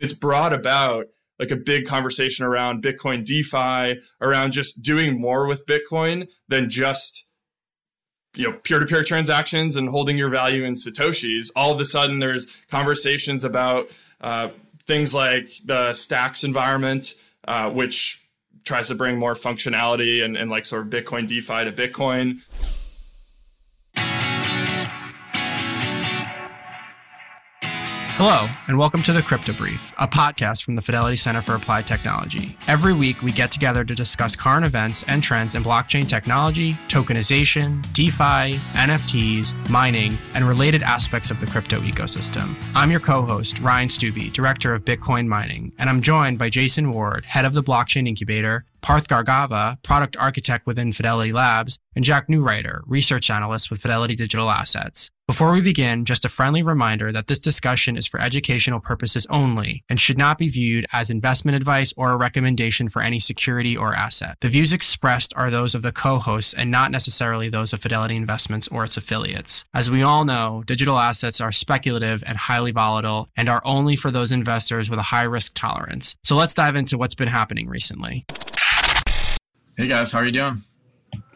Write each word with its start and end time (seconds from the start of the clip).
It's 0.00 0.12
brought 0.12 0.52
about 0.52 1.06
like 1.38 1.50
a 1.50 1.56
big 1.56 1.86
conversation 1.86 2.44
around 2.44 2.82
Bitcoin 2.82 3.24
DeFi, 3.24 4.00
around 4.20 4.52
just 4.52 4.82
doing 4.82 5.20
more 5.20 5.46
with 5.46 5.64
Bitcoin 5.66 6.30
than 6.48 6.68
just 6.68 7.26
you 8.36 8.48
know 8.48 8.58
peer-to-peer 8.58 9.04
transactions 9.04 9.76
and 9.76 9.88
holding 9.88 10.18
your 10.18 10.28
value 10.28 10.64
in 10.64 10.74
satoshis. 10.74 11.50
All 11.56 11.72
of 11.72 11.80
a 11.80 11.84
sudden 11.84 12.18
there's 12.18 12.46
conversations 12.70 13.44
about 13.44 13.90
uh, 14.20 14.48
things 14.86 15.14
like 15.14 15.48
the 15.64 15.94
stacks 15.94 16.44
environment 16.44 17.14
uh, 17.46 17.70
which 17.70 18.22
tries 18.64 18.88
to 18.88 18.94
bring 18.94 19.18
more 19.18 19.34
functionality 19.34 20.24
and, 20.24 20.36
and 20.36 20.50
like 20.50 20.66
sort 20.66 20.82
of 20.82 20.88
bitcoin 20.88 21.26
defi 21.26 21.64
to 21.64 21.72
bitcoin 21.72 22.40
Hello, 28.22 28.50
and 28.66 28.76
welcome 28.76 29.02
to 29.04 29.14
the 29.14 29.22
Crypto 29.22 29.54
Brief, 29.54 29.94
a 29.96 30.06
podcast 30.06 30.62
from 30.62 30.76
the 30.76 30.82
Fidelity 30.82 31.16
Center 31.16 31.40
for 31.40 31.54
Applied 31.54 31.86
Technology. 31.86 32.54
Every 32.68 32.92
week, 32.92 33.22
we 33.22 33.32
get 33.32 33.50
together 33.50 33.82
to 33.82 33.94
discuss 33.94 34.36
current 34.36 34.66
events 34.66 35.02
and 35.08 35.22
trends 35.22 35.54
in 35.54 35.64
blockchain 35.64 36.06
technology, 36.06 36.74
tokenization, 36.88 37.80
DeFi, 37.94 38.58
NFTs, 38.76 39.70
mining, 39.70 40.18
and 40.34 40.46
related 40.46 40.82
aspects 40.82 41.30
of 41.30 41.40
the 41.40 41.46
crypto 41.46 41.80
ecosystem. 41.80 42.54
I'm 42.74 42.90
your 42.90 43.00
co 43.00 43.22
host, 43.22 43.58
Ryan 43.60 43.88
Stubbe, 43.88 44.30
Director 44.34 44.74
of 44.74 44.84
Bitcoin 44.84 45.26
Mining, 45.26 45.72
and 45.78 45.88
I'm 45.88 46.02
joined 46.02 46.38
by 46.38 46.50
Jason 46.50 46.90
Ward, 46.90 47.24
Head 47.24 47.46
of 47.46 47.54
the 47.54 47.62
Blockchain 47.62 48.06
Incubator, 48.06 48.66
Parth 48.80 49.08
Gargava, 49.08 49.82
product 49.82 50.16
architect 50.16 50.66
within 50.66 50.92
Fidelity 50.92 51.32
Labs, 51.32 51.78
and 51.94 52.04
Jack 52.04 52.28
Neureuter, 52.28 52.82
research 52.86 53.30
analyst 53.30 53.70
with 53.70 53.80
Fidelity 53.80 54.14
Digital 54.14 54.50
Assets. 54.50 55.10
Before 55.30 55.52
we 55.52 55.60
begin, 55.60 56.04
just 56.04 56.24
a 56.24 56.28
friendly 56.28 56.60
reminder 56.60 57.12
that 57.12 57.28
this 57.28 57.38
discussion 57.38 57.96
is 57.96 58.04
for 58.04 58.20
educational 58.20 58.80
purposes 58.80 59.28
only 59.30 59.84
and 59.88 60.00
should 60.00 60.18
not 60.18 60.38
be 60.38 60.48
viewed 60.48 60.86
as 60.92 61.08
investment 61.08 61.54
advice 61.54 61.94
or 61.96 62.10
a 62.10 62.16
recommendation 62.16 62.88
for 62.88 63.00
any 63.00 63.20
security 63.20 63.76
or 63.76 63.94
asset. 63.94 64.38
The 64.40 64.48
views 64.48 64.72
expressed 64.72 65.32
are 65.36 65.48
those 65.48 65.76
of 65.76 65.82
the 65.82 65.92
co 65.92 66.18
hosts 66.18 66.52
and 66.52 66.68
not 66.68 66.90
necessarily 66.90 67.48
those 67.48 67.72
of 67.72 67.80
Fidelity 67.80 68.16
Investments 68.16 68.66
or 68.72 68.82
its 68.82 68.96
affiliates. 68.96 69.64
As 69.72 69.88
we 69.88 70.02
all 70.02 70.24
know, 70.24 70.64
digital 70.66 70.98
assets 70.98 71.40
are 71.40 71.52
speculative 71.52 72.24
and 72.26 72.36
highly 72.36 72.72
volatile 72.72 73.28
and 73.36 73.48
are 73.48 73.62
only 73.64 73.94
for 73.94 74.10
those 74.10 74.32
investors 74.32 74.90
with 74.90 74.98
a 74.98 75.10
high 75.14 75.22
risk 75.22 75.52
tolerance. 75.54 76.16
So 76.24 76.34
let's 76.34 76.54
dive 76.54 76.74
into 76.74 76.98
what's 76.98 77.14
been 77.14 77.28
happening 77.28 77.68
recently. 77.68 78.26
Hey 79.76 79.86
guys, 79.88 80.12
how 80.12 80.18
are 80.18 80.24
you 80.26 80.32
doing? 80.32 80.58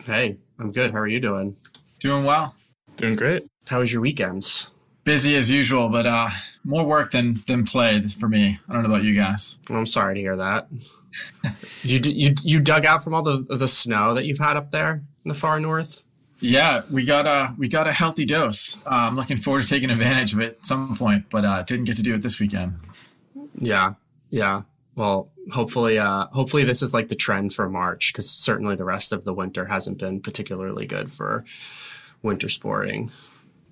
Hey, 0.04 0.38
I'm 0.58 0.70
good. 0.70 0.90
How 0.90 0.98
are 0.98 1.06
you 1.06 1.20
doing? 1.20 1.56
Doing 2.00 2.24
well. 2.24 2.54
doing 2.96 3.16
great 3.16 3.44
How 3.68 3.78
was 3.80 3.92
your 3.92 4.02
weekends? 4.02 4.70
Busy 5.04 5.34
as 5.36 5.50
usual, 5.50 5.88
but 5.88 6.06
uh, 6.06 6.28
more 6.64 6.84
work 6.84 7.10
than 7.10 7.42
than 7.46 7.64
play 7.64 8.00
for 8.02 8.28
me. 8.28 8.58
I 8.68 8.72
don't 8.72 8.82
know 8.82 8.88
about 8.88 9.04
you 9.04 9.16
guys. 9.16 9.58
Well, 9.68 9.78
I'm 9.78 9.86
sorry 9.86 10.14
to 10.14 10.20
hear 10.20 10.36
that. 10.36 10.68
you 11.82 12.00
you 12.00 12.34
you 12.42 12.60
dug 12.60 12.84
out 12.84 13.04
from 13.04 13.14
all 13.14 13.22
the 13.22 13.44
the 13.48 13.68
snow 13.68 14.14
that 14.14 14.24
you've 14.24 14.38
had 14.38 14.56
up 14.56 14.70
there 14.70 15.02
in 15.24 15.28
the 15.28 15.34
far 15.34 15.60
north. 15.60 16.04
Yeah, 16.40 16.82
we 16.90 17.04
got 17.04 17.26
a 17.26 17.54
we 17.56 17.68
got 17.68 17.86
a 17.86 17.92
healthy 17.92 18.24
dose. 18.24 18.78
Uh, 18.86 18.90
I'm 18.90 19.16
looking 19.16 19.36
forward 19.36 19.62
to 19.62 19.68
taking 19.68 19.90
advantage 19.90 20.32
of 20.32 20.40
it 20.40 20.56
at 20.58 20.66
some 20.66 20.96
point, 20.96 21.26
but 21.30 21.44
uh, 21.44 21.62
didn't 21.62 21.84
get 21.84 21.96
to 21.96 22.02
do 22.02 22.14
it 22.14 22.22
this 22.22 22.40
weekend. 22.40 22.74
Yeah, 23.58 23.94
yeah. 24.30 24.62
Well, 24.96 25.30
hopefully, 25.52 25.98
uh, 25.98 26.26
hopefully 26.28 26.64
this 26.64 26.82
is 26.82 26.94
like 26.94 27.08
the 27.08 27.16
trend 27.16 27.52
for 27.52 27.68
March 27.68 28.12
because 28.12 28.30
certainly 28.30 28.76
the 28.76 28.84
rest 28.84 29.12
of 29.12 29.24
the 29.24 29.34
winter 29.34 29.66
hasn't 29.66 29.98
been 29.98 30.20
particularly 30.20 30.86
good 30.86 31.10
for 31.10 31.44
winter 32.22 32.48
sporting. 32.48 33.10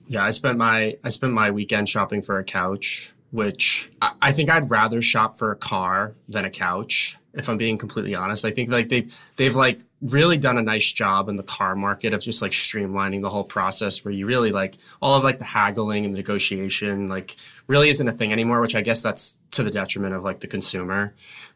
Yeah, 0.08 0.24
I 0.24 0.32
spent 0.32 0.58
my 0.58 0.96
I 1.04 1.08
spent 1.10 1.32
my 1.32 1.50
weekend 1.50 1.88
shopping 1.88 2.22
for 2.22 2.38
a 2.38 2.44
couch, 2.44 3.12
which 3.30 3.90
I, 4.02 4.12
I 4.20 4.32
think 4.32 4.50
I'd 4.50 4.70
rather 4.70 5.00
shop 5.00 5.36
for 5.36 5.52
a 5.52 5.56
car 5.56 6.14
than 6.28 6.44
a 6.44 6.50
couch. 6.50 7.16
If 7.34 7.48
I'm 7.48 7.56
being 7.56 7.78
completely 7.78 8.14
honest, 8.14 8.44
I 8.44 8.50
think 8.50 8.68
like 8.68 8.88
they've 8.88 9.16
they've 9.36 9.54
like 9.54 9.80
really 10.02 10.36
done 10.36 10.58
a 10.58 10.62
nice 10.62 10.92
job 10.92 11.28
in 11.28 11.36
the 11.36 11.42
car 11.42 11.76
market 11.76 12.12
of 12.12 12.20
just 12.20 12.42
like 12.42 12.52
streamlining 12.52 13.22
the 13.22 13.30
whole 13.30 13.44
process 13.44 14.04
where 14.04 14.12
you 14.12 14.26
really 14.26 14.50
like 14.50 14.76
all 15.00 15.16
of 15.16 15.22
like 15.22 15.38
the 15.38 15.44
haggling 15.44 16.04
and 16.04 16.12
the 16.12 16.18
negotiation 16.18 17.06
like 17.06 17.36
really 17.66 17.88
isn't 17.88 18.08
a 18.08 18.12
thing 18.12 18.32
anymore 18.32 18.60
which 18.60 18.74
i 18.74 18.80
guess 18.80 19.02
that's 19.02 19.38
to 19.50 19.62
the 19.62 19.70
detriment 19.70 20.14
of 20.14 20.24
like 20.24 20.40
the 20.40 20.46
consumer. 20.46 21.14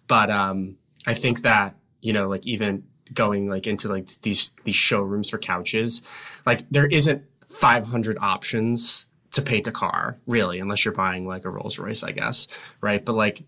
But 0.08 0.30
um 0.30 0.76
i 1.06 1.14
think 1.14 1.42
that 1.42 1.76
you 2.00 2.12
know 2.12 2.28
like 2.28 2.46
even 2.46 2.84
going 3.12 3.48
like 3.48 3.66
into 3.66 3.88
like 3.88 4.08
these 4.22 4.50
these 4.64 4.74
showrooms 4.74 5.30
for 5.30 5.38
couches 5.38 6.02
like 6.44 6.68
there 6.70 6.86
isn't 6.86 7.22
500 7.48 8.18
options 8.20 9.06
to 9.30 9.42
paint 9.42 9.66
a 9.66 9.72
car 9.72 10.18
really 10.26 10.58
unless 10.58 10.84
you're 10.84 10.94
buying 10.94 11.26
like 11.26 11.44
a 11.44 11.50
rolls 11.50 11.78
royce 11.78 12.02
i 12.02 12.10
guess 12.10 12.48
right? 12.80 13.04
But 13.04 13.14
like 13.14 13.42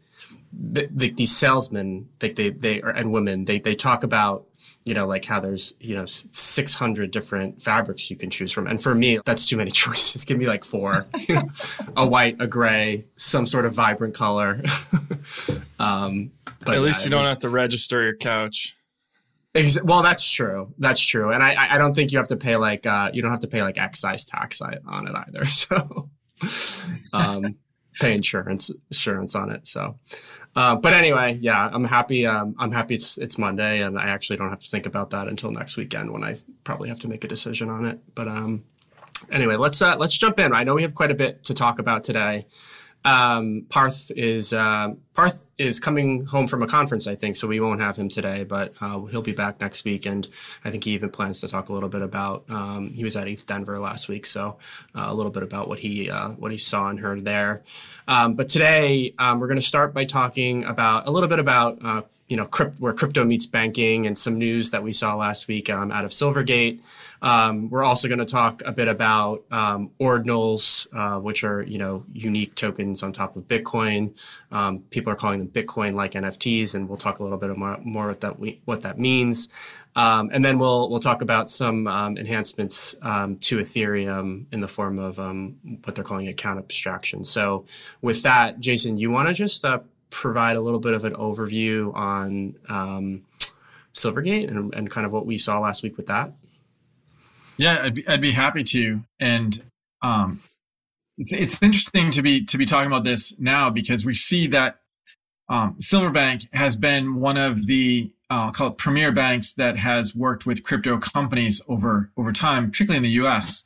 the, 0.53 0.89
the, 0.91 1.11
these 1.11 1.37
salesmen 1.37 2.09
like 2.23 2.37
they 2.37 2.51
they 2.51 2.81
are 2.83 2.91
and 2.91 3.13
women 3.13 3.45
they 3.45 3.59
they 3.59 3.75
talk 3.75 4.03
about 4.03 4.47
you 4.85 4.95
know 4.95 5.07
like 5.07 5.25
how 5.25 5.41
there's 5.41 5.75
you 5.81 5.95
know 5.95 6.05
600 6.07 7.11
different 7.11 7.61
fabrics 7.63 8.11
you 8.11 8.17
can 8.17 8.31
choose 8.31 8.53
from 8.53 8.67
and 8.67 8.83
for 8.83 8.95
me 8.95 9.21
that's 9.25 9.47
too 9.47 9.57
many 9.57 9.71
choices 9.83 10.25
give 10.25 10.39
me 10.39 10.47
like 10.47 10.65
four 10.65 11.07
a 11.97 12.07
white 12.07 12.37
a 12.41 12.47
gray 12.47 13.05
some 13.17 13.47
sort 13.47 13.67
of 13.67 13.75
vibrant 13.75 14.15
color 14.15 14.63
um 15.79 16.31
but 16.65 16.75
at 16.75 16.81
least 16.81 17.03
yeah, 17.03 17.07
you 17.07 17.11
don't 17.11 17.25
have 17.25 17.39
to 17.39 17.49
register 17.49 18.03
your 18.03 18.17
couch 18.17 18.75
Ex- 19.55 19.83
well, 19.83 20.03
that's 20.03 20.31
true. 20.31 20.75
That's 20.79 21.01
true, 21.01 21.33
and 21.33 21.43
I 21.43 21.75
I 21.75 21.79
don't 21.79 21.95
think 21.95 22.13
you 22.13 22.19
have 22.19 22.29
to 22.29 22.37
pay 22.37 22.57
like 22.57 22.87
uh, 22.87 23.11
you 23.13 23.23
don't 23.23 23.31
have 23.31 23.41
to 23.41 23.49
pay 23.49 23.63
like 23.63 23.79
excise 23.79 24.25
tax 24.25 24.61
on 24.61 24.75
it 25.09 25.17
either. 25.27 25.47
So, 25.47 26.11
um, 27.13 27.57
pay 27.99 28.15
insurance 28.15 28.71
insurance 28.91 29.35
on 29.35 29.51
it. 29.51 29.67
So, 29.67 29.97
uh, 30.57 30.77
but 30.77 30.93
anyway, 30.93 31.39
yeah, 31.41 31.69
I'm 31.73 31.85
happy. 31.85 32.27
Um, 32.27 32.55
I'm 32.59 32.73
happy 32.73 32.95
it's 32.95 33.19
it's 33.19 33.39
Monday, 33.39 33.83
and 33.83 33.99
I 33.99 34.09
actually 34.09 34.37
don't 34.37 34.51
have 34.51 34.61
to 34.61 34.69
think 34.69 34.87
about 34.87 35.11
that 35.11 35.29
until 35.29 35.51
next 35.51 35.77
weekend 35.77 36.11
when 36.11 36.25
I 36.25 36.39
probably 36.65 36.89
have 36.89 36.99
to 37.01 37.09
make 37.09 37.25
a 37.25 37.29
decision 37.29 37.69
on 37.69 37.85
it. 37.85 38.01
But 38.15 38.29
um, 38.29 38.65
anyway, 39.31 39.57
let's 39.57 39.81
uh, 39.81 39.97
let's 39.97 40.17
jump 40.17 40.39
in. 40.39 40.53
I 40.53 40.65
know 40.65 40.75
we 40.75 40.83
have 40.83 40.95
quite 40.95 41.11
a 41.11 41.15
bit 41.15 41.45
to 41.45 41.55
talk 41.55 41.79
about 41.79 42.05
today. 42.05 42.47
Um, 43.09 43.65
Parth 43.71 44.11
is 44.15 44.53
uh, 44.53 44.91
Parth 45.15 45.47
is 45.57 45.81
coming 45.81 46.27
home 46.27 46.47
from 46.47 46.63
a 46.63 46.67
conference, 46.67 47.07
I 47.07 47.15
think, 47.15 47.37
so 47.37 47.49
we 47.49 47.59
won't 47.59 47.81
have 47.81 47.97
him 47.97 48.11
today, 48.11 48.45
but 48.45 48.75
uh, 48.83 49.01
he'll 49.07 49.23
be 49.23 49.33
back 49.33 49.63
next 49.63 49.85
week, 49.85 50.05
and 50.05 50.29
I 50.63 50.71
think 50.71 50.85
he 50.85 50.91
even 50.91 51.09
plans 51.09 51.41
to 51.41 51.49
talk 51.49 51.71
a 51.71 51.73
little 51.73 51.89
bit 51.89 52.03
about. 52.03 52.45
Um, 52.51 52.93
he 52.93 53.05
was 53.05 53.17
at 53.17 53.27
ETHDenver 53.27 53.81
last 53.81 54.09
week, 54.09 54.27
so 54.27 54.59
uh, 54.95 55.07
a 55.09 55.15
little 55.15 55.33
bit 55.33 55.43
about 55.43 55.69
what 55.69 55.79
he 55.79 56.11
uh, 56.11 56.33
what 56.33 56.53
he 56.53 56.59
saw 56.59 56.91
and 56.91 57.01
heard 57.01 57.25
there. 57.25 57.63
Um, 58.07 58.35
but 58.35 58.51
today 58.51 59.15
um, 59.19 59.41
we're 59.41 59.49
going 59.49 59.61
to 59.61 59.67
start 59.67 59.95
by 59.95 60.05
talking 60.05 60.65
about 60.65 61.09
a 61.09 61.11
little 61.11 61.31
bit 61.31 61.39
about 61.39 61.79
uh, 61.83 62.03
you 62.29 62.37
know, 62.37 62.45
crypt, 62.45 62.79
where 62.79 62.93
crypto 62.93 63.25
meets 63.25 63.47
banking 63.47 64.07
and 64.07 64.17
some 64.17 64.37
news 64.37 64.71
that 64.71 64.83
we 64.83 64.93
saw 64.93 65.17
last 65.17 65.49
week 65.49 65.71
um, 65.71 65.91
out 65.91 66.05
of 66.05 66.11
Silvergate. 66.11 66.85
Um, 67.23 67.71
we're 67.71 67.83
also 67.83 68.07
going 68.07 68.19
to 68.19 68.27
talk 68.27 68.63
a 68.67 68.73
bit 68.73 68.87
about 68.87 69.45
um, 69.51 69.91
ordinals, 69.99 70.87
uh, 70.93 71.19
which 71.21 71.43
are, 71.43 71.63
you 71.63 71.79
know, 71.79 72.05
unique 72.13 72.55
tokens 72.55 73.03
on 73.03 73.13
top 73.13 73.37
of 73.37 73.49
Bitcoin. 73.49 74.17
Um, 74.53 74.81
people 74.91 75.11
are 75.11 75.17
calling 75.17 75.39
them 75.39 75.49
Bitcoin-like 75.49 76.13
NFTs, 76.13 76.75
and 76.75 76.87
we'll 76.89 76.99
talk 76.99 77.19
a 77.19 77.23
little 77.23 77.39
bit 77.39 77.57
more, 77.57 77.79
more 77.83 78.09
what 78.09 78.21
that 78.21 78.39
we, 78.39 78.61
what 78.67 78.83
that 78.83 78.99
means. 78.99 79.49
Um, 79.97 80.31
and 80.33 80.45
then 80.45 80.61
we'll 80.61 80.91
we'll 80.91 81.01
talk 81.01 81.23
about 81.23 81.51
some 81.51 81.89
um, 81.89 82.17
enhancements 82.19 82.93
to 82.93 83.57
Ethereum 83.57 84.47
in 84.53 84.61
the 84.61 84.69
form 84.69 84.99
of 84.99 85.19
what 85.19 85.95
they're 85.95 86.05
calling 86.05 86.29
account 86.29 86.61
abstraction. 86.61 87.25
So, 87.25 87.65
with 88.01 88.23
that, 88.23 88.61
Jason, 88.61 88.97
you 88.99 89.11
want 89.11 89.27
to 89.27 89.35
just 89.35 89.65
uh, 89.65 89.81
provide 90.11 90.57
a 90.57 90.61
little 90.61 90.81
bit 90.81 90.95
of 90.95 91.05
an 91.05 91.15
overview 91.15 91.95
on 91.95 92.57
um, 92.69 93.25
Silvergate 93.95 94.49
and, 94.49 94.75
and 94.75 94.91
kind 94.91 95.07
of 95.07 95.13
what 95.13 95.27
we 95.27 95.39
saw 95.39 95.59
last 95.61 95.83
week 95.83 95.97
with 95.97 96.07
that? 96.07 96.33
Yeah, 97.57 97.81
I'd 97.83 97.95
be, 97.95 98.09
I'd 98.09 98.21
be 98.21 98.33
happy 98.33 98.65
to. 98.65 99.03
And 99.19 99.63
um, 100.03 100.43
it's 101.19 101.33
it's 101.33 101.63
interesting 101.63 102.11
to 102.13 102.23
be 102.23 102.45
to 102.45 102.57
be 102.57 102.65
talking 102.65 102.87
about 102.87 103.05
this 103.05 103.39
now 103.39 103.71
because 103.71 104.07
we 104.07 104.15
see 104.15 104.47
that 104.49 104.79
um, 105.49 105.77
Silverbank 105.81 106.43
has 106.53 106.77
been 106.77 107.17
one 107.17 107.37
of 107.37 107.67
the 107.67 108.13
uh, 108.31 108.35
I'll 108.35 108.53
call 108.53 108.69
it 108.69 108.79
premier 108.79 109.11
banks 109.11 109.55
that 109.55 109.77
has 109.77 110.15
worked 110.15 110.47
with 110.47 110.63
crypto 110.63 110.99
companies 110.99 111.61
over 111.69 112.11
over 112.17 112.33
time, 112.33 112.71
particularly 112.71 112.99
in 112.99 113.03
the 113.03 113.17
U.S. 113.23 113.65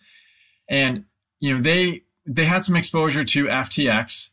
And 0.68 1.04
you 1.40 1.54
know 1.54 1.60
they 1.60 2.02
they 2.26 2.46
had 2.46 2.64
some 2.64 2.76
exposure 2.76 3.24
to 3.24 3.46
FTX, 3.46 4.30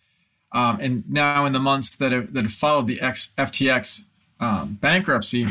um, 0.51 0.79
and 0.79 1.09
now, 1.09 1.45
in 1.45 1.53
the 1.53 1.59
months 1.59 1.95
that 1.97 2.11
have, 2.11 2.33
that 2.33 2.43
have 2.43 2.53
followed 2.53 2.87
the 2.87 3.01
X, 3.01 3.31
FTX 3.37 4.03
um, 4.39 4.77
bankruptcy, 4.81 5.47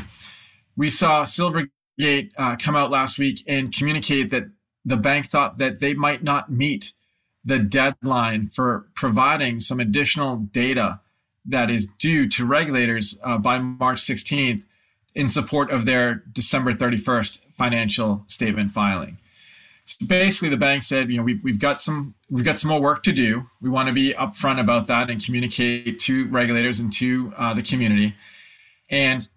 we 0.77 0.91
saw 0.91 1.23
Silvergate 1.23 2.33
uh, 2.37 2.57
come 2.57 2.75
out 2.75 2.91
last 2.91 3.19
week 3.19 3.43
and 3.47 3.73
communicate 3.73 4.31
that 4.31 4.45
the 4.85 4.97
bank 4.97 5.27
thought 5.27 5.59
that 5.59 5.81
they 5.81 5.95
might 5.95 6.25
not 6.25 6.51
meet 6.51 6.95
the 7.45 7.59
deadline 7.59 8.45
for 8.45 8.89
providing 8.95 9.61
some 9.61 9.79
additional 9.79 10.37
data 10.37 11.01
that 11.45 11.71
is 11.71 11.87
due 11.99 12.29
to 12.29 12.45
regulators 12.45 13.19
uh, 13.23 13.39
by 13.39 13.59
March 13.59 13.99
16th 13.99 14.63
in 15.15 15.29
support 15.29 15.71
of 15.71 15.87
their 15.87 16.23
December 16.33 16.73
31st 16.73 17.41
financial 17.53 18.25
statement 18.27 18.73
filing. 18.73 19.19
Basically, 19.95 20.49
the 20.49 20.57
bank 20.57 20.83
said, 20.83 21.11
you 21.11 21.17
know, 21.17 21.23
we've, 21.23 21.43
we've 21.43 21.59
got 21.59 21.81
some 21.81 22.15
we've 22.31 22.45
got 22.45 22.59
some 22.59 22.71
more 22.71 22.81
work 22.81 23.03
to 23.05 23.13
do. 23.13 23.47
We 23.61 23.71
want 23.71 23.89
to 23.89 23.95
be 23.95 24.13
upfront 24.15 24.61
about 24.61 24.87
that 24.89 25.11
and 25.11 25.25
communicate 25.25 25.99
to 26.01 26.29
regulators 26.29 26.81
and 26.81 26.93
to 26.95 27.33
uh, 27.37 27.55
the 27.55 27.63
community. 27.63 28.15
And 28.91 29.29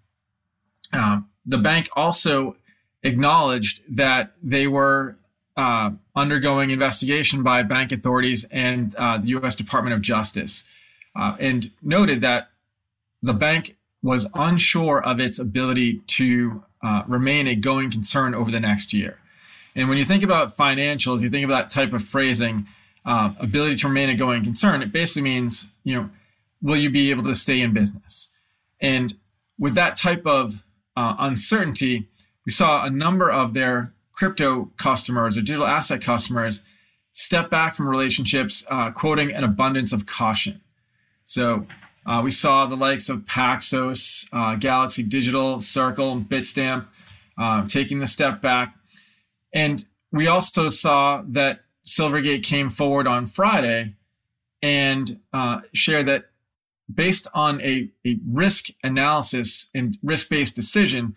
um, 0.92 1.28
the 1.46 1.58
bank 1.58 1.88
also 1.94 2.56
acknowledged 3.02 3.82
that 3.88 4.32
they 4.42 4.66
were 4.66 5.16
uh, 5.56 5.90
undergoing 6.14 6.70
investigation 6.70 7.42
by 7.42 7.62
bank 7.62 7.92
authorities 7.92 8.44
and 8.50 8.94
uh, 8.96 9.18
the 9.18 9.28
U.S. 9.28 9.56
Department 9.56 9.94
of 9.94 10.00
Justice, 10.00 10.64
uh, 11.14 11.36
and 11.38 11.70
noted 11.82 12.20
that 12.22 12.48
the 13.22 13.34
bank 13.34 13.76
was 14.02 14.26
unsure 14.34 15.02
of 15.02 15.20
its 15.20 15.38
ability 15.38 15.98
to 16.06 16.64
uh, 16.82 17.02
remain 17.06 17.46
a 17.46 17.54
going 17.54 17.90
concern 17.90 18.34
over 18.34 18.50
the 18.50 18.60
next 18.60 18.92
year. 18.92 19.18
And 19.74 19.88
when 19.88 19.98
you 19.98 20.04
think 20.04 20.22
about 20.22 20.48
financials, 20.48 21.22
you 21.22 21.28
think 21.28 21.44
of 21.44 21.50
that 21.50 21.70
type 21.70 21.92
of 21.92 22.02
phrasing, 22.02 22.66
uh, 23.04 23.32
ability 23.38 23.76
to 23.76 23.88
remain 23.88 24.08
a 24.10 24.14
going 24.14 24.44
concern. 24.44 24.82
It 24.82 24.92
basically 24.92 25.22
means, 25.22 25.68
you 25.84 25.94
know, 25.94 26.10
will 26.60 26.76
you 26.76 26.90
be 26.90 27.10
able 27.10 27.22
to 27.24 27.34
stay 27.34 27.60
in 27.60 27.72
business? 27.72 28.30
And 28.80 29.14
with 29.58 29.74
that 29.74 29.96
type 29.96 30.26
of 30.26 30.62
uh, 30.96 31.16
uncertainty, 31.18 32.08
we 32.44 32.52
saw 32.52 32.84
a 32.84 32.90
number 32.90 33.30
of 33.30 33.54
their 33.54 33.92
crypto 34.12 34.70
customers 34.76 35.36
or 35.36 35.40
digital 35.40 35.66
asset 35.66 36.02
customers 36.02 36.62
step 37.12 37.50
back 37.50 37.74
from 37.74 37.88
relationships, 37.88 38.64
uh, 38.70 38.90
quoting 38.90 39.32
an 39.32 39.44
abundance 39.44 39.92
of 39.92 40.06
caution. 40.06 40.60
So 41.24 41.66
uh, 42.06 42.20
we 42.22 42.30
saw 42.30 42.66
the 42.66 42.76
likes 42.76 43.08
of 43.08 43.20
Paxos, 43.20 44.26
uh, 44.32 44.56
Galaxy 44.56 45.02
Digital, 45.02 45.60
Circle, 45.60 46.22
Bitstamp 46.22 46.86
uh, 47.38 47.66
taking 47.68 47.98
the 47.98 48.06
step 48.06 48.40
back. 48.42 48.74
And 49.52 49.84
we 50.10 50.26
also 50.26 50.68
saw 50.68 51.22
that 51.28 51.60
Silvergate 51.86 52.42
came 52.42 52.68
forward 52.68 53.06
on 53.06 53.26
Friday 53.26 53.94
and 54.62 55.20
uh, 55.32 55.60
shared 55.72 56.06
that 56.06 56.26
based 56.92 57.26
on 57.34 57.60
a, 57.62 57.88
a 58.06 58.18
risk 58.26 58.68
analysis 58.82 59.68
and 59.74 59.98
risk 60.02 60.28
based 60.28 60.54
decision, 60.54 61.16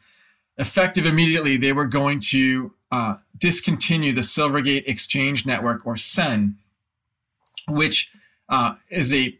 effective 0.58 1.06
immediately, 1.06 1.58
they 1.58 1.74
were 1.74 1.86
going 1.86 2.20
to 2.20 2.74
uh, 2.92 3.16
discontinue 3.38 4.14
the 4.14 4.22
Silvergate 4.22 4.84
Exchange 4.88 5.46
Network, 5.46 5.86
or 5.86 5.98
SEN, 5.98 6.58
which 7.68 8.12
uh, 8.48 8.76
is 8.90 9.14
a 9.14 9.38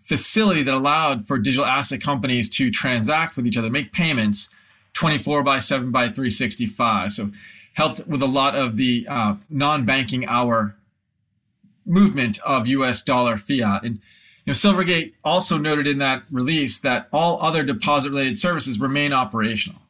facility 0.00 0.62
that 0.64 0.74
allowed 0.74 1.26
for 1.26 1.38
digital 1.38 1.64
asset 1.64 2.00
companies 2.00 2.50
to 2.50 2.70
transact 2.70 3.36
with 3.36 3.46
each 3.46 3.56
other, 3.56 3.70
make 3.70 3.92
payments 3.92 4.50
24 4.94 5.42
by 5.44 5.58
7 5.58 5.90
by 5.90 6.06
365. 6.06 7.12
So 7.12 7.30
helped 7.74 8.06
with 8.06 8.22
a 8.22 8.26
lot 8.26 8.54
of 8.54 8.76
the 8.76 9.06
uh, 9.08 9.36
non-banking 9.48 10.26
hour 10.26 10.76
movement 11.84 12.38
of 12.44 12.66
US 12.66 13.02
dollar 13.02 13.36
fiat. 13.36 13.82
And 13.82 13.96
you 14.44 14.50
know, 14.50 14.52
Silvergate 14.52 15.12
also 15.24 15.58
noted 15.58 15.86
in 15.86 15.98
that 15.98 16.24
release 16.30 16.78
that 16.80 17.08
all 17.12 17.40
other 17.42 17.62
deposit 17.62 18.10
related 18.10 18.36
services 18.36 18.80
remain 18.80 19.12
operational. 19.12 19.82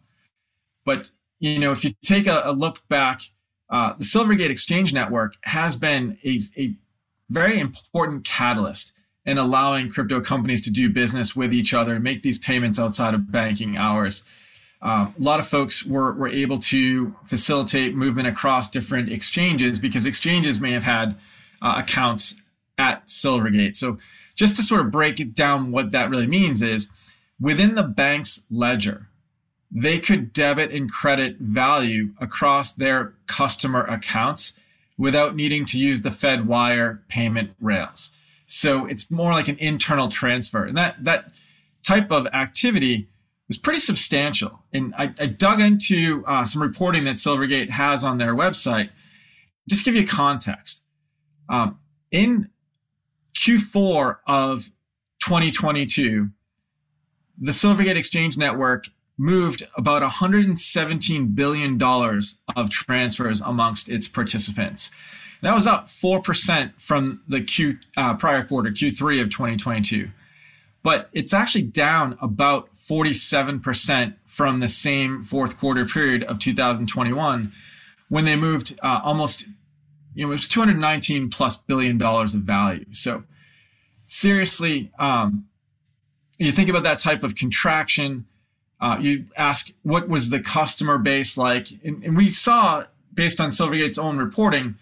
But 0.84 1.10
you 1.38 1.58
know, 1.58 1.72
if 1.72 1.84
you 1.84 1.94
take 2.04 2.26
a, 2.26 2.42
a 2.44 2.52
look 2.52 2.86
back, 2.88 3.22
uh, 3.70 3.94
the 3.98 4.04
Silvergate 4.04 4.50
Exchange 4.50 4.92
Network 4.92 5.34
has 5.44 5.76
been 5.76 6.18
a, 6.24 6.38
a 6.56 6.74
very 7.30 7.58
important 7.58 8.24
catalyst 8.24 8.92
in 9.24 9.38
allowing 9.38 9.88
crypto 9.88 10.20
companies 10.20 10.60
to 10.62 10.70
do 10.70 10.90
business 10.90 11.34
with 11.34 11.54
each 11.54 11.72
other 11.72 11.94
and 11.94 12.04
make 12.04 12.22
these 12.22 12.38
payments 12.38 12.78
outside 12.78 13.14
of 13.14 13.30
banking 13.30 13.76
hours. 13.76 14.24
Um, 14.82 15.14
a 15.18 15.22
lot 15.22 15.38
of 15.38 15.46
folks 15.46 15.86
were, 15.86 16.12
were 16.12 16.28
able 16.28 16.58
to 16.58 17.14
facilitate 17.24 17.94
movement 17.94 18.26
across 18.26 18.68
different 18.68 19.12
exchanges 19.12 19.78
because 19.78 20.04
exchanges 20.04 20.60
may 20.60 20.72
have 20.72 20.82
had 20.82 21.16
uh, 21.62 21.74
accounts 21.76 22.34
at 22.76 23.06
Silvergate. 23.06 23.76
So, 23.76 23.98
just 24.34 24.56
to 24.56 24.62
sort 24.62 24.80
of 24.80 24.90
break 24.90 25.20
it 25.20 25.34
down, 25.34 25.70
what 25.70 25.92
that 25.92 26.10
really 26.10 26.26
means 26.26 26.62
is 26.62 26.88
within 27.40 27.74
the 27.74 27.82
bank's 27.82 28.44
ledger, 28.50 29.08
they 29.70 29.98
could 29.98 30.32
debit 30.32 30.70
and 30.72 30.90
credit 30.90 31.38
value 31.38 32.10
across 32.18 32.72
their 32.72 33.14
customer 33.26 33.84
accounts 33.84 34.54
without 34.98 35.36
needing 35.36 35.64
to 35.66 35.78
use 35.78 36.02
the 36.02 36.10
Fed 36.10 36.46
wire 36.46 37.02
payment 37.08 37.52
rails. 37.60 38.12
So 38.46 38.86
it's 38.86 39.10
more 39.10 39.32
like 39.32 39.48
an 39.48 39.56
internal 39.58 40.08
transfer. 40.08 40.64
And 40.64 40.76
that, 40.76 41.02
that 41.04 41.32
type 41.82 42.10
of 42.10 42.26
activity 42.28 43.08
was 43.52 43.58
pretty 43.58 43.80
substantial. 43.80 44.62
And 44.72 44.94
I, 44.96 45.12
I 45.18 45.26
dug 45.26 45.60
into 45.60 46.24
uh, 46.26 46.42
some 46.42 46.62
reporting 46.62 47.04
that 47.04 47.16
Silvergate 47.16 47.68
has 47.68 48.02
on 48.02 48.16
their 48.16 48.34
website. 48.34 48.88
Just 49.68 49.84
give 49.84 49.94
you 49.94 50.06
context. 50.06 50.84
Um, 51.50 51.78
in 52.10 52.48
Q4 53.36 54.16
of 54.26 54.70
2022, 55.22 56.30
the 57.38 57.52
Silvergate 57.52 57.96
Exchange 57.96 58.38
Network 58.38 58.86
moved 59.18 59.64
about 59.76 60.00
$117 60.00 61.34
billion 61.34 61.82
of 62.56 62.70
transfers 62.70 63.42
amongst 63.42 63.90
its 63.90 64.08
participants. 64.08 64.90
That 65.42 65.54
was 65.54 65.66
up 65.66 65.88
4% 65.88 66.72
from 66.80 67.20
the 67.28 67.42
Q 67.42 67.76
uh, 67.98 68.14
prior 68.14 68.44
quarter, 68.44 68.70
Q3 68.70 69.20
of 69.20 69.28
2022. 69.28 70.10
But 70.82 71.10
it's 71.14 71.32
actually 71.32 71.62
down 71.62 72.18
about 72.20 72.74
47% 72.74 74.14
from 74.26 74.60
the 74.60 74.68
same 74.68 75.22
fourth 75.22 75.58
quarter 75.58 75.86
period 75.86 76.24
of 76.24 76.38
2021 76.38 77.52
when 78.08 78.24
they 78.24 78.36
moved 78.36 78.78
uh, 78.82 79.00
almost, 79.02 79.46
you 80.14 80.24
know, 80.24 80.28
it 80.30 80.32
was 80.32 80.48
219 80.48 81.30
plus 81.30 81.56
billion 81.56 81.98
dollars 81.98 82.34
of 82.34 82.42
value. 82.42 82.84
So 82.90 83.24
seriously, 84.02 84.90
um, 84.98 85.46
you 86.38 86.52
think 86.52 86.68
about 86.68 86.82
that 86.82 86.98
type 86.98 87.22
of 87.22 87.36
contraction, 87.36 88.26
uh, 88.80 88.98
you 89.00 89.20
ask 89.36 89.70
what 89.82 90.08
was 90.08 90.30
the 90.30 90.40
customer 90.40 90.98
base 90.98 91.38
like, 91.38 91.68
and, 91.84 92.02
and 92.02 92.16
we 92.16 92.30
saw 92.30 92.84
based 93.14 93.40
on 93.40 93.50
Silvergate's 93.50 93.98
own 93.98 94.18
reporting 94.18 94.76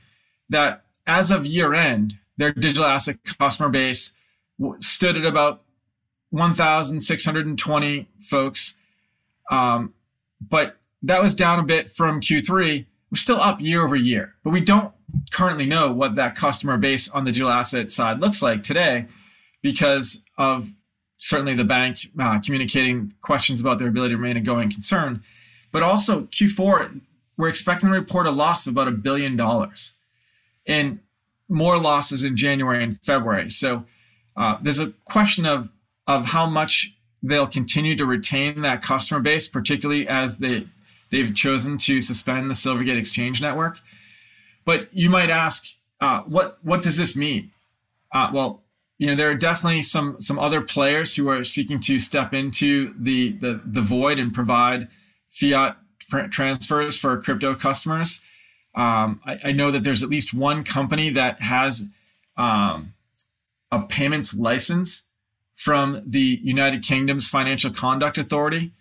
that 0.48 0.84
as 1.06 1.30
of 1.30 1.46
year 1.46 1.74
end, 1.74 2.18
their 2.36 2.52
digital 2.52 2.84
asset 2.84 3.18
customer 3.38 3.68
base 3.68 4.14
stood 4.78 5.16
at 5.16 5.24
about 5.24 5.62
1,620 6.30 8.08
folks. 8.20 8.74
Um, 9.50 9.94
but 10.40 10.76
that 11.02 11.22
was 11.22 11.34
down 11.34 11.58
a 11.58 11.62
bit 11.62 11.88
from 11.88 12.20
Q3. 12.20 12.86
We're 13.10 13.16
still 13.16 13.40
up 13.40 13.60
year 13.60 13.82
over 13.82 13.96
year, 13.96 14.34
but 14.44 14.50
we 14.50 14.60
don't 14.60 14.92
currently 15.32 15.66
know 15.66 15.90
what 15.90 16.14
that 16.14 16.36
customer 16.36 16.76
base 16.76 17.08
on 17.08 17.24
the 17.24 17.32
digital 17.32 17.50
asset 17.50 17.90
side 17.90 18.20
looks 18.20 18.42
like 18.42 18.62
today 18.62 19.06
because 19.62 20.22
of 20.38 20.72
certainly 21.16 21.54
the 21.54 21.64
bank 21.64 21.98
uh, 22.18 22.40
communicating 22.40 23.10
questions 23.20 23.60
about 23.60 23.78
their 23.78 23.88
ability 23.88 24.14
to 24.14 24.18
remain 24.18 24.36
a 24.36 24.40
going 24.40 24.70
concern. 24.70 25.22
But 25.72 25.82
also 25.82 26.22
Q4, 26.22 27.00
we're 27.36 27.48
expecting 27.48 27.90
to 27.90 27.94
report 27.94 28.26
a 28.26 28.30
loss 28.30 28.66
of 28.66 28.72
about 28.72 28.88
a 28.88 28.92
billion 28.92 29.36
dollars 29.36 29.94
and 30.66 31.00
more 31.48 31.78
losses 31.78 32.22
in 32.22 32.36
January 32.36 32.82
and 32.82 32.98
February. 33.02 33.50
So 33.50 33.84
uh, 34.36 34.56
there's 34.62 34.78
a 34.78 34.92
question 35.04 35.44
of 35.44 35.70
of 36.10 36.26
how 36.26 36.44
much 36.44 36.92
they'll 37.22 37.46
continue 37.46 37.94
to 37.94 38.04
retain 38.04 38.62
that 38.62 38.82
customer 38.82 39.20
base, 39.20 39.46
particularly 39.46 40.08
as 40.08 40.38
they 40.38 40.66
they've 41.10 41.34
chosen 41.34 41.78
to 41.78 42.00
suspend 42.00 42.50
the 42.50 42.54
Silvergate 42.54 42.98
Exchange 42.98 43.40
Network. 43.40 43.80
But 44.64 44.88
you 44.92 45.08
might 45.08 45.30
ask, 45.30 45.66
uh, 46.00 46.22
what 46.22 46.58
what 46.62 46.82
does 46.82 46.96
this 46.96 47.14
mean? 47.14 47.52
Uh, 48.12 48.30
well, 48.32 48.64
you 48.98 49.06
know 49.06 49.14
there 49.14 49.30
are 49.30 49.36
definitely 49.36 49.82
some 49.82 50.20
some 50.20 50.38
other 50.38 50.60
players 50.60 51.14
who 51.14 51.28
are 51.28 51.44
seeking 51.44 51.78
to 51.80 52.00
step 52.00 52.34
into 52.34 52.92
the 52.98 53.32
the, 53.32 53.60
the 53.64 53.80
void 53.80 54.18
and 54.18 54.34
provide 54.34 54.88
fiat 55.28 55.76
transfers 56.30 56.96
for 56.96 57.22
crypto 57.22 57.54
customers. 57.54 58.20
Um, 58.74 59.20
I, 59.24 59.38
I, 59.44 59.52
know 59.52 59.70
that 59.70 59.82
there's 59.82 60.02
at 60.02 60.08
least 60.08 60.32
one 60.32 60.62
company 60.62 61.10
that 61.10 61.40
has 61.40 61.88
um, 62.36 62.94
a 63.72 63.80
payments 63.82 64.36
license 64.36 65.04
from 65.60 66.02
the 66.06 66.40
United 66.42 66.82
Kingdom's 66.82 67.28
Financial 67.28 67.70
Conduct 67.70 68.16
Authority. 68.16 68.72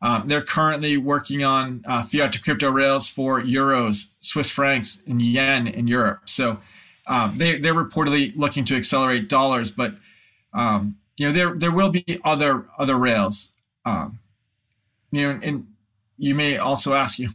Um, 0.00 0.28
they're 0.28 0.40
currently 0.40 0.96
working 0.96 1.42
on 1.42 1.84
uh, 1.86 2.02
fiat 2.02 2.32
to 2.32 2.40
crypto 2.40 2.70
rails 2.70 3.06
for 3.06 3.42
euros, 3.42 4.06
Swiss 4.20 4.48
francs, 4.48 5.02
and 5.06 5.20
yen 5.20 5.66
in 5.66 5.86
Europe. 5.86 6.22
So 6.24 6.58
um, 7.06 7.36
they, 7.36 7.58
they're 7.58 7.74
reportedly 7.74 8.32
looking 8.34 8.64
to 8.64 8.76
accelerate 8.76 9.28
dollars, 9.28 9.70
but 9.70 9.96
um, 10.54 10.96
you 11.18 11.26
know 11.26 11.34
there 11.34 11.54
there 11.54 11.70
will 11.70 11.90
be 11.90 12.18
other 12.24 12.66
other 12.78 12.96
rails. 12.96 13.52
Um, 13.84 14.18
you 15.10 15.34
know, 15.34 15.38
and 15.42 15.66
you 16.16 16.34
may 16.34 16.56
also 16.56 16.94
ask 16.94 17.18
you 17.18 17.28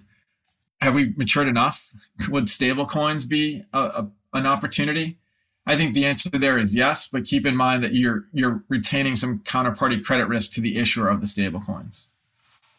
have 0.81 0.95
we 0.95 1.13
matured 1.15 1.47
enough? 1.47 1.93
Would 2.29 2.49
stable 2.49 2.87
coins 2.87 3.25
be 3.25 3.63
a, 3.71 3.79
a, 3.79 4.09
an 4.33 4.47
opportunity? 4.47 5.19
I 5.67 5.75
think 5.75 5.93
the 5.93 6.05
answer 6.05 6.29
there 6.29 6.57
is 6.57 6.73
yes, 6.73 7.07
but 7.07 7.25
keep 7.25 7.45
in 7.45 7.55
mind 7.55 7.83
that 7.83 7.93
you're 7.93 8.25
you're 8.33 8.63
retaining 8.69 9.15
some 9.15 9.39
counterparty 9.39 10.03
credit 10.03 10.27
risk 10.27 10.51
to 10.53 10.61
the 10.61 10.77
issuer 10.77 11.09
of 11.09 11.21
the 11.21 11.27
stable 11.27 11.59
coins. 11.59 12.07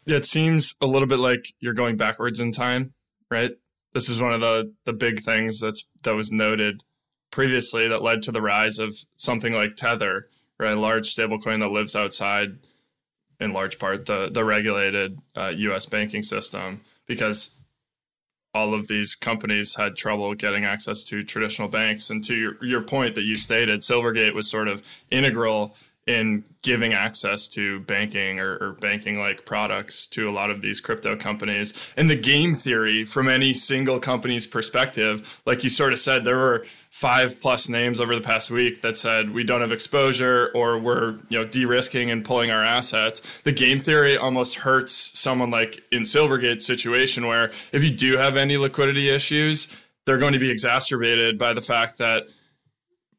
It 0.07 0.25
seems 0.25 0.75
a 0.81 0.87
little 0.87 1.07
bit 1.07 1.19
like 1.19 1.53
you're 1.61 1.75
going 1.75 1.97
backwards 1.97 2.41
in 2.41 2.51
time, 2.51 2.95
right? 3.31 3.53
this 3.93 4.09
is 4.09 4.21
one 4.21 4.33
of 4.33 4.41
the 4.41 4.73
the 4.85 4.93
big 4.93 5.21
things 5.21 5.61
that's 5.61 5.87
that 6.03 6.15
was 6.15 6.33
noted 6.33 6.85
previously 7.31 7.89
that 7.89 8.03
led 8.03 8.23
to 8.23 8.33
the 8.33 8.41
rise 8.41 8.79
of 8.79 8.95
something 9.15 9.53
like 9.53 9.77
Tether, 9.77 10.29
right? 10.59 10.77
A 10.77 10.81
large 10.81 11.15
stablecoin 11.15 11.61
that 11.61 11.71
lives 11.71 11.95
outside, 11.95 12.59
in 13.41 13.53
large 13.53 13.79
part, 13.79 14.07
the 14.07 14.29
the 14.31 14.45
regulated 14.45 15.19
uh, 15.37 15.53
U.S. 15.57 15.87
banking 15.87 16.23
system, 16.23 16.83
because 17.07 17.55
all 18.59 18.75
of 18.75 18.89
these 18.89 19.15
companies 19.15 19.77
had 19.77 19.95
trouble 19.97 20.35
getting 20.35 20.65
access 20.65 21.05
to 21.05 21.23
traditional 21.23 21.69
banks. 21.69 22.11
And 22.11 22.25
to 22.25 22.35
your, 22.35 22.65
your 22.65 22.83
point 22.83 23.15
that 23.15 23.23
you 23.23 23.37
stated, 23.37 23.81
Silvergate 23.81 24.35
was 24.35 24.51
sort 24.51 24.67
of 24.67 24.83
integral 25.11 25.77
in 26.09 26.43
giving 26.63 26.95
access 26.95 27.49
to 27.51 27.81
banking 27.81 28.41
or, 28.41 28.57
or 28.57 28.73
banking 28.81 29.19
like 29.19 29.45
products 29.45 30.07
to 30.07 30.29
a 30.29 30.33
lot 30.33 30.51
of 30.51 30.63
these 30.63 30.81
crypto 30.81 31.15
companies. 31.15 31.75
And 31.99 32.09
the 32.09 32.17
game 32.17 32.55
theory 32.55 33.05
from 33.05 33.29
any 33.29 33.53
single 33.53 34.01
company's 34.01 34.47
perspective, 34.47 35.41
like 35.45 35.63
you 35.63 35.69
sort 35.69 35.93
of 35.93 35.99
said, 35.99 36.25
there 36.25 36.39
were 36.39 36.65
five 36.91 37.39
plus 37.41 37.69
names 37.69 38.01
over 38.01 38.15
the 38.15 38.23
past 38.23 38.51
week 38.51 38.81
that 38.81 38.97
said 38.97 39.35
we 39.35 39.45
don't 39.45 39.61
have 39.61 39.71
exposure 39.71 40.51
or 40.55 40.79
we're 40.79 41.13
you 41.29 41.39
know 41.39 41.45
de-risking 41.45 42.11
and 42.11 42.25
pulling 42.25 42.51
our 42.51 42.65
assets. 42.65 43.21
The 43.43 43.53
game 43.53 43.79
theory 43.79 44.17
almost 44.17 44.57
hurts 44.57 45.17
someone 45.17 45.51
like 45.51 45.83
in 45.93 46.03
Silvergate's 46.03 46.65
situation 46.67 47.27
where 47.27 47.51
if 47.71 47.85
you 47.85 47.91
do 47.91 48.17
have 48.17 48.39
any 48.39 48.57
liquidity 48.57 49.11
issues, 49.11 49.69
they're 50.07 50.17
going 50.17 50.33
to 50.33 50.39
be 50.39 50.51
exacerbated 50.51 51.37
by 51.37 51.53
the 51.53 51.61
fact 51.61 51.99
that 51.99 52.31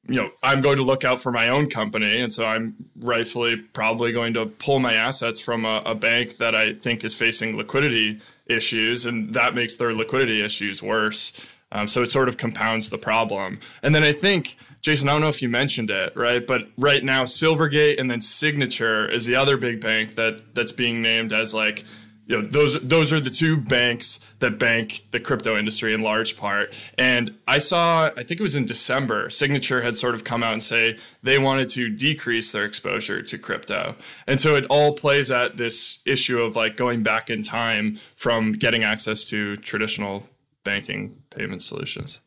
you 0.08 0.16
know, 0.16 0.32
I'm 0.42 0.62
going 0.62 0.78
to 0.78 0.84
look 0.84 1.06
out 1.06 1.20
for 1.20 1.32
my 1.32 1.50
own 1.50 1.70
company. 1.70 2.20
And 2.20 2.34
so 2.34 2.46
I'm 2.46 2.76
rightfully 3.00 3.58
probably 3.58 4.12
going 4.12 4.34
to 4.34 4.46
pull 4.46 4.80
my 4.80 4.94
assets 4.94 5.40
from 5.40 5.66
a, 5.66 5.84
a, 5.86 5.94
bank 5.94 6.38
that 6.38 6.56
I 6.56 6.74
think 6.74 7.04
is 7.04 7.14
facing 7.14 7.58
liquidity 7.58 8.20
issues. 8.48 9.06
And 9.06 9.34
that 9.34 9.54
makes 9.54 9.76
their 9.78 9.94
liquidity 9.94 10.44
issues 10.44 10.82
worse. 10.82 11.34
Um, 11.72 11.86
so 11.86 12.02
it 12.02 12.10
sort 12.10 12.28
of 12.28 12.38
compounds 12.38 12.90
the 12.90 12.98
problem. 12.98 13.60
And 13.84 13.94
then 13.94 14.04
I 14.04 14.12
think, 14.12 14.56
Jason, 14.82 15.08
I 15.08 15.12
don't 15.12 15.22
know 15.22 15.28
if 15.28 15.42
you 15.42 15.50
mentioned 15.50 15.92
it, 15.92 16.16
right? 16.16 16.46
But 16.46 16.62
right 16.78 17.04
now, 17.04 17.24
Silvergate 17.24 18.00
and 18.00 18.10
then 18.10 18.22
Signature 18.22 19.08
is 19.08 19.28
the 19.28 19.36
other 19.36 19.58
big 19.58 19.80
bank 19.80 20.16
that 20.16 20.56
that's 20.56 20.72
being 20.72 21.04
named 21.04 21.32
as 21.32 21.54
like 21.54 21.84
you 22.30 22.40
know 22.40 22.48
those 22.48 22.80
those 22.82 23.12
are 23.12 23.20
the 23.20 23.30
two 23.30 23.58
banks 23.58 24.22
that 24.38 24.60
bank 24.60 25.02
the 25.12 25.20
crypto 25.20 25.58
industry 25.58 25.94
in 25.94 26.02
large 26.02 26.38
part. 26.38 26.74
And 26.98 27.36
i 27.48 27.58
saw 27.58 28.06
i 28.16 28.24
think 28.24 28.40
it 28.40 28.42
was 28.42 28.56
in 28.56 28.66
december 28.66 29.30
signature 29.30 29.82
had 29.82 29.98
sort 29.98 30.16
of 30.16 30.24
come 30.24 30.44
out 30.44 30.54
and 30.54 30.64
say 30.64 30.98
they 31.24 31.40
wanted 31.40 31.68
to 31.70 31.90
decrease 31.90 32.52
their 32.52 32.64
exposure 32.64 33.22
to 33.22 33.38
crypto. 33.38 33.96
And 34.28 34.40
so 34.40 34.56
it 34.56 34.66
all 34.70 34.94
plays 34.94 35.32
at 35.32 35.58
this 35.58 36.00
issue 36.06 36.40
of 36.40 36.56
like 36.56 36.78
going 36.78 37.04
back 37.04 37.30
in 37.30 37.42
time 37.42 37.98
from 38.16 38.54
getting 38.54 38.84
access 38.84 39.26
to 39.26 39.58
traditional 39.58 40.24
banking 40.64 41.24
payment 41.32 41.64
solutions. 41.64 42.22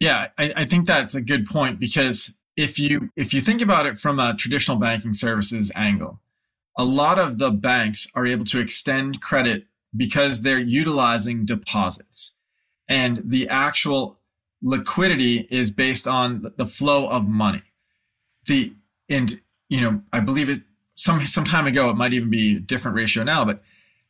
Yeah 0.00 0.28
I, 0.38 0.52
I 0.56 0.64
think 0.64 0.86
that's 0.86 1.14
a 1.14 1.22
good 1.22 1.44
point 1.44 1.78
because 1.78 2.32
if 2.56 2.78
you 2.78 3.10
if 3.14 3.34
you 3.34 3.42
think 3.42 3.60
about 3.60 3.84
it 3.84 3.98
from 3.98 4.18
a 4.18 4.34
traditional 4.34 4.78
banking 4.78 5.12
services 5.12 5.70
angle 5.74 6.20
a 6.76 6.84
lot 6.84 7.18
of 7.18 7.38
the 7.38 7.50
banks 7.50 8.08
are 8.14 8.26
able 8.26 8.44
to 8.46 8.58
extend 8.58 9.20
credit 9.20 9.66
because 9.96 10.42
they're 10.42 10.58
utilizing 10.58 11.44
deposits. 11.44 12.34
And 12.88 13.22
the 13.24 13.48
actual 13.48 14.18
liquidity 14.62 15.46
is 15.50 15.70
based 15.70 16.08
on 16.08 16.52
the 16.56 16.66
flow 16.66 17.06
of 17.06 17.28
money. 17.28 17.62
The 18.46 18.72
and 19.08 19.40
you 19.68 19.80
know, 19.80 20.02
I 20.12 20.20
believe 20.20 20.48
it 20.48 20.62
some 20.94 21.24
some 21.26 21.44
time 21.44 21.66
ago 21.66 21.90
it 21.90 21.96
might 21.96 22.12
even 22.12 22.30
be 22.30 22.56
a 22.56 22.60
different 22.60 22.96
ratio 22.96 23.24
now, 23.24 23.44
but 23.44 23.62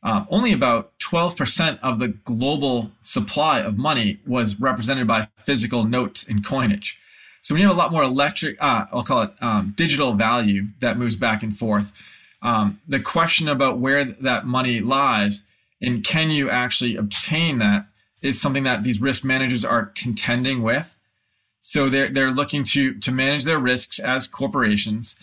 um, 0.03 0.27
only 0.29 0.53
about 0.53 0.97
12% 0.99 1.79
of 1.81 1.97
the 1.97 2.09
global 2.09 2.91
supply 2.99 3.59
of 3.59 3.75
money 3.75 4.19
was 4.27 4.59
represented 4.59 5.07
by 5.07 5.27
physical 5.35 5.83
notes 5.83 6.23
and 6.27 6.45
coinage. 6.45 6.99
So 7.41 7.55
when 7.55 7.61
you 7.61 7.67
have 7.67 7.75
a 7.75 7.79
lot 7.79 7.91
more 7.91 8.03
electric, 8.03 8.61
uh, 8.61 8.85
I'll 8.91 9.01
call 9.01 9.23
it 9.23 9.31
um, 9.41 9.73
digital 9.75 10.13
value 10.13 10.67
that 10.79 10.97
moves 10.99 11.15
back 11.15 11.41
and 11.41 11.57
forth, 11.57 11.91
um, 12.45 12.79
the 12.87 12.99
question 12.99 13.47
about 13.47 13.79
where 13.79 14.05
that 14.05 14.45
money 14.45 14.79
lies 14.79 15.45
and 15.81 16.03
can 16.03 16.29
you 16.29 16.49
actually 16.49 16.95
obtain 16.95 17.57
that 17.57 17.87
is 18.21 18.39
something 18.39 18.63
that 18.63 18.83
these 18.83 19.01
risk 19.01 19.23
managers 19.23 19.65
are 19.65 19.87
contending 19.87 20.61
with. 20.61 20.95
So 21.59 21.89
they're 21.89 22.09
they're 22.09 22.31
looking 22.31 22.63
to 22.65 22.93
to 22.99 23.11
manage 23.11 23.45
their 23.45 23.57
risks 23.57 23.97
as 23.97 24.27
corporations, 24.27 25.15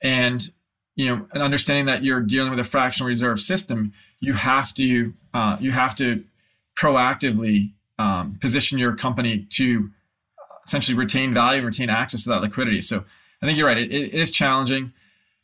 and 0.00 0.48
you 0.94 1.06
know, 1.08 1.26
understanding 1.34 1.86
that 1.86 2.04
you're 2.04 2.20
dealing 2.20 2.50
with 2.50 2.60
a 2.60 2.64
fractional 2.64 3.08
reserve 3.08 3.40
system, 3.40 3.92
you 4.20 4.34
have 4.34 4.72
to 4.74 5.14
uh, 5.34 5.56
you 5.58 5.72
have 5.72 5.96
to 5.96 6.24
proactively 6.80 7.72
um, 7.98 8.38
position 8.40 8.78
your 8.78 8.94
company 8.94 9.46
to 9.50 9.90
essentially 10.64 10.96
retain 10.96 11.34
value 11.34 11.58
and 11.58 11.66
retain 11.66 11.90
access 11.90 12.22
to 12.22 12.30
that 12.30 12.40
liquidity. 12.40 12.80
So 12.80 13.04
I 13.42 13.46
think 13.46 13.58
you're 13.58 13.66
right. 13.66 13.78
it, 13.78 13.90
it 13.90 14.14
is 14.14 14.30
challenging. 14.30 14.92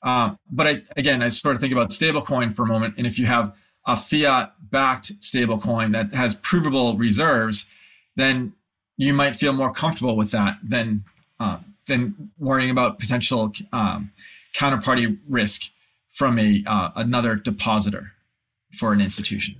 Um, 0.04 0.38
but 0.50 0.66
I, 0.66 0.82
again, 0.96 1.22
I 1.22 1.28
sort 1.28 1.56
of 1.56 1.60
think 1.60 1.72
about 1.72 1.88
stablecoin 1.88 2.54
for 2.54 2.62
a 2.62 2.66
moment. 2.66 2.94
And 2.98 3.06
if 3.06 3.18
you 3.18 3.26
have 3.26 3.54
a 3.86 3.96
fiat 3.96 4.54
backed 4.70 5.18
stablecoin 5.20 5.92
that 5.92 6.14
has 6.14 6.34
provable 6.36 6.96
reserves, 6.96 7.66
then 8.14 8.52
you 8.96 9.12
might 9.12 9.34
feel 9.34 9.52
more 9.52 9.72
comfortable 9.72 10.16
with 10.16 10.30
that 10.30 10.58
than, 10.62 11.04
uh, 11.40 11.58
than 11.86 12.30
worrying 12.38 12.70
about 12.70 12.98
potential 12.98 13.52
um, 13.72 14.12
counterparty 14.54 15.18
risk 15.28 15.70
from 16.12 16.38
a 16.38 16.62
uh, 16.66 16.90
another 16.94 17.34
depositor 17.34 18.12
for 18.72 18.92
an 18.92 19.00
institution. 19.00 19.56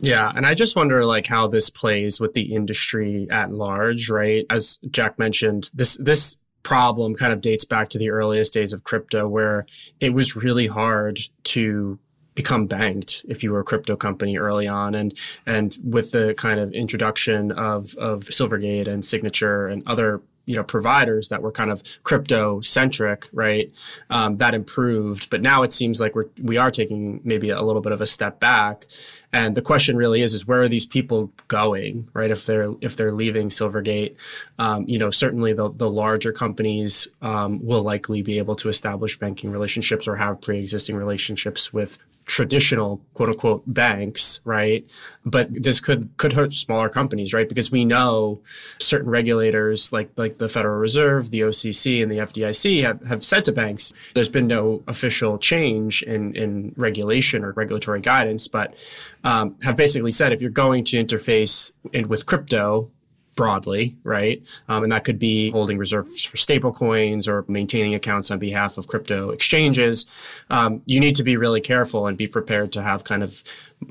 Yeah, 0.00 0.32
and 0.34 0.44
I 0.44 0.54
just 0.54 0.76
wonder 0.76 1.04
like 1.04 1.26
how 1.26 1.46
this 1.46 1.70
plays 1.70 2.20
with 2.20 2.34
the 2.34 2.52
industry 2.52 3.28
at 3.30 3.52
large, 3.52 4.10
right? 4.10 4.44
As 4.50 4.78
Jack 4.90 5.18
mentioned, 5.18 5.70
this 5.72 5.96
this 5.96 6.36
problem 6.64 7.14
kind 7.14 7.32
of 7.32 7.40
dates 7.40 7.64
back 7.64 7.88
to 7.90 7.98
the 7.98 8.10
earliest 8.10 8.52
days 8.52 8.72
of 8.72 8.82
crypto 8.82 9.28
where 9.28 9.66
it 10.00 10.12
was 10.12 10.34
really 10.34 10.66
hard 10.66 11.20
to 11.44 11.98
become 12.34 12.66
banked 12.66 13.24
if 13.28 13.44
you 13.44 13.52
were 13.52 13.60
a 13.60 13.64
crypto 13.64 13.94
company 13.96 14.36
early 14.36 14.66
on. 14.66 14.94
And 14.94 15.14
and 15.46 15.76
with 15.84 16.10
the 16.10 16.34
kind 16.34 16.58
of 16.58 16.72
introduction 16.72 17.52
of 17.52 17.94
of 17.94 18.24
silvergate 18.24 18.88
and 18.88 19.04
signature 19.04 19.68
and 19.68 19.86
other 19.86 20.20
you 20.46 20.54
know 20.54 20.64
providers 20.64 21.28
that 21.28 21.42
were 21.42 21.52
kind 21.52 21.70
of 21.70 21.82
crypto 22.02 22.60
centric 22.60 23.28
right? 23.32 23.72
Um, 24.10 24.36
that 24.38 24.54
improved 24.54 25.30
but 25.30 25.42
now 25.42 25.62
it 25.62 25.72
seems 25.72 26.00
like 26.00 26.14
we're 26.14 26.26
we 26.42 26.56
are 26.56 26.70
taking 26.70 27.20
maybe 27.24 27.50
a 27.50 27.62
little 27.62 27.82
bit 27.82 27.92
of 27.92 28.00
a 28.00 28.06
step 28.06 28.40
back. 28.40 28.84
And 29.32 29.56
the 29.56 29.62
question 29.62 29.96
really 29.96 30.22
is 30.22 30.32
is 30.32 30.46
where 30.46 30.62
are 30.62 30.68
these 30.68 30.86
people 30.86 31.32
going 31.48 32.08
right? 32.14 32.30
If 32.30 32.46
they're 32.46 32.74
if 32.80 32.96
they're 32.96 33.12
leaving 33.12 33.48
silvergate 33.48 34.16
um, 34.58 34.84
you 34.86 34.98
know 34.98 35.10
certainly 35.10 35.52
the, 35.52 35.70
the 35.70 35.90
larger 35.90 36.32
companies 36.32 37.08
um, 37.22 37.64
will 37.64 37.82
likely 37.82 38.22
be 38.22 38.38
able 38.38 38.56
to 38.56 38.68
establish 38.68 39.18
banking 39.18 39.50
relationships 39.50 40.06
or 40.06 40.16
have 40.16 40.40
pre-existing 40.40 40.96
relationships 40.96 41.72
with 41.72 41.98
traditional 42.26 43.00
quote 43.14 43.28
unquote 43.28 43.62
banks, 43.66 44.40
right? 44.44 44.88
But 45.24 45.48
this 45.52 45.80
could 45.80 46.16
could 46.16 46.32
hurt 46.32 46.54
smaller 46.54 46.88
companies, 46.88 47.32
right? 47.32 47.48
Because 47.48 47.70
we 47.70 47.84
know 47.84 48.40
certain 48.78 49.10
regulators 49.10 49.92
like 49.92 50.10
like 50.16 50.38
the 50.38 50.48
Federal 50.48 50.78
Reserve, 50.78 51.30
the 51.30 51.40
OCC, 51.40 52.02
and 52.02 52.10
the 52.10 52.18
FDIC 52.18 52.82
have, 52.82 53.02
have 53.06 53.24
said 53.24 53.44
to 53.44 53.52
banks, 53.52 53.92
there's 54.14 54.28
been 54.28 54.46
no 54.46 54.82
official 54.86 55.38
change 55.38 56.02
in 56.02 56.34
in 56.34 56.72
regulation 56.76 57.44
or 57.44 57.52
regulatory 57.52 58.00
guidance, 58.00 58.48
but 58.48 58.74
um, 59.22 59.56
have 59.62 59.76
basically 59.76 60.12
said 60.12 60.32
if 60.32 60.40
you're 60.40 60.50
going 60.50 60.84
to 60.84 61.02
interface 61.02 61.72
in, 61.92 62.08
with 62.08 62.26
crypto 62.26 62.90
broadly, 63.34 63.96
right? 64.04 64.46
Um, 64.68 64.84
and 64.84 64.92
that 64.92 65.04
could 65.04 65.18
be 65.18 65.50
holding 65.50 65.78
reserves 65.78 66.24
for 66.24 66.36
stable 66.36 66.72
coins 66.72 67.26
or 67.26 67.44
maintaining 67.48 67.94
accounts 67.94 68.30
on 68.30 68.38
behalf 68.38 68.78
of 68.78 68.86
crypto 68.86 69.30
exchanges. 69.30 70.06
Um, 70.50 70.82
you 70.86 71.00
need 71.00 71.16
to 71.16 71.22
be 71.22 71.36
really 71.36 71.60
careful 71.60 72.06
and 72.06 72.16
be 72.16 72.26
prepared 72.26 72.72
to 72.72 72.82
have 72.82 73.04
kind 73.04 73.22
of 73.22 73.42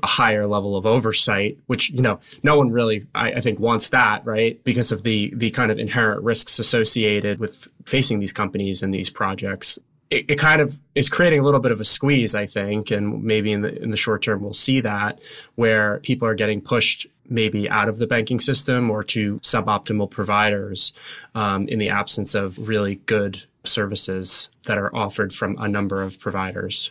a 0.02 0.06
higher 0.06 0.44
level 0.44 0.76
of 0.76 0.86
oversight, 0.86 1.58
which 1.66 1.90
you 1.90 2.02
know 2.02 2.20
no 2.42 2.56
one 2.58 2.70
really 2.70 3.06
I, 3.14 3.32
I 3.32 3.40
think 3.40 3.60
wants 3.60 3.90
that, 3.90 4.24
right? 4.24 4.62
Because 4.64 4.90
of 4.92 5.02
the 5.02 5.32
the 5.34 5.50
kind 5.50 5.70
of 5.70 5.78
inherent 5.78 6.22
risks 6.22 6.58
associated 6.58 7.38
with 7.38 7.68
facing 7.84 8.20
these 8.20 8.32
companies 8.32 8.82
and 8.82 8.92
these 8.92 9.10
projects. 9.10 9.78
It, 10.10 10.30
it, 10.30 10.36
kind 10.36 10.60
of 10.60 10.78
is 10.94 11.08
creating 11.08 11.40
a 11.40 11.42
little 11.42 11.60
bit 11.60 11.72
of 11.72 11.80
a 11.80 11.84
squeeze, 11.84 12.34
I 12.34 12.46
think, 12.46 12.90
and 12.90 13.24
maybe 13.24 13.52
in 13.52 13.62
the 13.62 13.82
in 13.82 13.90
the 13.90 13.96
short 13.96 14.22
term 14.22 14.42
we'll 14.42 14.52
see 14.52 14.80
that 14.82 15.20
where 15.54 15.98
people 16.00 16.28
are 16.28 16.34
getting 16.34 16.60
pushed 16.60 17.06
maybe 17.28 17.68
out 17.68 17.88
of 17.88 17.98
the 17.98 18.06
banking 18.06 18.40
system 18.40 18.90
or 18.90 19.02
to 19.04 19.38
suboptimal 19.40 20.10
providers 20.10 20.92
um, 21.34 21.66
in 21.68 21.78
the 21.78 21.88
absence 21.88 22.34
of 22.34 22.68
really 22.68 22.96
good 23.06 23.44
services 23.64 24.48
that 24.66 24.78
are 24.78 24.94
offered 24.94 25.32
from 25.32 25.56
a 25.58 25.68
number 25.68 26.02
of 26.02 26.20
providers. 26.20 26.90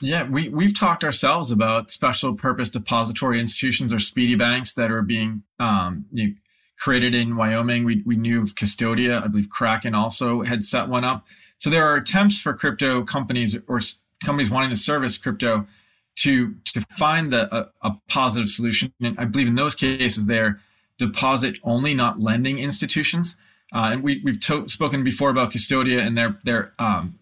Yeah, 0.00 0.28
we, 0.28 0.48
we've 0.48 0.76
talked 0.76 1.04
ourselves 1.04 1.52
about 1.52 1.90
special 1.90 2.34
purpose 2.34 2.68
depository 2.70 3.38
institutions 3.38 3.92
or 3.92 4.00
speedy 4.00 4.34
banks 4.34 4.74
that 4.74 4.90
are 4.90 5.02
being 5.02 5.44
um, 5.60 6.06
you 6.12 6.26
know, 6.26 6.34
created 6.78 7.14
in 7.14 7.36
Wyoming. 7.36 7.84
We, 7.84 8.02
we 8.04 8.16
knew 8.16 8.42
of 8.42 8.56
Custodia. 8.56 9.22
I 9.22 9.28
believe 9.28 9.48
Kraken 9.48 9.94
also 9.94 10.42
had 10.42 10.64
set 10.64 10.88
one 10.88 11.04
up. 11.04 11.24
So 11.56 11.70
there 11.70 11.86
are 11.86 11.94
attempts 11.94 12.40
for 12.40 12.52
crypto 12.52 13.04
companies 13.04 13.56
or 13.68 13.80
companies 14.24 14.50
wanting 14.50 14.70
to 14.70 14.76
service 14.76 15.16
crypto 15.16 15.68
to 16.16 16.54
to 16.66 16.80
find 16.90 17.30
the 17.30 17.54
a, 17.54 17.70
a, 17.82 17.92
positive 18.08 18.48
solution. 18.48 18.92
And 19.00 19.18
I 19.18 19.24
believe 19.24 19.48
in 19.48 19.54
those 19.54 19.74
cases 19.74 20.26
they're 20.26 20.60
deposit 20.98 21.58
only, 21.64 21.94
not 21.94 22.20
lending 22.20 22.58
institutions. 22.58 23.36
Uh, 23.74 23.90
and 23.92 24.02
we, 24.02 24.20
we've 24.24 24.38
to- 24.40 24.68
spoken 24.68 25.02
before 25.02 25.30
about 25.30 25.52
Custodia 25.52 26.00
and 26.00 26.16
their 26.16 26.38
their 26.44 26.72
um, 26.78 27.18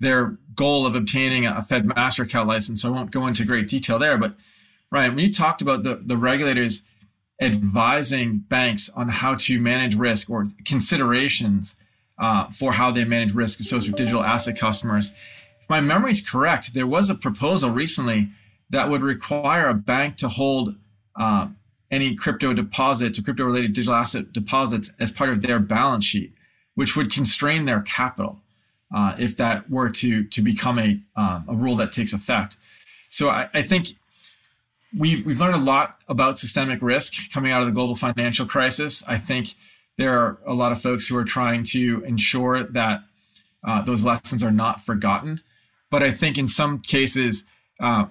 their 0.00 0.38
goal 0.54 0.86
of 0.86 0.94
obtaining 0.94 1.46
a 1.46 1.62
Fed 1.62 1.84
master 1.84 2.24
account 2.24 2.48
license. 2.48 2.82
So 2.82 2.88
I 2.88 2.92
won't 2.92 3.10
go 3.10 3.26
into 3.26 3.44
great 3.44 3.68
detail 3.68 3.98
there. 3.98 4.18
But 4.18 4.36
Ryan, 4.90 5.14
when 5.14 5.24
you 5.24 5.32
talked 5.32 5.62
about 5.62 5.82
the, 5.82 6.00
the 6.04 6.16
regulators 6.16 6.84
advising 7.40 8.38
banks 8.38 8.88
on 8.90 9.08
how 9.08 9.34
to 9.34 9.60
manage 9.60 9.96
risk 9.96 10.30
or 10.30 10.46
considerations 10.64 11.76
uh, 12.18 12.46
for 12.50 12.72
how 12.72 12.92
they 12.92 13.04
manage 13.04 13.34
risk 13.34 13.58
associated 13.58 13.92
with 13.92 13.98
digital 13.98 14.22
asset 14.22 14.56
customers, 14.58 15.12
if 15.64 15.70
my 15.70 15.80
memory 15.80 16.10
is 16.10 16.20
correct, 16.20 16.74
there 16.74 16.86
was 16.86 17.08
a 17.08 17.14
proposal 17.14 17.70
recently 17.70 18.28
that 18.68 18.90
would 18.90 19.02
require 19.02 19.66
a 19.68 19.74
bank 19.74 20.16
to 20.16 20.28
hold 20.28 20.76
uh, 21.18 21.48
any 21.90 22.14
crypto 22.14 22.52
deposits 22.52 23.18
or 23.18 23.22
crypto 23.22 23.44
related 23.44 23.72
digital 23.72 23.94
asset 23.94 24.30
deposits 24.30 24.92
as 25.00 25.10
part 25.10 25.30
of 25.30 25.40
their 25.40 25.58
balance 25.58 26.04
sheet, 26.04 26.34
which 26.74 26.96
would 26.96 27.10
constrain 27.10 27.64
their 27.64 27.80
capital 27.80 28.40
uh, 28.94 29.14
if 29.18 29.38
that 29.38 29.70
were 29.70 29.88
to 29.88 30.24
to 30.24 30.42
become 30.42 30.78
a 30.78 31.00
um, 31.16 31.46
a 31.48 31.54
rule 31.54 31.76
that 31.76 31.92
takes 31.92 32.12
effect. 32.12 32.58
So 33.08 33.30
I, 33.30 33.48
I, 33.54 33.62
think 33.62 33.88
we've 34.96 35.24
we've 35.24 35.40
learned 35.40 35.54
a 35.54 35.58
lot 35.58 36.04
about 36.08 36.38
systemic 36.38 36.82
risk 36.82 37.14
coming 37.32 37.52
out 37.52 37.62
of 37.62 37.66
the 37.66 37.72
global 37.72 37.94
financial 37.94 38.44
crisis. 38.44 39.02
I 39.08 39.16
think 39.16 39.54
there 39.96 40.18
are 40.18 40.38
a 40.44 40.52
lot 40.52 40.72
of 40.72 40.82
folks 40.82 41.06
who 41.06 41.16
are 41.16 41.24
trying 41.24 41.62
to 41.62 42.04
ensure 42.04 42.64
that 42.64 43.00
uh, 43.66 43.80
those 43.80 44.04
lessons 44.04 44.44
are 44.44 44.52
not 44.52 44.84
forgotten. 44.84 45.40
But 45.94 46.02
I 46.02 46.10
think 46.10 46.38
in 46.38 46.48
some 46.48 46.80
cases, 46.80 47.44
uh, 47.78 48.06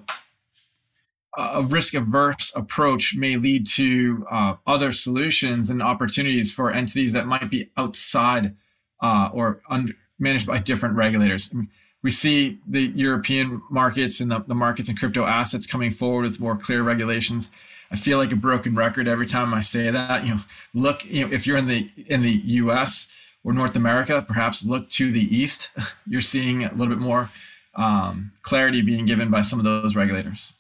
a 1.38 1.64
risk 1.64 1.94
averse 1.94 2.54
approach 2.56 3.14
may 3.14 3.36
lead 3.36 3.68
to 3.72 4.26
uh, 4.32 4.56
other 4.66 4.94
solutions 4.94 5.70
and 5.70 5.84
opportunities 5.84 6.50
for 6.50 6.72
entities 6.72 7.12
that 7.12 7.28
might 7.28 7.52
be 7.52 7.72
outside 7.76 8.56
uh, 9.02 9.32
or 9.34 9.60
under, 9.70 9.92
managed 10.18 10.48
by 10.48 10.60
different 10.60 10.96
regulators. 10.96 11.54
We 12.02 12.10
see 12.10 12.58
the 12.66 12.84
European 12.84 13.62
markets 13.70 14.22
and 14.22 14.32
the, 14.32 14.40
the 14.48 14.56
markets 14.56 14.88
and 14.88 14.98
crypto 14.98 15.26
assets 15.26 15.68
coming 15.68 15.92
forward 15.92 16.26
with 16.26 16.40
more 16.40 16.56
clear 16.56 16.84
regulations. 16.84 17.52
I 17.92 17.98
feel 17.98 18.18
like 18.18 18.32
a 18.32 18.38
broken 18.38 18.76
record 18.76 19.10
every 19.10 19.26
time 19.26 19.54
I 19.54 19.60
say 19.60 19.92
that. 19.92 20.26
You 20.26 20.36
know, 20.36 20.42
look, 20.74 21.04
you 21.04 21.28
know, 21.28 21.34
if 21.34 21.46
you're 21.46 21.58
in 21.58 21.66
the 21.66 21.90
in 22.08 22.22
the 22.22 22.32
U.S. 22.32 23.10
or 23.44 23.52
North 23.52 23.76
America, 23.76 24.24
perhaps 24.26 24.64
look 24.64 24.88
to 24.92 25.12
the 25.12 25.36
east. 25.36 25.70
You're 26.08 26.22
seeing 26.22 26.64
a 26.64 26.72
little 26.72 26.88
bit 26.96 27.00
more 27.00 27.30
um, 27.76 28.32
clarity 28.42 28.82
being 28.82 29.06
given 29.06 29.30
by 29.30 29.42
some 29.42 29.60
of 29.60 29.66
those 29.66 29.96
regulators. 29.96 30.54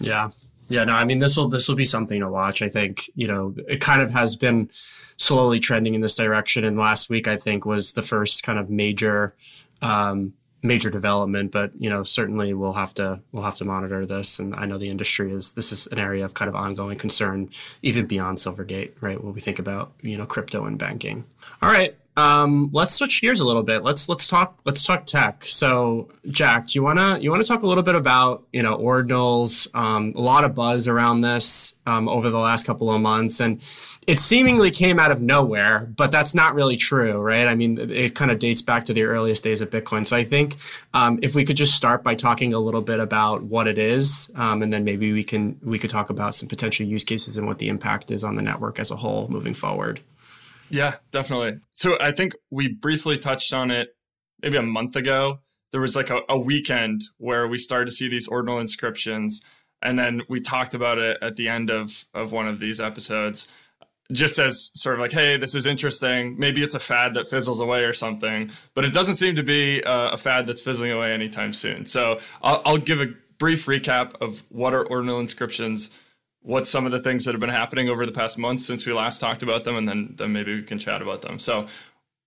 Yeah. 0.00 0.30
Yeah, 0.68 0.84
no, 0.84 0.94
I 0.94 1.04
mean 1.04 1.20
this 1.20 1.36
will 1.36 1.48
this 1.48 1.68
will 1.68 1.76
be 1.76 1.84
something 1.84 2.20
to 2.20 2.28
watch. 2.28 2.60
I 2.60 2.68
think, 2.68 3.08
you 3.14 3.28
know, 3.28 3.54
it 3.68 3.80
kind 3.80 4.02
of 4.02 4.10
has 4.10 4.34
been 4.34 4.68
slowly 5.16 5.60
trending 5.60 5.94
in 5.94 6.00
this 6.00 6.16
direction 6.16 6.64
and 6.64 6.76
last 6.76 7.08
week 7.08 7.28
I 7.28 7.36
think 7.36 7.64
was 7.64 7.92
the 7.92 8.02
first 8.02 8.42
kind 8.42 8.58
of 8.58 8.68
major 8.68 9.34
um, 9.80 10.34
major 10.62 10.90
development, 10.90 11.52
but 11.52 11.70
you 11.80 11.88
know, 11.88 12.02
certainly 12.02 12.52
we'll 12.52 12.72
have 12.72 12.92
to 12.94 13.20
we'll 13.30 13.44
have 13.44 13.56
to 13.58 13.64
monitor 13.64 14.06
this 14.06 14.40
and 14.40 14.56
I 14.56 14.66
know 14.66 14.76
the 14.76 14.88
industry 14.88 15.32
is 15.32 15.52
this 15.52 15.70
is 15.70 15.86
an 15.88 16.00
area 16.00 16.24
of 16.24 16.34
kind 16.34 16.48
of 16.48 16.56
ongoing 16.56 16.98
concern 16.98 17.48
even 17.82 18.06
beyond 18.06 18.38
Silvergate, 18.38 18.92
right? 19.00 19.22
When 19.22 19.34
we 19.34 19.40
think 19.40 19.60
about, 19.60 19.92
you 20.00 20.18
know, 20.18 20.26
crypto 20.26 20.64
and 20.64 20.76
banking. 20.76 21.24
All 21.62 21.70
right, 21.70 21.96
um, 22.16 22.70
let's 22.72 22.94
switch 22.94 23.20
gears 23.20 23.40
a 23.40 23.46
little 23.46 23.62
bit. 23.62 23.82
Let's 23.82 24.08
let's 24.08 24.26
talk 24.26 24.58
let's 24.64 24.82
talk 24.82 25.04
tech. 25.04 25.44
So, 25.44 26.08
Jack, 26.28 26.68
do 26.68 26.78
you 26.78 26.82
wanna 26.82 27.18
you 27.18 27.30
wanna 27.30 27.44
talk 27.44 27.62
a 27.62 27.66
little 27.66 27.82
bit 27.82 27.94
about 27.94 28.46
you 28.54 28.62
know 28.62 28.76
ordinals? 28.78 29.68
Um, 29.74 30.12
a 30.16 30.20
lot 30.20 30.44
of 30.44 30.54
buzz 30.54 30.88
around 30.88 31.20
this 31.20 31.74
um, 31.84 32.08
over 32.08 32.30
the 32.30 32.38
last 32.38 32.66
couple 32.66 32.90
of 32.90 33.02
months, 33.02 33.38
and 33.38 33.62
it 34.06 34.18
seemingly 34.18 34.70
came 34.70 34.98
out 34.98 35.10
of 35.10 35.20
nowhere, 35.20 35.92
but 35.94 36.10
that's 36.10 36.34
not 36.34 36.54
really 36.54 36.76
true, 36.76 37.18
right? 37.18 37.46
I 37.46 37.54
mean, 37.54 37.76
it, 37.76 37.90
it 37.90 38.14
kind 38.14 38.30
of 38.30 38.38
dates 38.38 38.62
back 38.62 38.86
to 38.86 38.94
the 38.94 39.02
earliest 39.02 39.44
days 39.44 39.60
of 39.60 39.68
Bitcoin. 39.68 40.06
So, 40.06 40.16
I 40.16 40.24
think 40.24 40.56
um, 40.94 41.18
if 41.20 41.34
we 41.34 41.44
could 41.44 41.56
just 41.56 41.74
start 41.74 42.02
by 42.02 42.14
talking 42.14 42.54
a 42.54 42.58
little 42.58 42.82
bit 42.82 42.98
about 42.98 43.42
what 43.42 43.68
it 43.68 43.76
is, 43.76 44.30
um, 44.36 44.62
and 44.62 44.72
then 44.72 44.84
maybe 44.84 45.12
we 45.12 45.22
can 45.22 45.58
we 45.62 45.78
could 45.78 45.90
talk 45.90 46.08
about 46.08 46.34
some 46.34 46.48
potential 46.48 46.86
use 46.86 47.04
cases 47.04 47.36
and 47.36 47.46
what 47.46 47.58
the 47.58 47.68
impact 47.68 48.10
is 48.10 48.24
on 48.24 48.36
the 48.36 48.42
network 48.42 48.78
as 48.78 48.90
a 48.90 48.96
whole 48.96 49.28
moving 49.28 49.52
forward. 49.52 50.00
Yeah, 50.70 50.94
definitely. 51.10 51.60
So 51.72 51.96
I 52.00 52.12
think 52.12 52.34
we 52.50 52.68
briefly 52.68 53.18
touched 53.18 53.52
on 53.52 53.70
it 53.70 53.96
maybe 54.42 54.56
a 54.56 54.62
month 54.62 54.96
ago. 54.96 55.40
There 55.72 55.80
was 55.80 55.96
like 55.96 56.10
a, 56.10 56.20
a 56.28 56.38
weekend 56.38 57.02
where 57.18 57.46
we 57.46 57.58
started 57.58 57.86
to 57.86 57.92
see 57.92 58.08
these 58.08 58.28
ordinal 58.28 58.58
inscriptions. 58.58 59.44
And 59.82 59.98
then 59.98 60.22
we 60.28 60.40
talked 60.40 60.74
about 60.74 60.98
it 60.98 61.18
at 61.22 61.36
the 61.36 61.48
end 61.48 61.70
of, 61.70 62.06
of 62.14 62.32
one 62.32 62.48
of 62.48 62.60
these 62.60 62.80
episodes, 62.80 63.46
just 64.10 64.38
as 64.38 64.70
sort 64.74 64.94
of 64.94 65.00
like, 65.00 65.12
hey, 65.12 65.36
this 65.36 65.54
is 65.54 65.66
interesting. 65.66 66.38
Maybe 66.38 66.62
it's 66.62 66.74
a 66.74 66.80
fad 66.80 67.14
that 67.14 67.28
fizzles 67.28 67.60
away 67.60 67.84
or 67.84 67.92
something, 67.92 68.50
but 68.74 68.84
it 68.84 68.92
doesn't 68.92 69.14
seem 69.14 69.36
to 69.36 69.42
be 69.42 69.80
a, 69.80 70.10
a 70.10 70.16
fad 70.16 70.46
that's 70.46 70.60
fizzling 70.60 70.92
away 70.92 71.12
anytime 71.12 71.52
soon. 71.52 71.84
So 71.84 72.18
I'll, 72.42 72.62
I'll 72.64 72.78
give 72.78 73.00
a 73.00 73.08
brief 73.38 73.66
recap 73.66 74.20
of 74.20 74.42
what 74.48 74.72
are 74.72 74.86
ordinal 74.86 75.20
inscriptions 75.20 75.90
what's 76.46 76.70
some 76.70 76.86
of 76.86 76.92
the 76.92 77.00
things 77.00 77.24
that 77.24 77.32
have 77.32 77.40
been 77.40 77.50
happening 77.50 77.88
over 77.88 78.06
the 78.06 78.12
past 78.12 78.38
month 78.38 78.60
since 78.60 78.86
we 78.86 78.92
last 78.92 79.18
talked 79.18 79.42
about 79.42 79.64
them, 79.64 79.76
and 79.76 79.88
then 79.88 80.14
then 80.16 80.32
maybe 80.32 80.54
we 80.54 80.62
can 80.62 80.78
chat 80.78 81.02
about 81.02 81.22
them. 81.22 81.38
So 81.38 81.66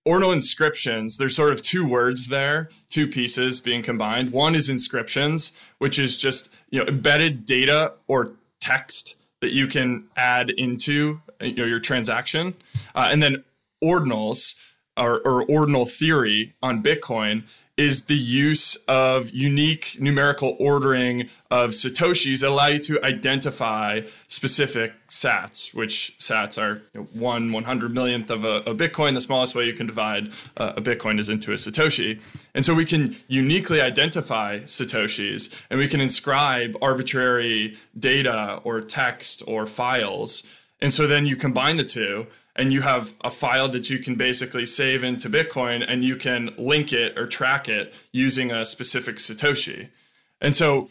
ordinal 0.04 0.32
inscriptions, 0.32 1.16
there's 1.16 1.34
sort 1.34 1.52
of 1.52 1.62
two 1.62 1.86
words 1.86 2.28
there, 2.28 2.68
two 2.88 3.08
pieces 3.08 3.60
being 3.60 3.82
combined. 3.82 4.30
One 4.30 4.54
is 4.54 4.68
inscriptions, 4.68 5.54
which 5.78 5.98
is 5.98 6.18
just 6.18 6.50
you 6.70 6.78
know 6.78 6.86
embedded 6.86 7.46
data 7.46 7.94
or 8.06 8.34
text 8.60 9.16
that 9.40 9.52
you 9.52 9.66
can 9.66 10.04
add 10.16 10.50
into 10.50 11.22
you 11.40 11.54
know, 11.54 11.64
your 11.64 11.80
transaction, 11.80 12.54
uh, 12.94 13.08
and 13.10 13.22
then 13.22 13.42
ordinals 13.82 14.54
or, 14.96 15.20
or 15.20 15.44
ordinal 15.44 15.86
theory 15.86 16.52
on 16.62 16.82
Bitcoin 16.82 17.48
is 17.80 18.04
the 18.04 18.16
use 18.16 18.76
of 18.88 19.30
unique 19.30 19.96
numerical 19.98 20.54
ordering 20.60 21.30
of 21.50 21.70
satoshis 21.70 22.42
that 22.42 22.50
allow 22.50 22.68
you 22.68 22.78
to 22.78 23.02
identify 23.02 24.02
specific 24.28 24.92
sats 25.08 25.72
which 25.72 26.14
sats 26.18 26.60
are 26.60 26.82
you 26.92 27.00
know, 27.00 27.06
one 27.14 27.52
one 27.52 27.64
hundred 27.64 27.94
millionth 27.94 28.30
of 28.30 28.44
a, 28.44 28.56
a, 28.66 28.74
bitcoin. 28.74 29.14
The 29.14 29.22
smallest 29.22 29.54
way 29.54 29.64
you 29.64 29.72
can 29.72 29.86
divide 29.86 30.28
uh, 30.58 30.74
a 30.76 30.82
bitcoin 30.82 31.18
is 31.18 31.30
into 31.30 31.52
a 31.52 31.54
satoshi. 31.54 32.20
And 32.54 32.66
so 32.66 32.74
we 32.74 32.84
can 32.84 33.16
uniquely 33.28 33.80
identify 33.80 34.58
satoshis 34.60 35.50
and 35.70 35.80
we 35.80 35.88
can 35.88 36.02
inscribe 36.02 36.76
arbitrary 36.82 37.78
data 37.98 38.60
or 38.62 38.82
text 38.82 39.42
or 39.46 39.64
files. 39.64 40.46
And 40.82 40.92
so 40.92 41.06
then 41.06 41.24
you 41.24 41.34
combine 41.34 41.76
the 41.76 41.84
two 41.84 42.26
and 42.56 42.72
you 42.72 42.82
have 42.82 43.14
a 43.22 43.30
file 43.30 43.68
that 43.68 43.90
you 43.90 43.98
can 43.98 44.16
basically 44.16 44.66
save 44.66 45.04
into 45.04 45.28
Bitcoin 45.28 45.84
and 45.86 46.04
you 46.04 46.16
can 46.16 46.50
link 46.58 46.92
it 46.92 47.18
or 47.18 47.26
track 47.26 47.68
it 47.68 47.94
using 48.12 48.50
a 48.50 48.66
specific 48.66 49.16
Satoshi. 49.16 49.88
And 50.40 50.54
so 50.54 50.90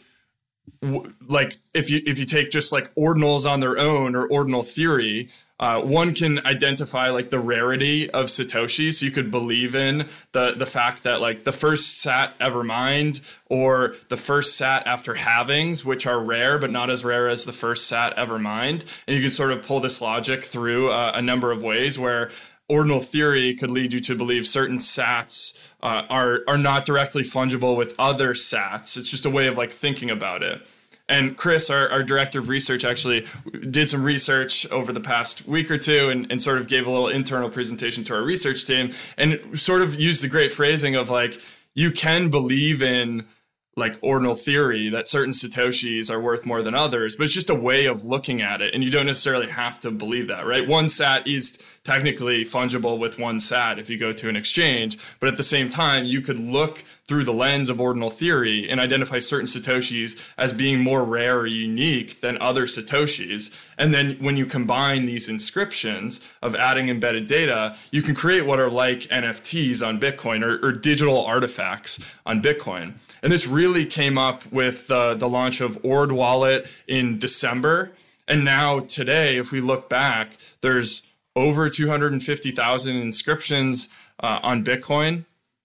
like 1.26 1.56
if 1.74 1.90
you 1.90 2.00
if 2.06 2.18
you 2.18 2.24
take 2.24 2.50
just 2.50 2.72
like 2.72 2.94
ordinals 2.94 3.50
on 3.50 3.60
their 3.60 3.78
own 3.78 4.14
or 4.14 4.26
ordinal 4.26 4.62
theory, 4.62 5.28
uh, 5.60 5.78
one 5.82 6.14
can 6.14 6.44
identify 6.46 7.10
like 7.10 7.28
the 7.28 7.38
rarity 7.38 8.10
of 8.10 8.26
Satoshi. 8.26 8.92
So 8.92 9.04
you 9.04 9.12
could 9.12 9.30
believe 9.30 9.76
in 9.76 10.08
the 10.32 10.54
the 10.56 10.66
fact 10.66 11.02
that 11.02 11.20
like 11.20 11.44
the 11.44 11.52
first 11.52 12.00
sat 12.00 12.34
ever 12.40 12.64
mined 12.64 13.20
or 13.50 13.94
the 14.08 14.16
first 14.16 14.56
sat 14.56 14.86
after 14.86 15.14
halvings, 15.14 15.84
which 15.84 16.06
are 16.06 16.18
rare 16.18 16.58
but 16.58 16.70
not 16.70 16.88
as 16.88 17.04
rare 17.04 17.28
as 17.28 17.44
the 17.44 17.52
first 17.52 17.86
sat 17.86 18.14
ever 18.14 18.38
mined. 18.38 18.86
And 19.06 19.14
you 19.14 19.22
can 19.22 19.30
sort 19.30 19.52
of 19.52 19.62
pull 19.62 19.80
this 19.80 20.00
logic 20.00 20.42
through 20.42 20.90
uh, 20.90 21.12
a 21.14 21.20
number 21.20 21.52
of 21.52 21.62
ways 21.62 21.98
where 21.98 22.30
ordinal 22.70 23.00
theory 23.00 23.54
could 23.54 23.70
lead 23.70 23.92
you 23.92 24.00
to 24.00 24.14
believe 24.14 24.46
certain 24.46 24.78
sats 24.78 25.54
uh, 25.82 26.04
are 26.08 26.40
are 26.48 26.58
not 26.58 26.86
directly 26.86 27.22
fungible 27.22 27.76
with 27.76 27.94
other 27.98 28.32
sats. 28.32 28.96
It's 28.96 29.10
just 29.10 29.26
a 29.26 29.30
way 29.30 29.46
of 29.46 29.58
like 29.58 29.72
thinking 29.72 30.08
about 30.08 30.42
it. 30.42 30.66
And 31.10 31.36
Chris, 31.36 31.68
our, 31.68 31.88
our 31.90 32.02
director 32.02 32.38
of 32.38 32.48
research, 32.48 32.84
actually 32.84 33.26
did 33.68 33.88
some 33.88 34.02
research 34.02 34.66
over 34.70 34.92
the 34.92 35.00
past 35.00 35.46
week 35.46 35.70
or 35.70 35.76
two 35.76 36.08
and, 36.08 36.30
and 36.30 36.40
sort 36.40 36.58
of 36.58 36.68
gave 36.68 36.86
a 36.86 36.90
little 36.90 37.08
internal 37.08 37.50
presentation 37.50 38.04
to 38.04 38.14
our 38.14 38.22
research 38.22 38.64
team 38.64 38.92
and 39.18 39.60
sort 39.60 39.82
of 39.82 39.98
used 39.98 40.22
the 40.22 40.28
great 40.28 40.52
phrasing 40.52 40.94
of 40.94 41.10
like, 41.10 41.40
you 41.74 41.90
can 41.90 42.30
believe 42.30 42.80
in 42.80 43.26
like 43.76 43.98
ordinal 44.02 44.34
theory 44.34 44.88
that 44.88 45.08
certain 45.08 45.32
satoshis 45.32 46.10
are 46.10 46.20
worth 46.20 46.44
more 46.44 46.60
than 46.60 46.74
others 46.74 47.14
but 47.14 47.22
it's 47.22 47.32
just 47.32 47.48
a 47.48 47.54
way 47.54 47.86
of 47.86 48.04
looking 48.04 48.42
at 48.42 48.60
it. 48.60 48.74
And 48.74 48.82
you 48.82 48.90
don't 48.90 49.06
necessarily 49.06 49.48
have 49.48 49.78
to 49.80 49.90
believe 49.90 50.28
that 50.28 50.46
right? 50.46 50.66
One 50.66 50.88
sat 50.88 51.26
is 51.26 51.58
technically 51.84 52.44
fungible 52.44 52.98
with 52.98 53.18
one 53.18 53.40
SAT 53.40 53.78
if 53.78 53.88
you 53.88 53.98
go 53.98 54.12
to 54.12 54.28
an 54.28 54.36
exchange. 54.36 54.98
But 55.18 55.28
at 55.28 55.36
the 55.36 55.42
same 55.42 55.68
time, 55.68 56.04
you 56.04 56.20
could 56.20 56.38
look 56.38 56.78
through 56.78 57.24
the 57.24 57.32
lens 57.32 57.68
of 57.68 57.80
ordinal 57.80 58.10
theory 58.10 58.68
and 58.68 58.78
identify 58.78 59.18
certain 59.18 59.46
Satoshis 59.46 60.32
as 60.36 60.52
being 60.52 60.80
more 60.80 61.04
rare 61.04 61.40
or 61.40 61.46
unique 61.46 62.20
than 62.20 62.40
other 62.40 62.66
Satoshis. 62.66 63.56
And 63.78 63.94
then 63.94 64.16
when 64.20 64.36
you 64.36 64.46
combine 64.46 65.06
these 65.06 65.28
inscriptions 65.28 66.26
of 66.42 66.54
adding 66.54 66.88
embedded 66.88 67.26
data, 67.26 67.76
you 67.90 68.02
can 68.02 68.14
create 68.14 68.44
what 68.44 68.60
are 68.60 68.70
like 68.70 69.00
NFTs 69.00 69.84
on 69.86 69.98
Bitcoin 69.98 70.44
or, 70.44 70.64
or 70.64 70.72
digital 70.72 71.24
artifacts 71.24 71.98
on 72.26 72.42
Bitcoin. 72.42 72.98
And 73.22 73.32
this 73.32 73.46
really 73.46 73.86
came 73.86 74.18
up 74.18 74.46
with 74.52 74.90
uh, 74.90 75.14
the 75.14 75.28
launch 75.28 75.60
of 75.60 75.82
Ord 75.84 76.12
Wallet 76.12 76.68
in 76.86 77.18
December 77.18 77.92
And 78.28 78.44
now 78.44 78.78
today, 78.78 79.38
if 79.38 79.50
we 79.50 79.60
look 79.60 79.88
back, 79.88 80.36
there's 80.60 81.02
over 81.36 81.68
250,000 81.68 82.96
inscriptions 82.96 83.88
uh, 84.22 84.40
on 84.42 84.64
Bitcoin. 84.64 85.24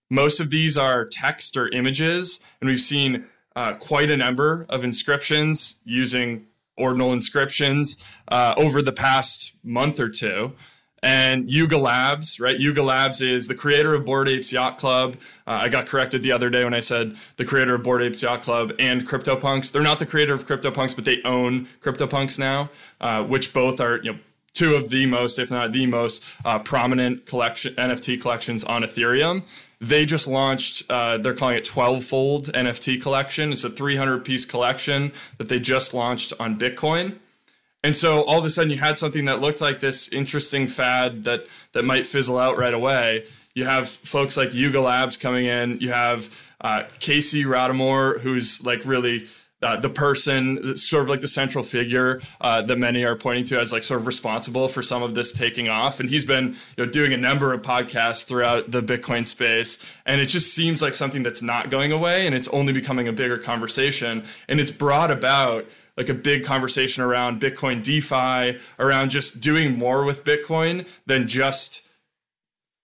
Most 0.10 0.40
of 0.40 0.50
these 0.50 0.78
are 0.78 1.06
text 1.06 1.58
or 1.58 1.68
images, 1.70 2.40
and 2.62 2.70
we've 2.70 2.80
seen 2.80 3.26
uh, 3.56 3.74
quite 3.74 4.12
a 4.12 4.18
number 4.18 4.66
of 4.70 4.84
inscriptions 4.84 5.78
using 5.84 6.46
ordinal 6.78 7.14
inscriptions 7.14 7.98
uh, 8.28 8.54
over 8.58 8.82
the 8.82 8.92
past 8.92 9.54
month 9.64 10.00
or 10.00 10.10
two. 10.10 10.54
And 11.02 11.52
Yuga 11.52 11.78
Labs, 11.78 12.40
right? 12.40 12.60
Yuga 12.60 12.82
Labs 12.82 13.22
is 13.22 13.48
the 13.48 13.54
creator 13.54 13.94
of 13.94 14.06
Bored 14.06 14.28
Apes 14.28 14.52
Yacht 14.52 14.78
Club. 14.78 15.18
Uh, 15.46 15.52
I 15.52 15.70
got 15.70 15.86
corrected 15.86 16.24
the 16.24 16.32
other 16.32 16.50
day 16.50 16.64
when 16.64 16.74
I 16.74 16.80
said 16.80 17.16
the 17.38 17.46
creator 17.46 17.76
of 17.76 17.84
Bored 17.84 18.02
Apes 18.02 18.24
Yacht 18.24 18.42
Club 18.42 18.74
and 18.80 19.08
CryptoPunks. 19.08 19.72
They're 19.72 19.84
not 19.84 20.00
the 20.00 20.08
creator 20.08 20.34
of 20.34 20.48
CryptoPunks, 20.48 20.96
but 20.96 21.06
they 21.06 21.22
own 21.24 21.68
CryptoPunks 21.82 22.40
now, 22.40 22.72
uh, 23.02 23.24
which 23.24 23.54
both 23.54 23.80
are 23.80 23.98
you 23.98 24.14
know 24.14 24.20
two 24.56 24.74
of 24.74 24.90
the 24.90 25.06
most, 25.06 25.38
if 25.38 25.52
not 25.52 25.72
the 25.72 25.86
most, 25.86 26.24
uh, 26.44 26.58
prominent 26.58 27.28
collection 27.28 27.76
NFT 27.76 28.20
collections 28.20 28.64
on 28.64 28.82
Ethereum. 28.82 29.44
They 29.80 30.06
just 30.06 30.28
launched, 30.28 30.90
uh, 30.90 31.18
they're 31.18 31.36
calling 31.36 31.58
it 31.58 31.66
12 31.66 32.04
fold 32.04 32.46
NFT 32.54 33.00
collection. 33.02 33.52
It's 33.52 33.64
a 33.64 33.70
300 33.70 34.24
piece 34.26 34.46
collection 34.46 35.12
that 35.38 35.50
they 35.50 35.60
just 35.60 35.94
launched 35.94 36.34
on 36.40 36.58
Bitcoin. 36.58 37.18
And 37.84 37.96
so 37.96 38.24
all 38.24 38.40
of 38.40 38.46
a 38.46 38.50
sudden 38.50 38.72
you 38.72 38.80
had 38.80 38.98
something 38.98 39.26
that 39.26 39.42
looked 39.42 39.62
like 39.62 39.80
this 39.80 40.08
interesting 40.10 40.68
fad 40.68 41.26
that, 41.26 41.46
that 41.74 41.86
might 41.86 42.08
fizzle 42.08 42.40
out 42.40 42.58
right 42.58 42.74
away. 42.74 43.26
You 43.54 43.66
have 43.66 43.88
folks 43.88 44.38
like 44.38 44.54
Yuga 44.54 44.82
Labs 44.82 45.18
coming 45.18 45.46
in. 45.46 45.80
You 45.82 45.92
have 45.92 46.54
uh, 46.62 46.84
Casey 47.00 47.44
Rodarmor, 47.44 48.22
who's 48.22 48.66
like 48.66 48.84
really 48.86 49.28
uh, 49.66 49.76
the 49.76 49.90
person, 49.90 50.78
sort 50.78 51.02
of 51.02 51.10
like 51.10 51.22
the 51.22 51.28
central 51.28 51.64
figure 51.64 52.22
uh, 52.40 52.62
that 52.62 52.78
many 52.78 53.04
are 53.04 53.16
pointing 53.16 53.46
to 53.46 53.60
as 53.60 53.72
like 53.72 53.84
sort 53.84 54.00
of 54.00 54.06
responsible 54.06 54.68
for 54.68 54.84
some 54.84 55.02
of 55.02 55.16
this 55.16 55.34
taking 55.34 55.70
off. 55.70 56.00
And 56.00 56.08
he's 56.08 56.24
been 56.24 56.56
you 56.78 56.86
know 56.86 56.92
doing 56.92 57.14
a 57.14 57.18
number 57.18 57.52
of 57.52 57.64
podcasts 57.64 58.28
throughout 58.28 58.70
the 58.70 58.84
Bitcoin 58.84 59.26
space, 59.26 59.80
and 60.06 60.22
it 60.22 60.28
just 60.28 60.54
seems 60.54 60.84
like 60.84 60.94
something 60.94 61.24
that's 61.24 61.42
not 61.42 61.72
going 61.72 61.92
away, 61.92 62.28
and 62.28 62.36
it's 62.36 62.48
only 62.50 62.74
becoming 62.74 63.08
a 63.08 63.12
bigger 63.12 63.40
conversation, 63.40 64.24
and 64.48 64.60
it's 64.60 64.70
brought 64.70 65.10
about 65.10 65.66
like 65.98 66.10
a 66.10 66.14
big 66.14 66.44
conversation 66.44 67.04
around 67.04 67.42
Bitcoin 67.42 67.82
DeFi, 67.82 68.60
around 68.78 69.10
just 69.10 69.42
doing 69.42 69.80
more 69.80 70.06
with 70.06 70.24
Bitcoin 70.24 70.88
than 71.08 71.28
just 71.28 71.82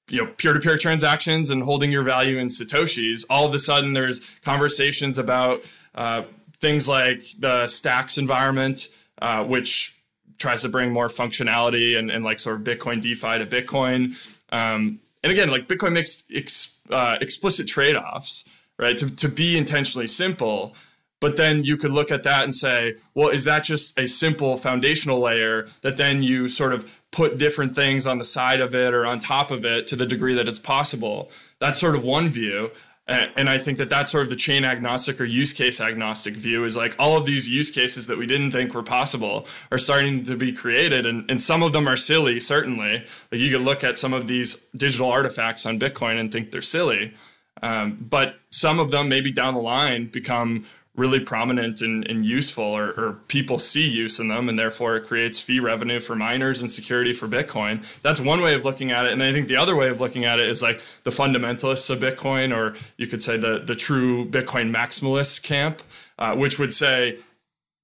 you 0.09 0.25
know 0.25 0.31
peer-to-peer 0.37 0.79
transactions 0.79 1.51
and 1.51 1.61
holding 1.61 1.91
your 1.91 2.01
value 2.01 2.39
in 2.39 2.47
satoshis. 2.47 3.23
All 3.29 3.45
of 3.45 3.53
a 3.53 3.59
sudden 3.59 3.93
there's 3.93 4.19
conversations 4.43 5.19
about 5.19 5.63
uh, 5.93 6.23
things 6.61 6.87
like 6.87 7.23
the 7.39 7.67
stacks 7.67 8.17
environment, 8.17 8.89
uh, 9.21 9.43
which 9.43 9.95
tries 10.37 10.61
to 10.61 10.69
bring 10.69 10.91
more 10.91 11.07
functionality 11.07 11.97
and, 11.97 12.09
and 12.09 12.23
like 12.23 12.39
sort 12.39 12.55
of 12.55 12.63
Bitcoin 12.63 13.01
DeFi 13.01 13.39
to 13.39 13.45
Bitcoin. 13.45 14.15
Um, 14.51 14.99
and 15.23 15.31
again, 15.31 15.49
like 15.49 15.67
Bitcoin 15.67 15.93
makes 15.93 16.23
ex, 16.33 16.71
uh, 16.89 17.17
explicit 17.21 17.67
trade 17.67 17.95
offs, 17.95 18.47
right? 18.79 18.97
To, 18.97 19.15
to 19.15 19.29
be 19.29 19.57
intentionally 19.57 20.07
simple. 20.07 20.75
But 21.19 21.37
then 21.37 21.63
you 21.63 21.77
could 21.77 21.91
look 21.91 22.11
at 22.11 22.23
that 22.23 22.43
and 22.43 22.53
say, 22.53 22.95
well, 23.13 23.29
is 23.29 23.43
that 23.43 23.63
just 23.63 23.97
a 23.99 24.07
simple 24.07 24.57
foundational 24.57 25.19
layer 25.19 25.67
that 25.81 25.97
then 25.97 26.23
you 26.23 26.47
sort 26.47 26.73
of 26.73 26.99
put 27.11 27.37
different 27.37 27.75
things 27.75 28.07
on 28.07 28.17
the 28.17 28.25
side 28.25 28.59
of 28.59 28.73
it 28.73 28.91
or 28.95 29.05
on 29.05 29.19
top 29.19 29.51
of 29.51 29.63
it 29.63 29.85
to 29.87 29.95
the 29.95 30.07
degree 30.07 30.33
that 30.33 30.47
it's 30.47 30.57
possible? 30.57 31.29
That's 31.59 31.79
sort 31.79 31.95
of 31.95 32.03
one 32.03 32.29
view. 32.29 32.71
And 33.07 33.49
I 33.49 33.57
think 33.57 33.77
that 33.79 33.89
that's 33.89 34.11
sort 34.11 34.23
of 34.23 34.29
the 34.29 34.35
chain 34.35 34.63
agnostic 34.63 35.19
or 35.19 35.25
use 35.25 35.53
case 35.53 35.81
agnostic 35.81 36.33
view 36.35 36.63
is 36.63 36.77
like 36.77 36.95
all 36.97 37.17
of 37.17 37.25
these 37.25 37.49
use 37.49 37.69
cases 37.69 38.07
that 38.07 38.17
we 38.17 38.25
didn't 38.25 38.51
think 38.51 38.73
were 38.73 38.83
possible 38.83 39.47
are 39.71 39.77
starting 39.77 40.23
to 40.23 40.37
be 40.37 40.53
created. 40.53 41.05
And, 41.05 41.29
and 41.29 41.41
some 41.41 41.61
of 41.63 41.73
them 41.73 41.89
are 41.89 41.97
silly, 41.97 42.39
certainly. 42.39 43.05
Like 43.31 43.41
you 43.41 43.51
could 43.51 43.65
look 43.65 43.83
at 43.83 43.97
some 43.97 44.13
of 44.13 44.27
these 44.27 44.61
digital 44.77 45.09
artifacts 45.09 45.65
on 45.65 45.79
Bitcoin 45.79 46.19
and 46.19 46.31
think 46.31 46.51
they're 46.51 46.61
silly. 46.61 47.13
Um, 47.61 47.97
but 48.09 48.35
some 48.49 48.79
of 48.79 48.91
them 48.91 49.09
maybe 49.09 49.31
down 49.31 49.55
the 49.55 49.61
line 49.61 50.05
become 50.05 50.65
really 50.95 51.19
prominent 51.19 51.81
and, 51.81 52.05
and 52.07 52.25
useful 52.25 52.65
or, 52.65 52.91
or, 52.91 53.13
people 53.27 53.57
see 53.57 53.87
use 53.87 54.19
in 54.19 54.27
them 54.27 54.49
and 54.49 54.59
therefore 54.59 54.97
it 54.97 55.05
creates 55.05 55.39
fee 55.39 55.59
revenue 55.59 56.01
for 56.01 56.15
miners 56.15 56.59
and 56.59 56.69
security 56.69 57.13
for 57.13 57.29
bitcoin. 57.29 57.81
That's 58.01 58.19
one 58.19 58.41
way 58.41 58.55
of 58.55 58.65
looking 58.65 58.91
at 58.91 59.05
it. 59.05 59.13
And 59.13 59.23
i 59.23 59.31
think 59.31 59.47
the 59.47 59.55
other 59.55 59.75
way 59.75 59.87
of 59.87 60.01
looking 60.01 60.25
at 60.25 60.39
it 60.39 60.49
is 60.49 60.61
like 60.61 60.81
the 61.03 61.11
fundamentalists 61.11 61.89
of 61.89 61.99
bitcoin 61.99 62.55
or 62.55 62.75
you 62.97 63.07
could 63.07 63.23
say 63.23 63.37
the, 63.37 63.59
the 63.59 63.75
true 63.75 64.25
bitcoin 64.29 64.75
maximalist 64.75 65.43
camp 65.43 65.81
uh, 66.19 66.35
which 66.35 66.59
would 66.59 66.73
say 66.73 67.17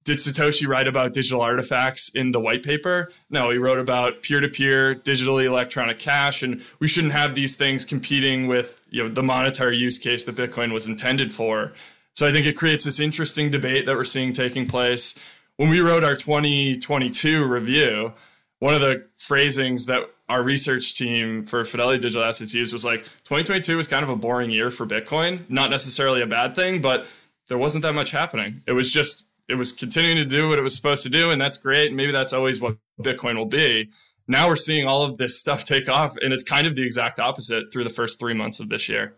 did 0.04 0.18
satoshi 0.18 0.66
write 0.66 0.86
about 0.86 1.12
digital 1.12 1.40
artifacts 1.40 2.10
in 2.14 2.32
the 2.32 2.40
white 2.40 2.62
paper? 2.62 3.10
No 3.30 3.50
he 3.50 3.58
wrote 3.58 3.78
about 3.78 4.22
peer-to-peer 4.22 4.96
digitally 4.96 5.44
electronic 5.44 5.98
cash 5.98 6.42
and 6.42 6.62
we 6.78 6.88
shouldn't 6.88 7.14
have 7.14 7.34
these 7.34 7.56
things 7.56 7.86
competing 7.86 8.46
with 8.46 8.86
you 8.90 9.02
know 9.02 9.08
the 9.08 9.22
monetary 9.22 9.78
use 9.78 9.98
case 9.98 10.24
that 10.24 10.36
bitcoin 10.36 10.72
was 10.72 10.86
intended 10.86 11.32
for 11.32 11.72
so 12.18 12.26
I 12.26 12.32
think 12.32 12.46
it 12.46 12.56
creates 12.56 12.84
this 12.84 12.98
interesting 12.98 13.48
debate 13.48 13.86
that 13.86 13.94
we're 13.94 14.02
seeing 14.02 14.32
taking 14.32 14.66
place. 14.66 15.14
When 15.54 15.68
we 15.68 15.78
wrote 15.78 16.02
our 16.02 16.16
2022 16.16 17.44
review, 17.44 18.12
one 18.58 18.74
of 18.74 18.80
the 18.80 19.06
phrasings 19.16 19.86
that 19.86 20.02
our 20.28 20.42
research 20.42 20.98
team 20.98 21.44
for 21.44 21.64
Fidelity 21.64 22.00
Digital 22.00 22.24
Assets 22.24 22.52
used 22.52 22.72
was 22.72 22.84
like 22.84 23.04
2022 23.04 23.76
was 23.76 23.86
kind 23.86 24.02
of 24.02 24.08
a 24.08 24.16
boring 24.16 24.50
year 24.50 24.72
for 24.72 24.84
Bitcoin. 24.84 25.48
Not 25.48 25.70
necessarily 25.70 26.20
a 26.20 26.26
bad 26.26 26.56
thing, 26.56 26.80
but 26.80 27.06
there 27.46 27.56
wasn't 27.56 27.82
that 27.82 27.92
much 27.92 28.10
happening. 28.10 28.64
It 28.66 28.72
was 28.72 28.92
just 28.92 29.24
it 29.48 29.54
was 29.54 29.70
continuing 29.70 30.16
to 30.16 30.24
do 30.24 30.48
what 30.48 30.58
it 30.58 30.62
was 30.62 30.74
supposed 30.74 31.04
to 31.04 31.10
do, 31.10 31.30
and 31.30 31.40
that's 31.40 31.56
great. 31.56 31.94
Maybe 31.94 32.10
that's 32.10 32.32
always 32.32 32.60
what 32.60 32.78
Bitcoin 33.00 33.36
will 33.36 33.46
be. 33.46 33.90
Now 34.26 34.48
we're 34.48 34.56
seeing 34.56 34.88
all 34.88 35.04
of 35.04 35.18
this 35.18 35.38
stuff 35.38 35.64
take 35.64 35.88
off, 35.88 36.16
and 36.20 36.32
it's 36.32 36.42
kind 36.42 36.66
of 36.66 36.74
the 36.74 36.82
exact 36.82 37.20
opposite 37.20 37.72
through 37.72 37.84
the 37.84 37.90
first 37.90 38.18
three 38.18 38.34
months 38.34 38.58
of 38.58 38.70
this 38.70 38.88
year. 38.88 39.14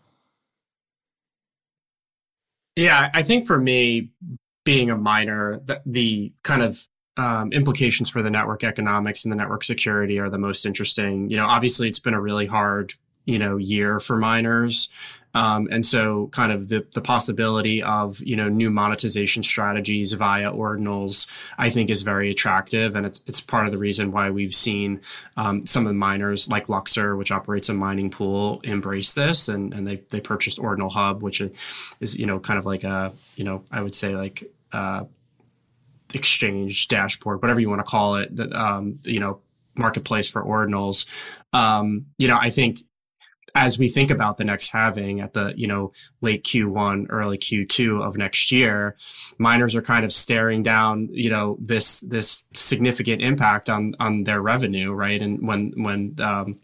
Yeah, 2.77 3.11
I 3.13 3.23
think 3.23 3.47
for 3.47 3.59
me, 3.59 4.11
being 4.65 4.91
a 4.91 4.97
miner, 4.97 5.61
the, 5.65 5.83
the 5.87 6.33
kind 6.43 6.63
of 6.63 6.87
um, 7.17 7.53
implications 7.53 8.09
for 8.09 8.23
the 8.23 8.31
network 8.31 8.65
economics 8.65 9.25
and 9.25 9.33
the 9.33 9.37
network 9.37 9.65
security 9.65 10.19
are 10.19 10.31
the 10.31 10.39
most 10.39 10.65
interesting. 10.65 11.29
You 11.29 11.37
know, 11.37 11.47
obviously, 11.47 11.89
it's 11.89 11.99
been 11.99 12.15
a 12.15 12.21
really 12.21 12.47
hard 12.47 12.95
you 13.27 13.39
know 13.39 13.57
year 13.57 14.01
for 14.01 14.17
miners 14.17 14.89
um, 15.35 15.69
and 15.71 15.87
so 15.87 16.29
kind 16.29 16.51
of 16.53 16.69
the, 16.69 16.87
the 16.95 17.01
possibility 17.01 17.83
of 17.83 18.21
you 18.21 18.37
know 18.37 18.49
new 18.49 18.71
monetization 18.71 19.43
strategies 19.43 20.13
via 20.13 20.53
ordinals 20.53 21.27
i 21.59 21.71
think 21.71 21.91
is 21.91 22.03
very 22.03 22.31
attractive. 22.31 22.97
And 22.97 23.07
it's, 23.07 23.21
it's 23.27 23.41
part 23.41 23.67
of 23.67 23.73
the 23.73 23.79
reason 23.79 24.13
why 24.13 24.31
we've 24.31 24.55
seen 24.55 25.01
um, 25.37 25.67
some 25.67 25.85
of 25.85 25.91
the 25.91 25.95
miners 25.95 26.49
like 26.49 26.69
luxor 26.69 27.17
which 27.17 27.31
operates 27.31 27.69
a 27.69 27.75
mining 27.75 28.11
pool 28.11 28.61
embrace 28.65 29.15
this. 29.15 29.49
And, 29.49 29.73
and 29.73 29.87
they, 29.87 29.97
they 30.11 30.21
purchased 30.21 30.59
ordinal 30.59 30.91
hub 30.91 31.23
which 31.23 31.41
is 32.01 32.19
you 32.19 32.27
know 32.27 32.41
kind 32.41 32.59
of 32.59 32.67
like 32.67 32.85
a 32.85 33.13
you 33.37 33.45
know 33.45 33.65
i 33.71 33.81
would 33.81 33.95
say 33.95 34.15
like 34.17 34.45
uh, 34.73 35.05
exchange 36.15 36.89
dashboard 36.89 37.43
whatever 37.43 37.61
you 37.61 37.69
want 37.69 37.81
to 37.81 37.85
call 37.85 38.17
it 38.17 38.35
that 38.37 38.53
um, 38.53 38.99
you 39.03 39.21
know 39.21 39.41
marketplace 39.77 40.29
for 40.29 40.43
ordinals. 40.43 41.07
Um, 41.53 42.07
you 42.19 42.29
know 42.29 42.39
i 42.41 42.51
think 42.51 42.79
as 43.55 43.79
we 43.79 43.89
think 43.89 44.11
about 44.11 44.37
the 44.37 44.45
next 44.45 44.69
halving 44.69 45.21
at 45.21 45.33
the 45.33 45.53
you 45.57 45.67
know 45.67 45.93
late 46.21 46.45
q1 46.45 47.07
early 47.09 47.39
q2 47.39 48.03
of 48.03 48.17
next 48.17 48.53
year 48.53 48.97
miners 49.39 49.75
are 49.75 49.83
kind 49.83 50.05
of 50.05 50.13
staring 50.13 50.63
down 50.63 51.09
you 51.11 51.31
know 51.31 51.57
this 51.61 52.01
this 52.01 52.45
significant 52.55 53.23
impact 53.23 53.69
on 53.69 53.95
on 53.99 54.25
their 54.25 54.41
revenue 54.41 54.93
right? 54.93 55.23
And 55.23 55.47
when 55.47 55.73
when 55.77 56.17
um, 56.21 56.59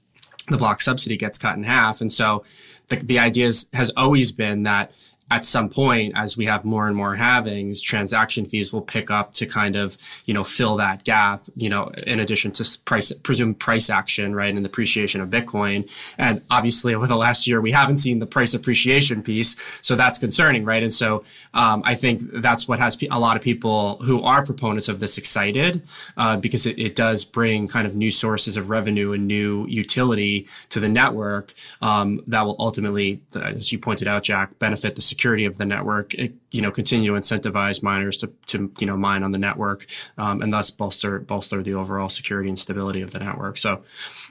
the 0.49 0.57
block 0.57 0.81
subsidy 0.81 1.17
gets 1.17 1.39
cut 1.39 1.57
in 1.57 1.65
half. 1.65 2.01
And 2.01 2.13
so 2.13 2.45
the, 2.89 2.97
the 2.97 3.19
idea 3.19 3.51
has 3.73 3.91
always 3.97 4.33
been 4.33 4.63
that 4.65 4.97
at 5.31 5.45
some 5.45 5.69
point 5.69 6.13
as 6.17 6.37
we 6.37 6.45
have 6.45 6.65
more 6.65 6.87
and 6.87 6.97
more 6.97 7.17
halvings 7.17 7.83
transaction 7.83 8.45
fees 8.45 8.73
will 8.73 8.83
pick 8.83 9.11
up 9.11 9.33
to 9.33 9.45
kind 9.45 9.75
of 9.75 9.97
you 10.25 10.33
know 10.33 10.45
fill 10.45 10.77
that 10.77 11.03
gap 11.05 11.43
you 11.57 11.69
know 11.69 11.91
in 12.07 12.21
addition 12.21 12.53
to 12.53 12.65
price 12.85 13.11
presumed 13.25 13.59
price 13.59 13.91
action 13.91 14.35
right 14.35 14.55
and 14.55 14.65
the 14.65 14.69
appreciation 14.69 15.21
of 15.21 15.29
bitcoin. 15.29 15.91
And 16.19 16.43
obviously 16.51 16.95
over 16.95 17.07
the 17.07 17.17
last 17.17 17.47
year 17.47 17.61
we 17.61 17.73
haven't 17.73 17.97
seen 17.97 18.21
the 18.21 18.27
price 18.27 18.55
appreciation 18.55 19.23
piece 19.23 19.57
so 19.83 19.97
that's 19.97 20.19
concerning 20.19 20.65
right? 20.65 20.83
And 20.83 20.93
so 20.93 21.25
um, 21.55 21.83
i 21.85 21.95
think 21.95 22.21
that's 22.35 22.69
what 22.69 22.79
has 22.79 22.97
a 23.11 23.19
lot 23.19 23.37
of 23.37 23.43
people 23.43 23.97
who 23.99 24.23
are 24.23 24.45
proponents 24.45 24.89
of 24.89 25.01
this 25.01 25.19
excited 25.19 25.83
uh, 26.17 26.37
because 26.37 26.67
it, 26.67 26.79
it, 26.79 26.97
does 26.97 27.25
bring 27.25 27.69
kind 27.69 27.87
of 27.87 27.95
new 27.95 28.11
sources 28.11 28.57
of 28.57 28.71
revenue 28.71 29.13
and 29.13 29.27
new 29.27 29.67
utility 29.67 30.49
to 30.71 30.81
the 30.81 30.89
network 30.89 31.53
um, 31.83 32.23
that 32.27 32.43
will 32.43 32.57
ultimately 32.59 33.21
as 33.35 33.71
you 33.71 33.79
pointed 33.79 34.09
out 34.09 34.23
jack 34.23 34.59
benefit 34.59 34.95
the 34.95 35.03
security 35.17 35.47
of 35.47 35.57
the 35.57 35.65
network, 35.65 36.13
it, 36.15 36.35
you 36.51 36.61
know, 36.61 36.71
continue 36.71 37.15
to 37.15 37.19
incentivize 37.19 37.83
miners 37.83 38.19
to, 38.19 38.27
to 38.47 38.71
you 38.79 38.87
know 38.87 38.97
mine 38.97 39.23
on 39.23 39.33
the 39.33 39.39
network, 39.39 39.87
um, 40.19 40.43
and 40.43 40.53
thus 40.53 40.71
bolster 40.71 41.19
bolster 41.19 41.63
the 41.63 41.73
overall 41.73 42.11
security 42.11 42.51
and 42.51 42.59
stability 42.59 43.01
of 43.01 43.13
the 43.13 43.19
network. 43.19 43.57
So, 43.57 43.83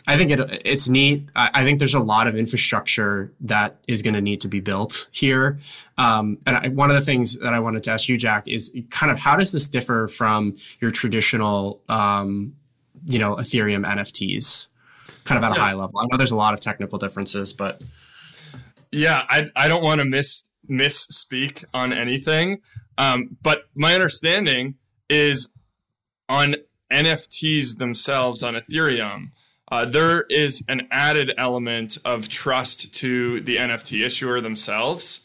I 0.05 0.17
think 0.17 0.29
it 0.29 0.61
it's 0.63 0.87
neat. 0.87 1.27
I, 1.35 1.49
I 1.55 1.63
think 1.63 1.79
there's 1.79 1.95
a 1.95 1.99
lot 1.99 2.27
of 2.27 2.35
infrastructure 2.35 3.33
that 3.41 3.77
is 3.87 4.03
going 4.03 4.13
to 4.13 4.21
need 4.21 4.41
to 4.41 4.47
be 4.47 4.59
built 4.59 5.07
here. 5.11 5.57
Um, 5.97 6.37
and 6.45 6.57
I, 6.57 6.67
one 6.69 6.91
of 6.91 6.95
the 6.95 7.01
things 7.01 7.39
that 7.39 7.53
I 7.53 7.59
wanted 7.59 7.83
to 7.85 7.91
ask 7.91 8.07
you, 8.07 8.17
Jack, 8.17 8.47
is 8.47 8.75
kind 8.91 9.11
of 9.11 9.17
how 9.17 9.35
does 9.35 9.51
this 9.51 9.67
differ 9.67 10.07
from 10.07 10.55
your 10.79 10.91
traditional, 10.91 11.81
um, 11.89 12.55
you 13.05 13.17
know, 13.17 13.35
Ethereum 13.37 13.85
NFTs? 13.85 14.67
Kind 15.23 15.43
of 15.43 15.51
at 15.51 15.57
a 15.57 15.59
high 15.59 15.73
level. 15.73 15.99
I 15.99 16.05
know 16.11 16.17
there's 16.17 16.31
a 16.31 16.35
lot 16.35 16.53
of 16.53 16.59
technical 16.59 16.99
differences, 16.99 17.51
but 17.51 17.81
yeah, 18.95 19.23
I 19.29 19.47
I 19.55 19.67
don't 19.67 19.83
want 19.83 19.99
to 19.99 20.05
miss 20.05 20.49
misspeak 20.69 21.63
on 21.73 21.93
anything, 21.93 22.61
um, 22.97 23.37
but 23.41 23.63
my 23.75 23.93
understanding 23.93 24.75
is 25.09 25.53
on 26.29 26.55
NFTs 26.91 27.77
themselves 27.77 28.43
on 28.43 28.55
Ethereum. 28.55 29.31
Uh, 29.71 29.85
there 29.85 30.21
is 30.29 30.63
an 30.69 30.87
added 30.91 31.33
element 31.37 31.97
of 32.05 32.29
trust 32.29 32.93
to 32.95 33.41
the 33.41 33.57
NFT 33.57 34.05
issuer 34.05 34.39
themselves. 34.41 35.21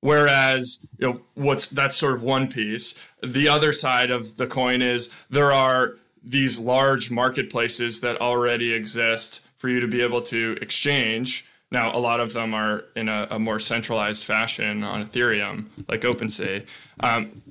Whereas, 0.00 0.84
you 0.98 1.06
know, 1.06 1.20
what's 1.34 1.68
that's 1.68 1.96
sort 1.96 2.14
of 2.14 2.22
one 2.24 2.48
piece. 2.48 2.98
The 3.22 3.48
other 3.48 3.72
side 3.72 4.10
of 4.10 4.36
the 4.36 4.48
coin 4.48 4.82
is 4.82 5.14
there 5.30 5.52
are 5.52 5.94
these 6.24 6.58
large 6.58 7.10
marketplaces 7.10 8.00
that 8.00 8.20
already 8.20 8.72
exist 8.72 9.42
for 9.58 9.68
you 9.68 9.78
to 9.78 9.86
be 9.86 10.00
able 10.00 10.22
to 10.22 10.56
exchange 10.60 11.46
now, 11.72 11.96
a 11.96 11.98
lot 11.98 12.20
of 12.20 12.34
them 12.34 12.52
are 12.52 12.84
in 12.94 13.08
a, 13.08 13.26
a 13.30 13.38
more 13.38 13.58
centralized 13.58 14.26
fashion 14.26 14.84
on 14.84 15.04
Ethereum, 15.04 15.66
like 15.88 16.02
OpenSea. 16.02 16.66
Um, 17.00 17.42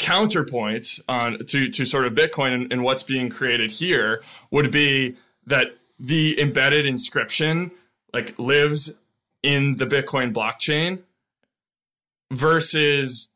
counterpoint 0.00 0.98
on 1.08 1.38
to, 1.46 1.68
to 1.68 1.84
sort 1.84 2.04
of 2.04 2.14
Bitcoin 2.14 2.52
and, 2.52 2.72
and 2.72 2.82
what's 2.82 3.04
being 3.04 3.28
created 3.28 3.70
here 3.70 4.22
would 4.50 4.72
be 4.72 5.14
that 5.46 5.68
the 6.00 6.38
embedded 6.40 6.84
inscription 6.84 7.70
like 8.12 8.36
lives 8.40 8.98
in 9.44 9.76
the 9.76 9.86
Bitcoin 9.86 10.32
blockchain 10.32 11.04
versus 12.32 13.30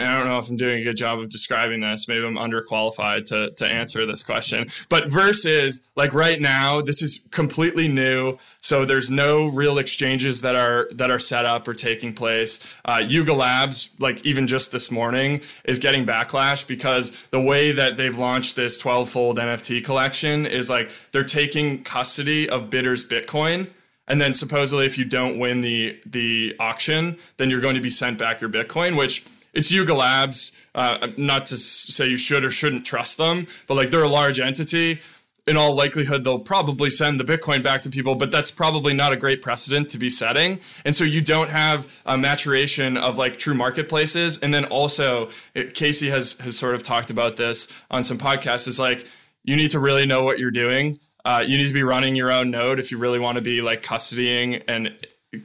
I 0.00 0.16
don't 0.16 0.26
know 0.26 0.38
if 0.38 0.48
I'm 0.48 0.56
doing 0.56 0.80
a 0.80 0.84
good 0.84 0.96
job 0.96 1.18
of 1.18 1.28
describing 1.28 1.80
this. 1.80 2.08
Maybe 2.08 2.24
I'm 2.24 2.36
underqualified 2.36 3.26
to, 3.26 3.50
to 3.52 3.66
answer 3.66 4.06
this 4.06 4.22
question. 4.22 4.66
But 4.88 5.10
versus 5.10 5.82
like 5.96 6.14
right 6.14 6.40
now, 6.40 6.80
this 6.80 7.02
is 7.02 7.20
completely 7.30 7.88
new. 7.88 8.38
So 8.60 8.84
there's 8.84 9.10
no 9.10 9.46
real 9.46 9.78
exchanges 9.78 10.42
that 10.42 10.56
are 10.56 10.88
that 10.92 11.10
are 11.10 11.18
set 11.18 11.44
up 11.44 11.66
or 11.68 11.74
taking 11.74 12.14
place. 12.14 12.60
Uh, 12.84 13.02
Yuga 13.04 13.34
Labs, 13.34 13.94
like 13.98 14.24
even 14.24 14.46
just 14.46 14.72
this 14.72 14.90
morning, 14.90 15.40
is 15.64 15.78
getting 15.78 16.06
backlash 16.06 16.66
because 16.66 17.10
the 17.30 17.40
way 17.40 17.72
that 17.72 17.96
they've 17.96 18.16
launched 18.16 18.56
this 18.56 18.78
12 18.78 19.08
fold 19.10 19.38
NFT 19.38 19.84
collection 19.84 20.46
is 20.46 20.70
like 20.70 20.90
they're 21.12 21.24
taking 21.24 21.82
custody 21.82 22.48
of 22.48 22.70
bidders 22.70 23.06
Bitcoin. 23.06 23.68
And 24.10 24.20
then 24.20 24.32
supposedly 24.32 24.86
if 24.86 24.98
you 24.98 25.04
don't 25.04 25.38
win 25.38 25.60
the 25.60 26.00
the 26.04 26.56
auction, 26.58 27.16
then 27.36 27.48
you're 27.48 27.60
going 27.60 27.76
to 27.76 27.80
be 27.80 27.90
sent 27.90 28.18
back 28.18 28.40
your 28.40 28.50
Bitcoin, 28.50 28.96
which 28.96 29.24
it's 29.52 29.70
Yuga 29.70 29.94
Labs. 29.94 30.52
Uh, 30.74 31.08
not 31.16 31.46
to 31.46 31.56
say 31.56 32.06
you 32.06 32.16
should 32.16 32.44
or 32.44 32.50
shouldn't 32.50 32.86
trust 32.86 33.18
them, 33.18 33.46
but 33.66 33.74
like 33.74 33.90
they're 33.90 34.04
a 34.04 34.08
large 34.08 34.38
entity. 34.38 35.00
In 35.46 35.56
all 35.56 35.74
likelihood, 35.74 36.22
they'll 36.22 36.38
probably 36.38 36.90
send 36.90 37.18
the 37.18 37.24
Bitcoin 37.24 37.62
back 37.64 37.82
to 37.82 37.90
people, 37.90 38.14
but 38.14 38.30
that's 38.30 38.50
probably 38.50 38.92
not 38.92 39.12
a 39.12 39.16
great 39.16 39.42
precedent 39.42 39.88
to 39.90 39.98
be 39.98 40.08
setting. 40.08 40.60
And 40.84 40.94
so 40.94 41.02
you 41.02 41.20
don't 41.20 41.48
have 41.48 42.00
a 42.06 42.16
maturation 42.16 42.96
of 42.96 43.18
like 43.18 43.36
true 43.36 43.54
marketplaces. 43.54 44.38
And 44.38 44.54
then 44.54 44.66
also, 44.66 45.30
it, 45.54 45.74
Casey 45.74 46.08
has 46.10 46.34
has 46.38 46.56
sort 46.56 46.74
of 46.74 46.82
talked 46.82 47.10
about 47.10 47.36
this 47.36 47.66
on 47.90 48.04
some 48.04 48.18
podcasts. 48.18 48.68
Is 48.68 48.78
like 48.78 49.06
you 49.42 49.56
need 49.56 49.72
to 49.72 49.80
really 49.80 50.06
know 50.06 50.22
what 50.22 50.38
you're 50.38 50.52
doing. 50.52 50.98
Uh, 51.24 51.42
you 51.44 51.58
need 51.58 51.66
to 51.66 51.74
be 51.74 51.82
running 51.82 52.14
your 52.14 52.32
own 52.32 52.50
node 52.50 52.78
if 52.78 52.92
you 52.92 52.98
really 52.98 53.18
want 53.18 53.36
to 53.36 53.42
be 53.42 53.60
like 53.60 53.82
custodying 53.82 54.62
and 54.68 54.94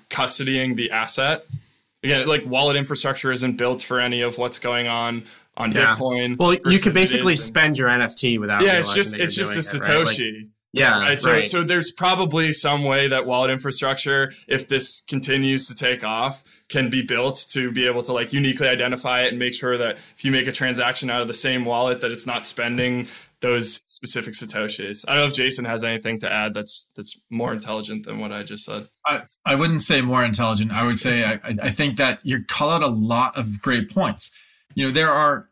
custodying 0.09 0.75
the 0.75 0.91
asset 0.91 1.45
again, 2.05 2.27
like 2.27 2.45
wallet 2.45 2.75
infrastructure 2.75 3.31
isn't 3.31 3.57
built 3.57 3.81
for 3.81 3.99
any 3.99 4.21
of 4.21 4.37
what's 4.37 4.59
going 4.59 4.87
on 4.87 5.25
on 5.57 5.71
yeah. 5.71 5.95
Bitcoin. 5.95 6.37
Well, 6.37 6.53
you 6.71 6.79
could 6.79 6.93
basically 6.93 7.35
spend 7.35 7.77
your 7.77 7.89
NFT 7.89 8.39
without. 8.39 8.63
Yeah, 8.63 8.79
it's 8.79 8.93
just 8.93 9.15
it's 9.15 9.35
just 9.35 9.55
a 9.57 9.59
Satoshi. 9.59 9.89
It, 9.89 9.93
right? 9.93 10.05
like, 10.05 10.49
yeah, 10.75 11.01
right. 11.03 11.21
So, 11.21 11.31
right. 11.31 11.47
so 11.47 11.63
there's 11.63 11.91
probably 11.91 12.51
some 12.51 12.83
way 12.83 13.07
that 13.07 13.25
wallet 13.25 13.49
infrastructure, 13.49 14.33
if 14.45 14.67
this 14.67 15.01
continues 15.07 15.69
to 15.69 15.75
take 15.75 16.03
off, 16.03 16.43
can 16.67 16.89
be 16.89 17.01
built 17.01 17.45
to 17.51 17.71
be 17.71 17.87
able 17.87 18.01
to 18.03 18.11
like 18.11 18.33
uniquely 18.33 18.67
identify 18.67 19.21
it 19.21 19.29
and 19.29 19.39
make 19.39 19.53
sure 19.53 19.77
that 19.77 19.95
if 19.95 20.25
you 20.25 20.31
make 20.31 20.47
a 20.47 20.51
transaction 20.51 21.09
out 21.09 21.21
of 21.21 21.29
the 21.29 21.33
same 21.33 21.63
wallet, 21.63 22.01
that 22.01 22.11
it's 22.11 22.27
not 22.27 22.45
spending 22.45 23.07
those 23.41 23.81
specific 23.87 24.33
satoshis. 24.33 25.05
I 25.07 25.13
don't 25.13 25.23
know 25.23 25.27
if 25.27 25.33
Jason 25.33 25.65
has 25.65 25.83
anything 25.83 26.19
to 26.19 26.31
add 26.31 26.53
that's 26.53 26.89
that's 26.95 27.21
more 27.29 27.53
intelligent 27.53 28.05
than 28.05 28.19
what 28.19 28.31
I 28.31 28.43
just 28.43 28.65
said. 28.65 28.89
I, 29.05 29.23
I 29.45 29.55
wouldn't 29.55 29.81
say 29.81 30.01
more 30.01 30.23
intelligent. 30.23 30.71
I 30.71 30.85
would 30.85 30.99
say 30.99 31.23
I, 31.23 31.39
I 31.43 31.69
think 31.69 31.97
that 31.97 32.21
you 32.23 32.43
call 32.43 32.69
out 32.69 32.83
a 32.83 32.87
lot 32.87 33.37
of 33.37 33.61
great 33.61 33.93
points. 33.93 34.33
You 34.73 34.87
know, 34.87 34.91
there 34.91 35.11
are 35.11 35.49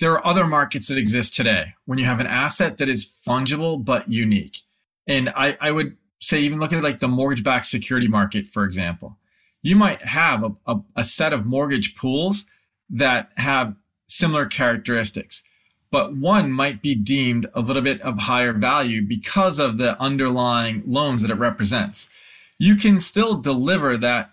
there 0.00 0.12
are 0.12 0.26
other 0.26 0.46
markets 0.46 0.88
that 0.88 0.98
exist 0.98 1.34
today 1.34 1.74
when 1.84 1.98
you 1.98 2.04
have 2.04 2.20
an 2.20 2.26
asset 2.26 2.78
that 2.78 2.88
is 2.88 3.10
fungible 3.26 3.82
but 3.82 4.10
unique. 4.10 4.58
And 5.06 5.30
I, 5.30 5.56
I 5.60 5.72
would 5.72 5.96
say 6.20 6.40
even 6.40 6.58
looking 6.60 6.78
at 6.78 6.84
like 6.84 6.98
the 6.98 7.08
mortgage-backed 7.08 7.66
security 7.66 8.08
market, 8.08 8.48
for 8.48 8.64
example, 8.64 9.18
you 9.62 9.76
might 9.76 10.02
have 10.02 10.44
a, 10.44 10.52
a, 10.66 10.80
a 10.96 11.04
set 11.04 11.32
of 11.32 11.46
mortgage 11.46 11.96
pools 11.96 12.46
that 12.90 13.32
have 13.36 13.74
similar 14.04 14.46
characteristics 14.46 15.42
but 15.90 16.14
one 16.14 16.52
might 16.52 16.82
be 16.82 16.94
deemed 16.94 17.46
a 17.54 17.60
little 17.60 17.82
bit 17.82 18.00
of 18.02 18.18
higher 18.20 18.52
value 18.52 19.02
because 19.02 19.58
of 19.58 19.78
the 19.78 20.00
underlying 20.00 20.82
loans 20.86 21.22
that 21.22 21.30
it 21.30 21.38
represents. 21.38 22.10
You 22.58 22.76
can 22.76 22.98
still 22.98 23.34
deliver 23.34 23.96
that 23.98 24.30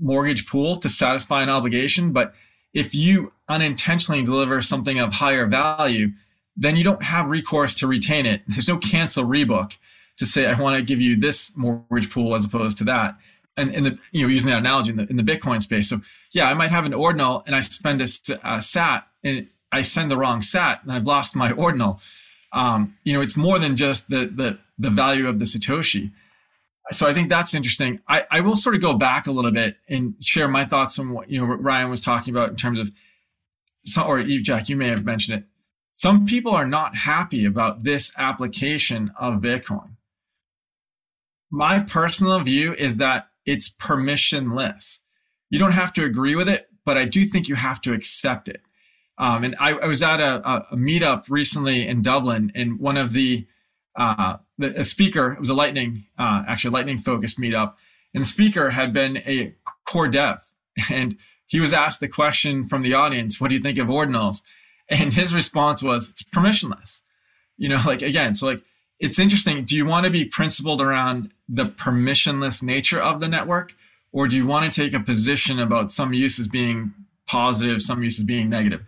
mortgage 0.00 0.46
pool 0.46 0.76
to 0.76 0.88
satisfy 0.88 1.42
an 1.42 1.50
obligation, 1.50 2.12
but 2.12 2.34
if 2.72 2.94
you 2.94 3.32
unintentionally 3.48 4.22
deliver 4.22 4.60
something 4.60 4.98
of 4.98 5.14
higher 5.14 5.46
value, 5.46 6.10
then 6.56 6.76
you 6.76 6.84
don't 6.84 7.02
have 7.02 7.26
recourse 7.26 7.74
to 7.74 7.86
retain 7.86 8.26
it. 8.26 8.42
There's 8.46 8.68
no 8.68 8.78
cancel 8.78 9.24
rebook 9.24 9.78
to 10.18 10.26
say 10.26 10.46
I 10.46 10.60
want 10.60 10.76
to 10.76 10.82
give 10.82 11.00
you 11.00 11.16
this 11.16 11.56
mortgage 11.56 12.10
pool 12.10 12.34
as 12.34 12.44
opposed 12.44 12.78
to 12.78 12.84
that. 12.84 13.16
And 13.56 13.74
in 13.74 13.84
the 13.84 13.98
you 14.12 14.22
know 14.22 14.28
using 14.28 14.50
that 14.50 14.58
analogy 14.58 14.90
in 14.90 14.96
the, 14.96 15.06
in 15.08 15.16
the 15.16 15.22
Bitcoin 15.22 15.60
space, 15.60 15.88
so 15.88 16.00
yeah, 16.32 16.48
I 16.48 16.54
might 16.54 16.70
have 16.70 16.86
an 16.86 16.94
ordinal 16.94 17.42
and 17.46 17.56
I 17.56 17.60
spend 17.60 18.00
a, 18.00 18.06
a 18.44 18.62
SAT 18.62 19.06
and 19.24 19.48
I 19.72 19.82
send 19.82 20.10
the 20.10 20.16
wrong 20.16 20.42
sat 20.42 20.82
and 20.82 20.92
I've 20.92 21.06
lost 21.06 21.36
my 21.36 21.52
ordinal. 21.52 22.00
Um, 22.52 22.96
you 23.04 23.12
know, 23.12 23.20
it's 23.20 23.36
more 23.36 23.58
than 23.58 23.76
just 23.76 24.10
the 24.10 24.26
the 24.26 24.58
the 24.78 24.90
value 24.90 25.28
of 25.28 25.38
the 25.38 25.44
satoshi. 25.44 26.10
So 26.90 27.06
I 27.06 27.14
think 27.14 27.28
that's 27.28 27.54
interesting. 27.54 28.00
I, 28.08 28.24
I 28.30 28.40
will 28.40 28.56
sort 28.56 28.74
of 28.74 28.80
go 28.80 28.94
back 28.94 29.28
a 29.28 29.32
little 29.32 29.52
bit 29.52 29.76
and 29.88 30.14
share 30.20 30.48
my 30.48 30.64
thoughts 30.64 30.98
on 30.98 31.10
what 31.10 31.30
you 31.30 31.40
know 31.40 31.46
what 31.46 31.62
Ryan 31.62 31.90
was 31.90 32.00
talking 32.00 32.34
about 32.34 32.48
in 32.48 32.56
terms 32.56 32.80
of, 32.80 32.90
or 34.04 34.18
Eve 34.18 34.42
Jack, 34.42 34.68
you 34.68 34.76
may 34.76 34.88
have 34.88 35.04
mentioned 35.04 35.38
it. 35.38 35.44
Some 35.92 36.26
people 36.26 36.52
are 36.52 36.66
not 36.66 36.96
happy 36.96 37.44
about 37.44 37.84
this 37.84 38.12
application 38.16 39.12
of 39.18 39.40
Bitcoin. 39.40 39.96
My 41.50 41.80
personal 41.80 42.38
view 42.40 42.74
is 42.74 42.96
that 42.98 43.28
it's 43.44 43.68
permissionless. 43.68 45.00
You 45.48 45.58
don't 45.58 45.72
have 45.72 45.92
to 45.94 46.04
agree 46.04 46.36
with 46.36 46.48
it, 46.48 46.68
but 46.84 46.96
I 46.96 47.04
do 47.04 47.24
think 47.24 47.48
you 47.48 47.56
have 47.56 47.80
to 47.82 47.92
accept 47.92 48.48
it. 48.48 48.62
Um, 49.20 49.44
and 49.44 49.54
I, 49.60 49.72
I, 49.72 49.86
was 49.86 50.02
at 50.02 50.18
a, 50.18 50.36
a, 50.72 50.76
meetup 50.76 51.28
recently 51.28 51.86
in 51.86 52.00
Dublin, 52.00 52.50
and 52.54 52.80
one 52.80 52.96
of 52.96 53.12
the, 53.12 53.46
uh, 53.94 54.38
the 54.56 54.80
a 54.80 54.82
speaker, 54.82 55.32
it 55.32 55.40
was 55.40 55.50
a 55.50 55.54
lightning, 55.54 56.06
uh, 56.18 56.42
actually 56.48 56.70
lightning 56.70 56.96
focused 56.96 57.38
meetup, 57.38 57.74
and 58.14 58.22
the 58.22 58.26
speaker 58.26 58.70
had 58.70 58.94
been 58.94 59.18
a 59.18 59.54
core 59.84 60.08
dev, 60.08 60.40
and 60.90 61.16
he 61.46 61.60
was 61.60 61.74
asked 61.74 62.00
the 62.00 62.08
question 62.08 62.64
from 62.64 62.80
the 62.80 62.94
audience, 62.94 63.38
"What 63.38 63.50
do 63.50 63.56
you 63.56 63.60
think 63.60 63.76
of 63.76 63.88
ordinals?" 63.88 64.42
And 64.88 65.12
his 65.12 65.34
response 65.34 65.82
was, 65.82 66.08
"It's 66.08 66.22
permissionless." 66.22 67.02
You 67.58 67.68
know, 67.68 67.80
like 67.86 68.00
again, 68.00 68.34
so 68.34 68.46
like 68.46 68.62
it's 69.00 69.18
interesting. 69.18 69.66
Do 69.66 69.76
you 69.76 69.84
want 69.84 70.06
to 70.06 70.10
be 70.10 70.24
principled 70.24 70.80
around 70.80 71.30
the 71.46 71.66
permissionless 71.66 72.62
nature 72.62 73.02
of 73.02 73.20
the 73.20 73.28
network, 73.28 73.74
or 74.12 74.28
do 74.28 74.36
you 74.38 74.46
want 74.46 74.72
to 74.72 74.82
take 74.82 74.94
a 74.94 75.00
position 75.00 75.58
about 75.58 75.90
some 75.90 76.14
uses 76.14 76.48
being 76.48 76.94
positive, 77.28 77.82
some 77.82 78.02
uses 78.02 78.24
being 78.24 78.48
negative? 78.48 78.82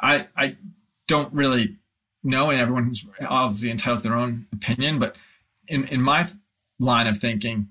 I 0.00 0.26
I 0.36 0.56
don't 1.06 1.32
really 1.32 1.76
know, 2.22 2.50
and 2.50 2.60
everyone's 2.60 3.08
obviously 3.28 3.74
to 3.74 4.02
their 4.02 4.14
own 4.14 4.46
opinion, 4.52 4.98
but 4.98 5.18
in 5.68 5.84
in 5.88 6.00
my 6.00 6.28
line 6.80 7.06
of 7.06 7.18
thinking, 7.18 7.68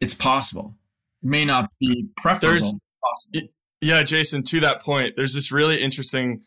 it's 0.00 0.14
possible. 0.14 0.74
It 1.22 1.28
may 1.28 1.44
not 1.44 1.70
be 1.80 2.08
preferable. 2.16 2.80
Yeah, 3.80 4.02
Jason. 4.02 4.42
To 4.44 4.60
that 4.60 4.82
point, 4.82 5.14
there's 5.16 5.34
this 5.34 5.50
really 5.50 5.82
interesting 5.82 6.42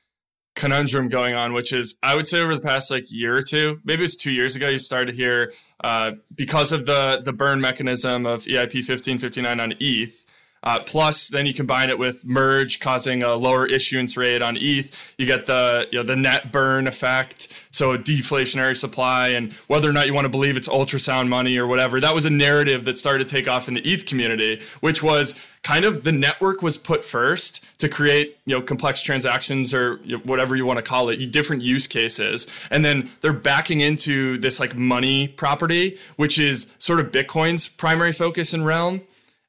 conundrum 0.55 1.09
going 1.09 1.35
on, 1.35 1.53
which 1.53 1.73
is 1.73 1.99
I 2.01 2.15
would 2.15 2.27
say 2.27 2.39
over 2.39 2.55
the 2.55 2.61
past 2.61 2.89
like 2.89 3.11
year 3.11 3.37
or 3.37 3.41
two, 3.41 3.81
maybe 3.83 4.01
it 4.01 4.03
was 4.03 4.15
two 4.15 4.31
years 4.31 4.55
ago, 4.55 4.69
you 4.69 4.77
started 4.77 5.11
to 5.11 5.17
hear 5.17 5.53
uh, 5.83 6.13
because 6.33 6.71
of 6.71 6.85
the 6.85 7.21
the 7.23 7.33
burn 7.33 7.61
mechanism 7.61 8.25
of 8.25 8.41
EIP 8.41 8.75
1559 8.87 9.59
on 9.59 9.73
ETH 9.79 10.24
Uh, 10.65 10.79
plus, 10.79 11.29
then 11.29 11.45
you 11.45 11.53
combine 11.53 11.89
it 11.89 11.99
with 11.99 12.25
merge, 12.25 12.79
causing 12.79 13.21
a 13.21 13.35
lower 13.35 13.67
issuance 13.67 14.17
rate 14.17 14.41
on 14.41 14.57
ETH. 14.59 15.13
You 15.17 15.27
get 15.27 15.45
the 15.45 15.87
you 15.91 15.99
know 15.99 16.03
the 16.03 16.15
net 16.15 16.51
burn 16.51 16.87
effect, 16.87 17.47
so 17.71 17.97
deflationary 17.97 18.75
supply, 18.75 19.29
and 19.29 19.53
whether 19.67 19.89
or 19.89 19.93
not 19.93 20.07
you 20.07 20.13
want 20.13 20.25
to 20.25 20.29
believe 20.29 20.57
it's 20.57 20.67
ultrasound 20.67 21.27
money 21.27 21.57
or 21.57 21.67
whatever. 21.67 22.01
That 22.01 22.15
was 22.15 22.25
a 22.25 22.31
narrative 22.31 22.85
that 22.85 22.97
started 22.97 23.27
to 23.27 23.35
take 23.35 23.47
off 23.47 23.67
in 23.67 23.75
the 23.75 23.81
ETH 23.81 24.05
community, 24.05 24.61
which 24.79 25.03
was 25.03 25.35
kind 25.65 25.83
of 25.83 26.03
the 26.03 26.11
network 26.11 26.61
was 26.61 26.77
put 26.77 27.03
first 27.03 27.63
to 27.79 27.89
create 27.89 28.37
you 28.45 28.55
know 28.55 28.61
complex 28.61 29.01
transactions 29.01 29.73
or 29.73 29.99
you 30.03 30.15
know, 30.15 30.23
whatever 30.23 30.55
you 30.55 30.65
want 30.65 30.77
to 30.77 30.83
call 30.83 31.09
it 31.09 31.17
different 31.31 31.63
use 31.63 31.87
cases 31.87 32.45
and 32.69 32.85
then 32.85 33.09
they're 33.21 33.33
backing 33.33 33.81
into 33.81 34.37
this 34.37 34.59
like 34.59 34.75
money 34.75 35.27
property 35.27 35.97
which 36.17 36.37
is 36.37 36.69
sort 36.77 36.99
of 36.99 37.07
bitcoin's 37.07 37.67
primary 37.67 38.13
focus 38.13 38.53
in 38.53 38.63
realm 38.63 39.01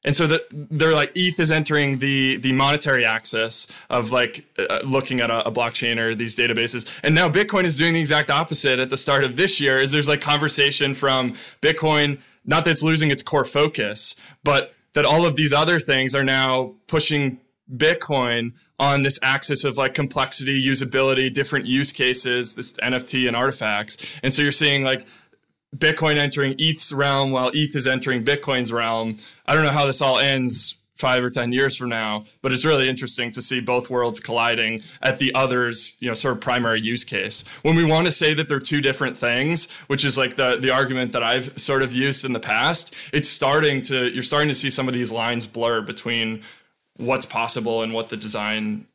and 0.07 0.15
so 0.15 0.25
that 0.25 0.43
they're 0.51 0.95
like 0.95 1.11
ETH 1.15 1.37
is 1.37 1.51
entering 1.51 1.99
the 1.99 2.37
the 2.37 2.53
monetary 2.53 3.05
axis 3.05 3.67
of 3.89 4.11
like 4.11 4.45
uh, 4.57 4.79
looking 4.85 5.19
at 5.19 5.29
a, 5.29 5.45
a, 5.45 5.51
blockchain 5.51 5.99
or 5.99 6.15
these 6.15 6.37
databases, 6.37 6.87
and 7.03 7.13
now 7.13 7.27
Bitcoin 7.27 7.65
is 7.65 7.77
doing 7.77 7.93
the 7.93 7.99
exact 7.99 8.29
opposite 8.29 8.79
at 8.79 8.89
the 8.89 8.95
start 8.95 9.25
of 9.25 9.35
this 9.35 9.59
year. 9.59 9.77
Is 9.77 9.91
there's 9.91 10.07
like 10.07 10.21
conversation 10.21 10.93
from 10.93 11.33
Bitcoin, 11.61 12.23
not 12.45 12.63
that 12.63 12.71
it's 12.71 12.81
losing 12.81 13.11
its 13.11 13.21
core 13.21 13.43
focus, 13.43 14.15
but 14.45 14.73
that 14.93 15.03
all 15.03 15.25
of 15.25 15.35
these 15.35 15.51
other 15.51 15.77
things 15.77 16.15
are 16.15 16.23
now 16.23 16.75
pushing 16.87 17.39
Bitcoin 17.75 18.57
on 18.79 19.01
this 19.01 19.19
axis 19.21 19.65
of 19.65 19.75
like 19.75 19.93
complexity, 19.93 20.65
usability, 20.65 21.31
different 21.33 21.65
use 21.65 21.91
cases, 21.91 22.55
this 22.55 22.71
NFT 22.73 23.27
and 23.27 23.35
artifacts. 23.35 24.17
And 24.23 24.33
so 24.33 24.41
you're 24.41 24.51
seeing 24.51 24.83
like 24.83 25.05
Bitcoin 25.77 26.17
entering 26.17 26.55
ETH's 26.59 26.93
realm 26.93 27.31
while 27.31 27.51
ETH 27.53 27.75
is 27.75 27.87
entering 27.87 28.23
Bitcoin's 28.23 28.71
realm. 28.71 29.17
I 29.45 29.53
don't 29.53 29.63
know 29.63 29.71
how 29.71 29.85
this 29.85 30.01
all 30.01 30.19
ends 30.19 30.75
five 30.97 31.23
or 31.23 31.29
ten 31.29 31.53
years 31.53 31.77
from 31.77 31.89
now, 31.89 32.23
but 32.41 32.51
it's 32.51 32.65
really 32.65 32.89
interesting 32.89 33.31
to 33.31 33.41
see 33.41 33.59
both 33.59 33.89
worlds 33.89 34.19
colliding 34.19 34.81
at 35.01 35.19
the 35.19 35.33
other's, 35.35 35.95
you 35.99 36.07
know, 36.07 36.13
sort 36.13 36.33
of 36.33 36.41
primary 36.41 36.81
use 36.81 37.03
case. 37.03 37.43
When 37.61 37.75
we 37.75 37.85
want 37.85 38.05
to 38.05 38.11
say 38.11 38.33
that 38.33 38.47
they're 38.47 38.59
two 38.59 38.81
different 38.81 39.17
things, 39.17 39.69
which 39.87 40.03
is 40.03 40.17
like 40.17 40.35
the 40.35 40.57
the 40.57 40.71
argument 40.71 41.11
that 41.13 41.23
I've 41.23 41.59
sort 41.59 41.83
of 41.83 41.93
used 41.93 42.25
in 42.25 42.33
the 42.33 42.39
past, 42.39 42.93
it's 43.13 43.29
starting 43.29 43.81
to 43.83 44.09
you're 44.09 44.23
starting 44.23 44.49
to 44.49 44.55
see 44.55 44.69
some 44.69 44.87
of 44.87 44.93
these 44.93 45.11
lines 45.11 45.45
blur 45.45 45.81
between 45.81 46.41
what's 46.97 47.25
possible 47.25 47.83
and 47.83 47.93
what 47.93 48.09
the 48.09 48.17
design 48.17 48.87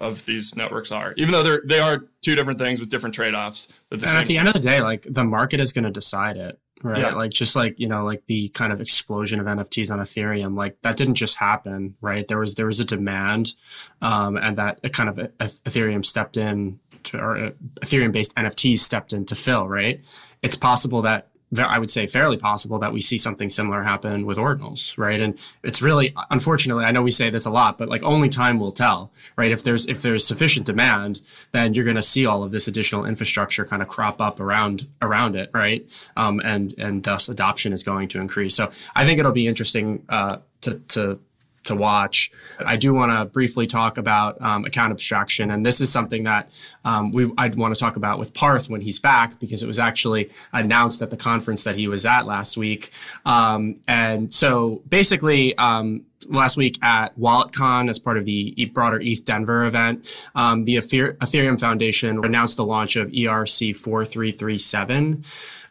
of 0.00 0.24
these 0.26 0.56
networks 0.56 0.90
are, 0.90 1.14
even 1.16 1.32
though 1.32 1.42
they're 1.42 1.62
they 1.64 1.78
are 1.78 2.04
two 2.22 2.34
different 2.34 2.58
things 2.58 2.80
with 2.80 2.88
different 2.88 3.14
trade 3.14 3.34
offs. 3.34 3.68
And 3.90 4.04
at 4.04 4.26
the 4.26 4.38
end 4.38 4.48
of 4.48 4.54
the 4.54 4.60
day, 4.60 4.80
like 4.80 5.02
the 5.02 5.24
market 5.24 5.60
is 5.60 5.72
going 5.72 5.84
to 5.84 5.90
decide 5.90 6.36
it, 6.36 6.58
right? 6.82 6.98
Yeah. 6.98 7.14
Like 7.14 7.30
just 7.30 7.56
like 7.56 7.78
you 7.78 7.88
know, 7.88 8.04
like 8.04 8.26
the 8.26 8.48
kind 8.50 8.72
of 8.72 8.80
explosion 8.80 9.40
of 9.40 9.46
NFTs 9.46 9.90
on 9.90 9.98
Ethereum, 9.98 10.56
like 10.56 10.80
that 10.82 10.96
didn't 10.96 11.14
just 11.14 11.36
happen, 11.36 11.96
right? 12.00 12.26
There 12.26 12.38
was 12.38 12.54
there 12.54 12.66
was 12.66 12.80
a 12.80 12.84
demand, 12.84 13.52
um, 14.00 14.36
and 14.36 14.56
that 14.56 14.80
kind 14.92 15.08
of 15.08 15.16
Ethereum 15.38 16.04
stepped 16.04 16.36
in. 16.36 16.80
To, 17.04 17.18
or 17.18 17.36
uh, 17.38 17.50
Ethereum 17.80 18.12
based 18.12 18.34
NFTs 18.34 18.80
stepped 18.80 19.14
in 19.14 19.24
to 19.24 19.34
fill, 19.34 19.66
right? 19.66 20.04
It's 20.42 20.54
possible 20.54 21.00
that 21.00 21.29
I 21.58 21.78
would 21.78 21.90
say 21.90 22.06
fairly 22.06 22.36
possible 22.36 22.78
that 22.78 22.92
we 22.92 23.00
see 23.00 23.18
something 23.18 23.50
similar 23.50 23.82
happen 23.82 24.24
with 24.24 24.38
ordinals, 24.38 24.96
right? 24.96 25.20
And 25.20 25.38
it's 25.64 25.82
really, 25.82 26.14
unfortunately, 26.30 26.84
I 26.84 26.92
know 26.92 27.02
we 27.02 27.10
say 27.10 27.28
this 27.28 27.44
a 27.44 27.50
lot, 27.50 27.76
but 27.76 27.88
like 27.88 28.02
only 28.04 28.28
time 28.28 28.60
will 28.60 28.72
tell, 28.72 29.12
right? 29.36 29.50
If 29.50 29.64
there's 29.64 29.86
if 29.86 30.02
there's 30.02 30.24
sufficient 30.24 30.66
demand, 30.66 31.22
then 31.50 31.74
you're 31.74 31.84
going 31.84 31.96
to 31.96 32.02
see 32.02 32.24
all 32.24 32.44
of 32.44 32.52
this 32.52 32.68
additional 32.68 33.04
infrastructure 33.04 33.64
kind 33.64 33.82
of 33.82 33.88
crop 33.88 34.20
up 34.20 34.38
around 34.38 34.86
around 35.02 35.34
it, 35.34 35.50
right? 35.52 35.90
Um, 36.16 36.40
and 36.44 36.72
and 36.78 37.02
thus 37.02 37.28
adoption 37.28 37.72
is 37.72 37.82
going 37.82 38.08
to 38.08 38.20
increase. 38.20 38.54
So 38.54 38.70
I 38.94 39.04
think 39.04 39.18
it'll 39.18 39.32
be 39.32 39.48
interesting 39.48 40.04
uh, 40.08 40.38
to 40.60 40.74
to 40.88 41.20
to 41.64 41.74
watch. 41.74 42.30
I 42.58 42.76
do 42.76 42.94
want 42.94 43.12
to 43.12 43.26
briefly 43.26 43.66
talk 43.66 43.98
about 43.98 44.40
um, 44.40 44.64
account 44.64 44.92
abstraction, 44.92 45.50
and 45.50 45.64
this 45.64 45.80
is 45.80 45.90
something 45.90 46.24
that 46.24 46.50
um, 46.84 47.12
we 47.12 47.30
I'd 47.36 47.54
want 47.54 47.74
to 47.74 47.80
talk 47.80 47.96
about 47.96 48.18
with 48.18 48.34
Parth 48.34 48.68
when 48.68 48.80
he's 48.80 48.98
back 48.98 49.38
because 49.38 49.62
it 49.62 49.66
was 49.66 49.78
actually 49.78 50.30
announced 50.52 51.02
at 51.02 51.10
the 51.10 51.16
conference 51.16 51.64
that 51.64 51.76
he 51.76 51.86
was 51.88 52.06
at 52.06 52.26
last 52.26 52.56
week. 52.56 52.90
Um, 53.24 53.76
and 53.86 54.32
so 54.32 54.82
basically. 54.88 55.56
Um, 55.58 56.06
last 56.28 56.56
week 56.56 56.78
at 56.82 57.18
WalletCon, 57.18 57.88
as 57.88 57.98
part 57.98 58.16
of 58.16 58.24
the 58.24 58.70
broader 58.74 59.00
ETH 59.00 59.24
Denver 59.24 59.64
event, 59.64 60.06
um, 60.34 60.64
the 60.64 60.76
Ethereum 60.76 61.58
Foundation 61.58 62.24
announced 62.24 62.56
the 62.56 62.64
launch 62.64 62.94
of 62.94 63.08
ERC 63.08 63.74
4337 63.74 65.24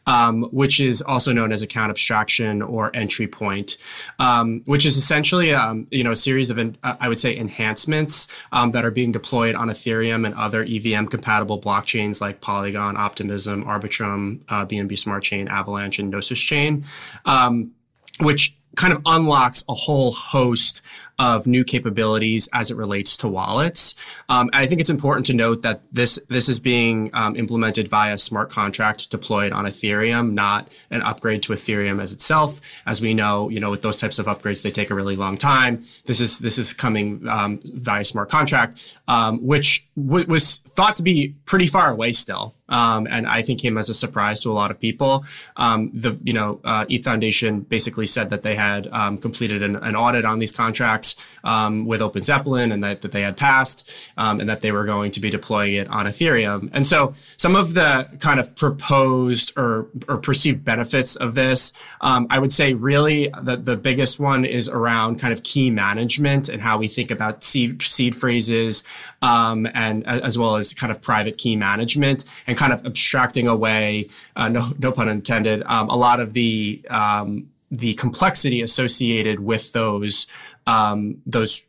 um, 0.09 0.41
which 0.45 0.79
is 0.79 1.03
also 1.03 1.31
known 1.31 1.51
as 1.51 1.61
account 1.61 1.91
abstraction 1.91 2.63
or 2.63 2.89
entry 2.95 3.27
point, 3.27 3.77
um, 4.17 4.63
which 4.65 4.83
is 4.83 4.97
essentially 4.97 5.53
um, 5.53 5.85
you 5.91 6.03
know 6.03 6.11
a 6.11 6.15
series 6.15 6.49
of 6.49 6.57
uh, 6.57 6.95
I 6.99 7.07
would 7.07 7.19
say 7.19 7.37
enhancements 7.37 8.27
um, 8.51 8.71
that 8.71 8.83
are 8.83 8.89
being 8.89 9.11
deployed 9.11 9.53
on 9.53 9.69
Ethereum 9.69 10.25
and 10.25 10.33
other 10.33 10.63
EVM 10.63 11.05
compatible 11.05 11.61
blockchains 11.61 12.21
like 12.21 12.41
Polygon, 12.41 12.97
Optimism, 12.97 13.63
Arbitrum, 13.65 14.41
uh, 14.49 14.65
BNB 14.65 14.97
Smart 14.97 15.21
Chain, 15.21 15.47
Avalanche, 15.47 15.99
and 15.99 16.09
Gnosis 16.09 16.39
Chain, 16.39 16.83
um, 17.25 17.71
which 18.19 18.57
kind 18.75 18.93
of 18.93 19.03
unlocks 19.05 19.63
a 19.69 19.75
whole 19.75 20.11
host 20.11 20.81
of 21.19 21.45
new 21.45 21.63
capabilities 21.63 22.47
as 22.53 22.71
it 22.71 22.77
relates 22.77 23.17
to 23.17 23.27
wallets. 23.27 23.93
Um, 24.29 24.49
I 24.53 24.65
think 24.65 24.79
it's 24.79 24.89
important 24.89 25.25
to 25.27 25.33
note 25.33 25.61
that 25.61 25.83
this 25.91 26.17
this 26.29 26.47
is 26.47 26.59
being 26.59 27.11
um, 27.13 27.35
implemented 27.35 27.87
via 27.89 28.17
smart 28.17 28.49
contract 28.49 29.11
deployed 29.11 29.51
on 29.51 29.65
Ethereum, 29.65 30.31
not 30.31 30.73
an 30.89 31.01
upgrade 31.01 31.43
to 31.43 31.53
Ethereum 31.53 32.01
as 32.01 32.13
itself. 32.13 32.61
As 32.85 33.01
we 33.01 33.13
know, 33.13 33.49
you 33.49 33.59
know, 33.59 33.69
with 33.69 33.81
those 33.81 33.97
types 33.97 34.17
of 34.17 34.25
upgrades, 34.25 34.63
they 34.63 34.71
take 34.71 34.89
a 34.89 34.95
really 34.95 35.17
long 35.17 35.37
time. 35.37 35.81
This 36.05 36.21
is 36.21 36.39
this 36.39 36.57
is 36.57 36.73
coming 36.73 37.27
um, 37.27 37.59
via 37.65 38.05
smart 38.05 38.29
contract, 38.29 38.99
um, 39.07 39.45
which 39.45 39.87
w- 39.97 40.25
was 40.25 40.57
thought 40.57 40.95
to 40.95 41.03
be 41.03 41.35
pretty 41.45 41.67
far 41.67 41.91
away 41.91 42.13
still. 42.13 42.55
Um, 42.69 43.07
and 43.09 43.27
I 43.27 43.41
think 43.41 43.59
came 43.59 43.77
as 43.77 43.89
a 43.89 43.93
surprise 43.93 44.41
to 44.41 44.51
a 44.51 44.53
lot 44.53 44.71
of 44.71 44.79
people. 44.79 45.25
Um, 45.57 45.91
the 45.93 46.17
you 46.23 46.33
know 46.33 46.61
uh, 46.63 46.85
ETH 46.89 47.03
Foundation 47.03 47.61
basically 47.61 48.05
said 48.05 48.29
that 48.29 48.43
they 48.43 48.55
had 48.55 48.87
um, 48.87 49.17
completed 49.17 49.61
an, 49.61 49.75
an, 49.75 49.95
audit 49.95 50.23
on 50.23 50.39
these 50.39 50.51
contracts 50.51 51.15
um, 51.43 51.85
with 51.85 52.01
Open 52.01 52.21
Zeppelin 52.21 52.71
and 52.71 52.83
that, 52.83 53.01
that 53.01 53.11
they 53.11 53.21
had 53.21 53.35
passed 53.35 53.89
um, 54.17 54.39
and 54.39 54.49
that 54.49 54.61
they 54.61 54.71
were 54.71 54.85
going 54.85 55.11
to 55.11 55.19
be 55.19 55.29
deploying 55.29 55.73
it 55.73 55.89
on 55.89 56.05
Ethereum. 56.05 56.69
And 56.73 56.87
so 56.87 57.13
some 57.37 57.55
of 57.55 57.73
the 57.73 58.09
kind 58.19 58.39
of 58.39 58.55
proposed 58.55 59.51
or, 59.57 59.87
or 60.07 60.17
perceived 60.17 60.63
benefits 60.63 61.15
of 61.15 61.35
this, 61.35 61.73
um, 62.01 62.27
I 62.29 62.39
would 62.39 62.53
say 62.53 62.73
really 62.73 63.29
the, 63.41 63.57
the 63.57 63.75
biggest 63.75 64.19
one 64.19 64.45
is 64.45 64.69
around 64.69 65.19
kind 65.19 65.33
of 65.33 65.43
key 65.43 65.69
management 65.69 66.49
and 66.49 66.61
how 66.61 66.77
we 66.77 66.87
think 66.87 67.11
about 67.11 67.43
seed, 67.43 67.81
seed 67.81 68.15
phrases 68.15 68.83
and 69.21 70.05
as 70.07 70.37
well 70.37 70.55
as 70.55 70.73
kind 70.73 70.91
of 70.91 71.01
private 71.01 71.37
key 71.37 71.55
management 71.55 72.23
and 72.47 72.57
kind 72.59 72.73
of 72.73 72.85
abstracting 72.85 73.47
away, 73.47 74.09
uh, 74.35 74.49
no, 74.49 74.73
no 74.79 74.91
pun 74.91 75.07
intended, 75.07 75.63
um, 75.65 75.87
a 75.87 75.95
lot 75.95 76.19
of 76.19 76.33
the 76.33 76.85
um, 76.89 77.49
the 77.71 77.93
complexity 77.93 78.61
associated 78.61 79.39
with 79.39 79.71
those 79.71 80.27
um, 80.67 81.21
those 81.25 81.63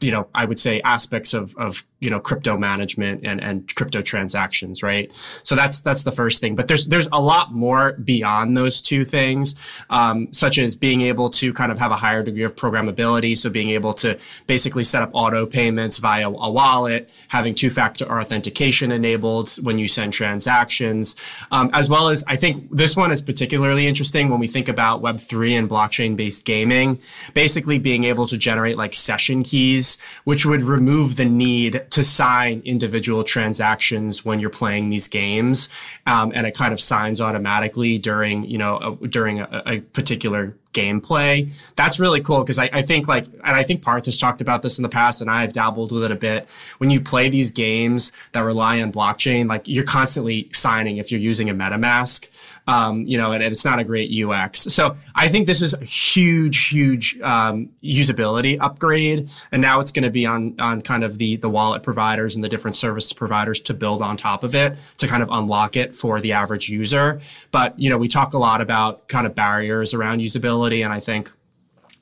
you 0.00 0.10
know 0.10 0.28
I 0.34 0.46
would 0.46 0.58
say 0.58 0.80
aspects 0.80 1.34
of 1.34 1.54
of 1.58 1.84
you 2.00 2.10
know 2.10 2.18
crypto 2.20 2.56
management 2.56 3.24
and 3.24 3.40
and 3.40 3.74
crypto 3.74 4.02
transactions 4.02 4.82
right? 4.82 5.12
So 5.42 5.54
that's 5.54 5.80
that's 5.80 6.04
the 6.04 6.12
first 6.12 6.40
thing. 6.40 6.54
But 6.54 6.68
there's 6.68 6.86
there's 6.86 7.08
a 7.12 7.20
lot 7.20 7.52
more 7.52 7.92
beyond 7.92 8.56
those 8.56 8.80
two 8.80 9.04
things 9.04 9.54
um, 9.90 10.32
such 10.32 10.58
as 10.58 10.76
being 10.76 11.02
able 11.02 11.30
to 11.30 11.52
kind 11.52 11.70
of 11.70 11.78
have 11.78 11.90
a 11.90 11.96
higher 11.96 12.22
degree 12.22 12.42
of 12.42 12.56
programmability. 12.56 13.36
So 13.36 13.50
being 13.50 13.70
able 13.70 13.94
to 13.94 14.18
basically 14.46 14.84
set 14.84 15.02
up 15.02 15.10
auto 15.12 15.46
payments 15.46 15.98
via 15.98 16.28
a 16.28 16.50
wallet 16.50 17.12
having 17.28 17.54
two-factor 17.54 18.04
authentication 18.04 18.92
enabled 18.92 19.50
when 19.62 19.78
you 19.78 19.88
send 19.88 20.12
transactions. 20.12 21.16
Um, 21.50 21.70
as 21.72 21.88
well 21.88 22.08
as 22.08 22.24
i 22.26 22.36
think 22.36 22.68
this 22.70 22.96
one 22.96 23.10
is 23.10 23.20
particularly 23.20 23.86
interesting 23.86 24.28
when 24.28 24.40
we 24.40 24.46
think 24.46 24.68
about 24.68 25.02
web3 25.02 25.58
and 25.58 25.68
blockchain 25.68 26.16
based 26.16 26.44
gaming. 26.44 27.00
Basically 27.34 27.78
being 27.78 28.04
able 28.04 28.26
to 28.26 28.36
generate 28.36 28.76
like 28.76 28.94
session 28.94 29.42
keys 29.42 29.98
which 30.24 30.46
would 30.46 30.62
remove 30.62 31.16
the 31.16 31.24
need 31.24 31.89
to 31.90 32.04
sign 32.04 32.62
individual 32.64 33.24
transactions 33.24 34.24
when 34.24 34.40
you're 34.40 34.50
playing 34.50 34.90
these 34.90 35.08
games, 35.08 35.68
um, 36.06 36.32
and 36.34 36.46
it 36.46 36.54
kind 36.54 36.72
of 36.72 36.80
signs 36.80 37.20
automatically 37.20 37.98
during 37.98 38.44
you 38.44 38.58
know 38.58 38.98
a, 39.02 39.08
during 39.08 39.40
a, 39.40 39.62
a 39.66 39.80
particular 39.80 40.56
gameplay. 40.72 41.74
That's 41.74 41.98
really 41.98 42.20
cool 42.20 42.40
because 42.40 42.58
I, 42.58 42.70
I, 42.72 42.82
think 42.82 43.08
like, 43.08 43.26
and 43.26 43.56
I 43.56 43.62
think 43.62 43.82
Parth 43.82 44.04
has 44.04 44.18
talked 44.18 44.40
about 44.40 44.62
this 44.62 44.78
in 44.78 44.82
the 44.82 44.88
past, 44.88 45.20
and 45.20 45.30
I've 45.30 45.52
dabbled 45.52 45.92
with 45.92 46.04
it 46.04 46.12
a 46.12 46.16
bit. 46.16 46.48
When 46.78 46.90
you 46.90 47.00
play 47.00 47.28
these 47.28 47.50
games 47.50 48.12
that 48.32 48.40
rely 48.40 48.80
on 48.80 48.92
blockchain, 48.92 49.48
like 49.48 49.66
you're 49.66 49.84
constantly 49.84 50.48
signing 50.52 50.98
if 50.98 51.10
you're 51.10 51.20
using 51.20 51.50
a 51.50 51.54
MetaMask 51.54 52.28
um, 52.66 53.06
you 53.06 53.18
know, 53.18 53.32
and, 53.32 53.42
and, 53.42 53.52
it's 53.52 53.64
not 53.64 53.78
a 53.78 53.84
great 53.84 54.10
UX. 54.12 54.60
So 54.60 54.96
I 55.14 55.28
think 55.28 55.46
this 55.46 55.62
is 55.62 55.74
a 55.74 55.84
huge, 55.84 56.68
huge 56.68 57.20
um, 57.20 57.70
usability 57.82 58.58
upgrade, 58.60 59.28
and 59.50 59.60
now 59.60 59.80
it's 59.80 59.92
going 59.92 60.04
to 60.04 60.10
be 60.10 60.26
on 60.26 60.58
on 60.60 60.82
kind 60.82 61.04
of 61.04 61.18
the 61.18 61.36
the 61.36 61.50
wallet 61.50 61.82
providers 61.82 62.34
and 62.34 62.44
the 62.44 62.48
different 62.48 62.76
service 62.76 63.12
providers 63.12 63.60
to 63.60 63.74
build 63.74 64.02
on 64.02 64.16
top 64.16 64.44
of 64.44 64.54
it 64.54 64.78
to 64.98 65.06
kind 65.06 65.22
of 65.22 65.28
unlock 65.30 65.76
it 65.76 65.94
for 65.94 66.20
the 66.20 66.32
average 66.32 66.68
user. 66.68 67.20
But 67.50 67.78
you 67.78 67.90
know, 67.90 67.98
we 67.98 68.08
talk 68.08 68.34
a 68.34 68.38
lot 68.38 68.60
about 68.60 69.08
kind 69.08 69.26
of 69.26 69.34
barriers 69.34 69.94
around 69.94 70.20
usability, 70.20 70.84
and 70.84 70.92
I 70.92 71.00
think 71.00 71.32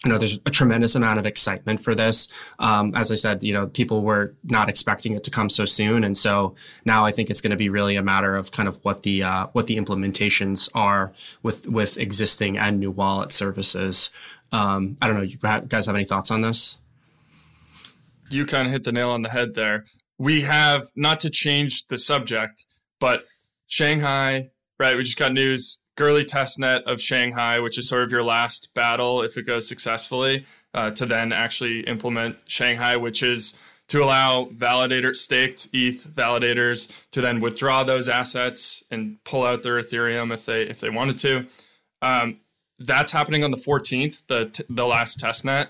you 0.04 0.10
know, 0.10 0.18
there's 0.18 0.38
a 0.46 0.50
tremendous 0.50 0.94
amount 0.94 1.18
of 1.18 1.26
excitement 1.26 1.80
for 1.80 1.94
this. 1.94 2.28
Um, 2.58 2.92
as 2.94 3.10
I 3.10 3.16
said, 3.16 3.42
you 3.42 3.52
know, 3.52 3.66
people 3.66 4.02
were 4.02 4.34
not 4.44 4.68
expecting 4.68 5.14
it 5.14 5.24
to 5.24 5.30
come 5.30 5.48
so 5.48 5.64
soon, 5.64 6.04
and 6.04 6.16
so 6.16 6.54
now 6.84 7.04
I 7.04 7.10
think 7.10 7.30
it's 7.30 7.40
going 7.40 7.50
to 7.50 7.56
be 7.56 7.68
really 7.68 7.96
a 7.96 8.02
matter 8.02 8.36
of 8.36 8.52
kind 8.52 8.68
of 8.68 8.76
what 8.84 9.02
the 9.02 9.24
uh, 9.24 9.48
what 9.52 9.66
the 9.66 9.76
implementations 9.76 10.68
are 10.74 11.12
with 11.42 11.68
with 11.68 11.98
existing 11.98 12.56
and 12.56 12.78
new 12.78 12.90
wallet 12.90 13.32
services. 13.32 14.10
Um, 14.52 14.96
I 15.02 15.08
don't 15.08 15.16
know. 15.16 15.22
You 15.22 15.38
guys 15.38 15.86
have 15.86 15.94
any 15.94 16.04
thoughts 16.04 16.30
on 16.30 16.42
this? 16.42 16.78
You 18.30 18.46
kind 18.46 18.66
of 18.66 18.72
hit 18.72 18.84
the 18.84 18.92
nail 18.92 19.10
on 19.10 19.22
the 19.22 19.30
head 19.30 19.54
there. 19.54 19.84
We 20.18 20.42
have 20.42 20.86
not 20.94 21.20
to 21.20 21.30
change 21.30 21.86
the 21.86 21.98
subject, 21.98 22.66
but 23.00 23.24
Shanghai, 23.66 24.50
right? 24.78 24.96
We 24.96 25.02
just 25.02 25.18
got 25.18 25.32
news 25.32 25.80
Goerli 25.98 26.24
testnet 26.24 26.84
of 26.84 27.00
Shanghai, 27.00 27.58
which 27.58 27.76
is 27.76 27.88
sort 27.88 28.04
of 28.04 28.12
your 28.12 28.22
last 28.22 28.72
battle 28.72 29.22
if 29.22 29.36
it 29.36 29.42
goes 29.42 29.66
successfully, 29.68 30.46
uh, 30.72 30.90
to 30.92 31.04
then 31.04 31.32
actually 31.32 31.80
implement 31.80 32.38
Shanghai, 32.46 32.96
which 32.96 33.22
is 33.22 33.56
to 33.88 34.02
allow 34.02 34.44
validator 34.46 35.16
staked 35.16 35.68
ETH 35.72 36.06
validators 36.06 36.92
to 37.10 37.20
then 37.20 37.40
withdraw 37.40 37.82
those 37.82 38.08
assets 38.08 38.82
and 38.90 39.22
pull 39.24 39.44
out 39.44 39.62
their 39.62 39.80
Ethereum 39.80 40.32
if 40.32 40.46
they 40.46 40.62
if 40.62 40.80
they 40.80 40.90
wanted 40.90 41.18
to. 41.18 41.46
Um, 42.00 42.40
that's 42.78 43.10
happening 43.10 43.42
on 43.42 43.50
the 43.50 43.56
14th, 43.56 44.22
the 44.28 44.64
the 44.68 44.86
last 44.86 45.18
testnet. 45.18 45.68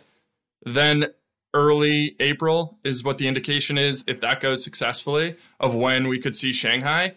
Then 0.62 1.06
early 1.54 2.16
April 2.20 2.78
is 2.84 3.02
what 3.02 3.18
the 3.18 3.26
indication 3.26 3.78
is 3.78 4.04
if 4.06 4.20
that 4.20 4.40
goes 4.40 4.62
successfully 4.62 5.36
of 5.58 5.74
when 5.74 6.08
we 6.08 6.18
could 6.18 6.36
see 6.36 6.52
Shanghai. 6.52 7.14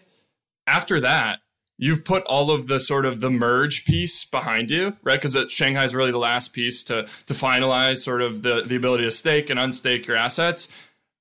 After 0.66 1.00
that, 1.00 1.40
you've 1.82 2.04
put 2.04 2.22
all 2.26 2.52
of 2.52 2.68
the 2.68 2.78
sort 2.78 3.04
of 3.04 3.20
the 3.20 3.28
merge 3.28 3.84
piece 3.84 4.24
behind 4.24 4.70
you, 4.70 4.96
right? 5.02 5.20
Because 5.20 5.36
Shanghai 5.50 5.82
is 5.82 5.96
really 5.96 6.12
the 6.12 6.18
last 6.18 6.52
piece 6.52 6.84
to 6.84 7.08
to 7.26 7.34
finalize 7.34 7.98
sort 7.98 8.22
of 8.22 8.42
the 8.42 8.62
the 8.64 8.76
ability 8.76 9.02
to 9.02 9.10
stake 9.10 9.50
and 9.50 9.58
unstake 9.58 10.06
your 10.06 10.16
assets. 10.16 10.68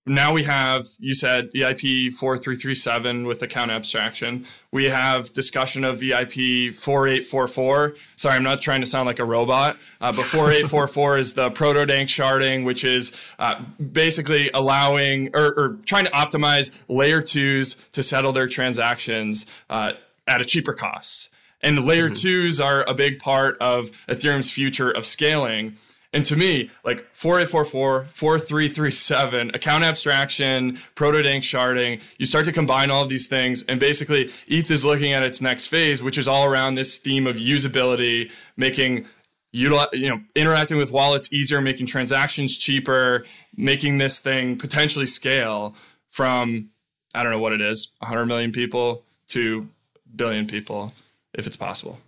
Now 0.07 0.33
we 0.33 0.45
have, 0.45 0.87
you 0.97 1.13
said 1.13 1.51
EIP 1.53 2.13
4337 2.13 3.27
with 3.27 3.43
account 3.43 3.69
abstraction. 3.69 4.45
We 4.71 4.89
have 4.89 5.31
discussion 5.31 5.83
of 5.83 5.99
EIP 5.99 6.73
4844. 6.73 7.93
Sorry, 8.15 8.35
I'm 8.35 8.41
not 8.41 8.63
trying 8.63 8.81
to 8.81 8.87
sound 8.87 9.05
like 9.05 9.19
a 9.19 9.25
robot, 9.25 9.77
uh, 10.01 10.11
but 10.11 10.25
4844 10.25 11.17
is 11.19 11.33
the 11.35 11.51
proto 11.51 11.85
dank 11.85 12.09
sharding, 12.09 12.65
which 12.65 12.83
is 12.83 13.15
uh, 13.37 13.63
basically 13.91 14.49
allowing 14.55 15.35
or, 15.35 15.53
or, 15.53 15.77
trying 15.85 16.05
to 16.05 16.11
optimize 16.11 16.75
layer 16.87 17.21
twos 17.21 17.75
to 17.91 18.01
settle 18.01 18.33
their 18.33 18.47
transactions. 18.47 19.45
Uh, 19.69 19.91
at 20.31 20.41
a 20.41 20.45
cheaper 20.45 20.73
cost. 20.73 21.29
And 21.61 21.85
layer 21.85 22.05
mm-hmm. 22.05 22.13
twos 22.13 22.59
are 22.59 22.83
a 22.83 22.93
big 22.93 23.19
part 23.19 23.57
of 23.59 23.91
Ethereum's 24.07 24.51
future 24.51 24.89
of 24.89 25.05
scaling. 25.05 25.75
And 26.13 26.25
to 26.25 26.35
me, 26.35 26.69
like 26.83 27.07
4844, 27.13 28.05
4337, 28.05 29.51
account 29.53 29.83
abstraction, 29.83 30.77
proto-dank 30.95 31.43
sharding, 31.43 32.03
you 32.17 32.25
start 32.25 32.45
to 32.45 32.51
combine 32.51 32.91
all 32.91 33.03
of 33.03 33.09
these 33.09 33.29
things. 33.29 33.63
And 33.63 33.79
basically, 33.79 34.29
ETH 34.47 34.69
is 34.69 34.83
looking 34.83 35.13
at 35.13 35.23
its 35.23 35.41
next 35.41 35.67
phase, 35.67 36.03
which 36.03 36.17
is 36.17 36.27
all 36.27 36.45
around 36.45 36.73
this 36.73 36.97
theme 36.97 37.27
of 37.27 37.37
usability, 37.37 38.31
making 38.57 39.05
you 39.53 39.69
know 39.69 40.21
interacting 40.33 40.77
with 40.77 40.91
wallets 40.91 41.33
easier 41.33 41.59
making 41.59 41.85
transactions 41.85 42.57
cheaper 42.57 43.25
making 43.57 43.97
this 43.97 44.21
thing 44.21 44.57
potentially 44.57 45.05
scale 45.05 45.75
from 46.09 46.69
i 47.13 47.21
don't 47.21 47.33
know 47.33 47.39
what 47.39 47.51
it 47.51 47.59
is 47.59 47.91
100 47.99 48.25
million 48.27 48.53
people 48.53 49.03
to 49.27 49.67
billion 50.15 50.47
people 50.47 50.93
if 51.33 51.47
it's 51.47 51.55
possible. 51.55 51.99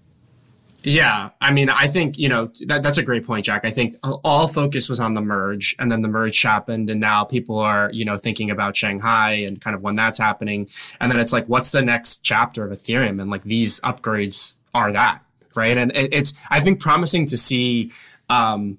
Yeah, 0.85 1.29
I 1.39 1.53
mean, 1.53 1.69
I 1.69 1.87
think 1.87 2.17
you 2.17 2.27
know 2.27 2.51
that 2.65 2.83
that's 2.83 2.97
a 2.97 3.03
great 3.03 3.25
point, 3.25 3.45
Jack. 3.45 3.63
I 3.63 3.69
think 3.69 3.95
all 4.03 4.49
focus 4.49 4.89
was 4.89 4.99
on 4.99 5.13
the 5.13 5.21
merge, 5.21 5.77
and 5.79 5.89
then 5.89 6.01
the 6.01 6.09
merge 6.09 6.41
happened, 6.41 6.89
and 6.89 6.99
now 6.99 7.23
people 7.23 7.57
are 7.57 7.89
you 7.93 8.03
know 8.03 8.17
thinking 8.17 8.51
about 8.51 8.75
Shanghai 8.75 9.31
and 9.31 9.61
kind 9.61 9.75
of 9.75 9.81
when 9.81 9.95
that's 9.95 10.19
happening, 10.19 10.67
and 10.99 11.09
then 11.09 11.21
it's 11.21 11.31
like, 11.31 11.47
what's 11.47 11.71
the 11.71 11.81
next 11.81 12.19
chapter 12.19 12.65
of 12.65 12.77
Ethereum? 12.77 13.21
And 13.21 13.31
like 13.31 13.43
these 13.43 13.79
upgrades 13.79 14.53
are 14.73 14.91
that, 14.91 15.23
right? 15.55 15.77
And 15.77 15.93
it's 15.95 16.33
I 16.49 16.59
think 16.59 16.81
promising 16.81 17.27
to 17.27 17.37
see 17.37 17.93
um, 18.29 18.77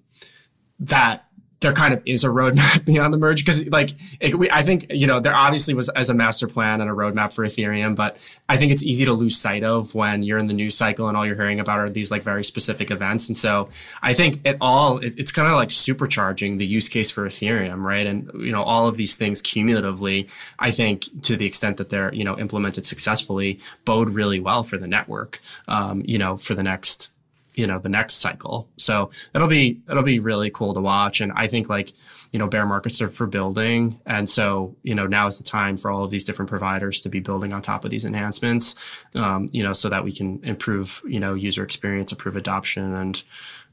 that 0.81 1.25
there 1.61 1.73
kind 1.73 1.95
of 1.95 2.03
is 2.05 2.25
a 2.25 2.29
roadmap 2.29 2.85
beyond 2.87 3.13
the 3.13 3.19
merge 3.19 3.45
because 3.45 3.67
like 3.69 3.91
it, 4.21 4.39
we, 4.39 4.51
i 4.51 4.63
think 4.63 4.87
you 4.91 5.07
know 5.07 5.21
there 5.21 5.35
obviously 5.35 5.75
was 5.75 5.89
as 5.91 6.11
a 6.11 6.15
master 6.15 6.47
plan 6.47 6.81
and 6.81 6.91
a 6.91 6.95
roadmap 6.95 7.33
for 7.33 7.45
ethereum 7.45 7.97
but 7.97 8.17
i 8.49 8.57
think 8.57 8.71
it's 8.71 8.83
easy 8.83 9.05
to 9.05 9.13
lose 9.13 9.37
sight 9.37 9.65
of 9.65 9.95
when 9.95 10.23
you're 10.23 10.39
in 10.39 10.47
the 10.47 10.55
news 10.55 10.77
cycle 10.77 11.09
and 11.09 11.17
all 11.17 11.27
you're 11.27 11.37
hearing 11.37 11.61
about 11.61 11.81
are 11.81 11.89
these 11.89 12.11
like 12.11 12.23
very 12.23 12.45
specific 12.45 12.91
events. 12.91 13.29
And 13.29 13.37
so 13.37 13.69
i 14.03 14.13
think 14.13 14.47
it 14.47 14.57
all 14.61 14.99
it, 14.99 15.19
it's 15.19 15.33
kind 15.33 15.49
of 15.49 15.55
like 15.55 15.71
supercharging 15.71 16.59
the 16.59 16.67
use 16.67 16.89
case 16.89 17.11
for 17.11 17.27
ethereum 17.27 17.83
right? 17.83 18.07
And 18.07 18.31
you 18.35 18.53
know 18.53 18.63
all 18.63 18.87
of 18.87 18.97
these 18.97 19.17
things 19.17 19.41
cumulatively 19.41 20.29
i 20.59 20.71
think 20.71 21.05
to 21.23 21.37
the 21.37 21.47
extent 21.47 21.77
that 21.77 21.89
they're 21.89 22.13
you 22.13 22.25
know 22.25 22.39
implemented 22.39 22.87
successfully 22.87 23.61
bode 23.85 24.11
really 24.11 24.41
well 24.41 24.63
for 24.63 24.79
the 24.79 24.87
network 24.87 25.41
um, 25.69 26.03
you 26.07 26.19
know 26.19 26.37
for 26.37 26.55
the 26.55 26.63
next 26.63 27.11
you 27.55 27.67
know 27.67 27.79
the 27.79 27.89
next 27.89 28.15
cycle. 28.15 28.69
So 28.77 29.11
it'll 29.35 29.49
be 29.49 29.81
it'll 29.89 30.03
be 30.03 30.19
really 30.19 30.51
cool 30.51 30.75
to 30.75 30.81
watch. 30.81 31.21
And 31.21 31.33
i 31.33 31.47
think 31.47 31.69
like 31.69 31.93
you 32.33 32.39
know 32.39 32.49
bear 32.49 32.67
markets 32.67 33.01
are 33.01 33.09
for 33.09 33.27
building. 33.27 34.01
And 34.07 34.29
so 34.29 34.77
you 34.83 34.95
know 34.95 35.07
now 35.07 35.27
is 35.27 35.39
the 35.39 35.45
time 35.45 35.77
for 35.77 35.91
all 35.91 36.05
of 36.05 36.11
these 36.11 36.25
different 36.25 36.49
providers 36.49 37.01
to 37.03 37.09
be 37.09 37.21
building 37.21 37.53
on 37.53 37.63
top 37.63 37.85
of 37.85 37.91
these 37.91 38.05
enhancements 38.05 38.75
um, 39.15 39.49
you 39.53 39.63
know 39.63 39.73
so 39.73 39.89
that 39.89 40.05
we 40.05 40.13
can 40.13 40.43
improve 40.45 41.03
you 41.07 41.21
know 41.21 41.35
user 41.35 41.63
experience 41.63 42.13
improve 42.13 42.37
adoption 42.37 42.95
and 42.95 43.23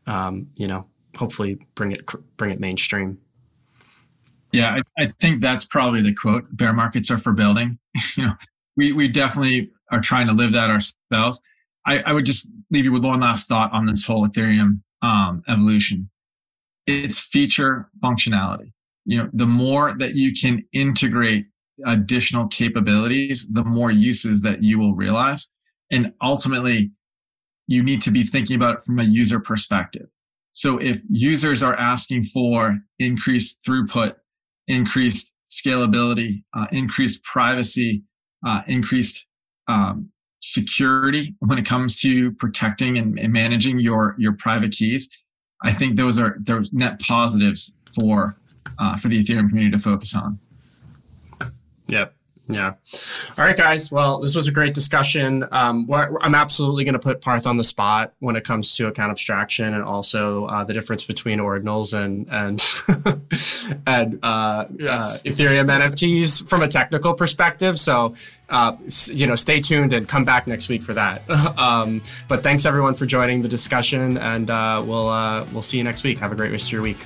um, 0.08 0.50
you 0.56 0.68
know 0.68 0.86
hopefully 1.16 1.60
bring 1.76 1.92
it 1.92 2.06
bring 2.38 2.52
it 2.52 2.60
mainstream. 2.60 3.20
Yeah 4.52 4.80
I, 4.98 5.04
I 5.04 5.06
think 5.08 5.42
that's 5.42 5.66
probably 5.66 6.02
the 6.02 6.14
quote 6.14 6.46
bear 6.56 6.74
markets 6.74 7.12
are 7.12 7.20
for 7.20 7.34
building. 7.34 7.78
You 8.18 8.26
know 8.28 8.34
we 8.78 8.94
we 8.94 9.08
definitely 9.08 9.72
are 9.92 10.00
trying 10.00 10.28
to 10.28 10.34
live 10.34 10.54
that 10.54 10.70
ourselves 10.70 11.42
I, 11.86 12.00
I 12.00 12.14
would 12.14 12.26
just 12.26 12.52
leave 12.70 12.86
you 12.86 12.92
with 12.92 13.04
one 13.04 13.22
last 13.22 13.48
thought 13.48 13.72
on 13.74 13.86
this 13.86 14.06
whole 14.06 14.28
Ethereum 14.28 14.82
um, 15.02 15.44
evolution. 15.48 16.10
It's 16.88 17.20
feature 17.20 17.90
functionality. 18.04 18.72
You 19.06 19.18
know, 19.18 19.30
the 19.34 19.48
more 19.48 19.96
that 19.98 20.16
you 20.16 20.32
can 20.34 20.64
integrate 20.74 21.46
additional 21.86 22.48
capabilities, 22.48 23.50
the 23.52 23.64
more 23.64 23.92
uses 23.92 24.42
that 24.44 24.64
you 24.64 24.78
will 24.78 24.94
realize. 24.94 25.50
And 25.92 26.14
ultimately, 26.22 26.92
you 27.68 27.84
need 27.84 28.02
to 28.04 28.12
be 28.12 28.24
thinking 28.24 28.56
about 28.56 28.76
it 28.76 28.84
from 28.84 29.00
a 29.00 29.04
user 29.04 29.40
perspective. 29.40 30.08
So 30.52 30.78
if 30.78 31.02
users 31.10 31.64
are 31.64 31.76
asking 31.76 32.26
for 32.26 32.78
increased 33.00 33.64
throughput, 33.66 34.16
increased 34.68 35.34
scalability, 35.50 36.44
uh, 36.56 36.66
increased 36.72 37.24
privacy, 37.24 38.04
uh, 38.46 38.62
increased 38.68 39.26
um, 39.68 40.10
security 40.42 41.36
when 41.40 41.58
it 41.58 41.66
comes 41.66 41.96
to 42.02 42.32
protecting 42.34 42.98
and, 42.98 43.18
and 43.20 43.32
managing 43.32 43.80
your 43.80 44.16
your 44.18 44.34
private 44.34 44.72
keys. 44.72 45.10
I 45.64 45.72
think 45.72 45.96
those 45.96 46.20
are 46.20 46.38
those 46.40 46.74
net 46.74 47.00
positives 47.00 47.76
for 47.98 48.36
uh, 48.80 48.98
for 48.98 49.08
the 49.08 49.24
Ethereum 49.24 49.50
community 49.50 49.72
to 49.72 49.82
focus 49.82 50.16
on. 50.16 50.40
Yep. 51.88 52.16
Yeah. 52.48 52.74
All 53.38 53.46
right, 53.46 53.56
guys. 53.56 53.92
Well, 53.92 54.20
this 54.20 54.36
was 54.36 54.48
a 54.48 54.52
great 54.52 54.74
discussion. 54.74 55.48
Um, 55.52 55.88
I'm 55.92 56.36
absolutely 56.36 56.84
going 56.84 56.94
to 56.94 57.00
put 57.00 57.22
Parth 57.22 57.46
on 57.48 57.58
the 57.58 57.64
spot 57.64 58.14
when 58.20 58.36
it 58.36 58.44
comes 58.44 58.76
to 58.76 58.88
account 58.88 59.12
abstraction 59.12 59.74
and 59.74 59.84
also 59.84 60.46
uh, 60.46 60.64
the 60.64 60.74
difference 60.74 61.04
between 61.04 61.40
ordinals 61.40 61.94
and 61.94 62.28
and 62.30 62.62
and 63.88 64.20
uh, 64.24 64.66
yes. 64.78 65.20
uh, 65.20 65.30
Ethereum 65.30 65.68
NFTs 65.68 66.48
from 66.48 66.62
a 66.62 66.68
technical 66.68 67.14
perspective. 67.14 67.80
So, 67.80 68.16
uh, 68.50 68.76
you 69.08 69.28
know, 69.28 69.36
stay 69.36 69.62
tuned 69.62 69.94
and 69.94 70.08
come 70.08 70.26
back 70.26 70.48
next 70.48 70.68
week 70.68 70.84
for 70.84 70.94
that. 70.94 71.30
um, 71.30 72.02
but 72.28 72.44
thanks 72.44 72.66
everyone 72.66 72.96
for 72.96 73.06
joining 73.06 73.44
the 73.44 73.50
discussion, 73.50 74.18
and 74.18 74.50
uh, 74.50 74.84
we'll 74.86 75.10
uh, 75.10 75.46
we'll 75.54 75.62
see 75.62 75.78
you 75.78 75.84
next 75.84 76.04
week. 76.04 76.20
Have 76.20 76.32
a 76.32 76.36
great 76.36 76.52
rest 76.52 76.68
of 76.68 76.74
your 76.74 76.82
week. 76.82 77.06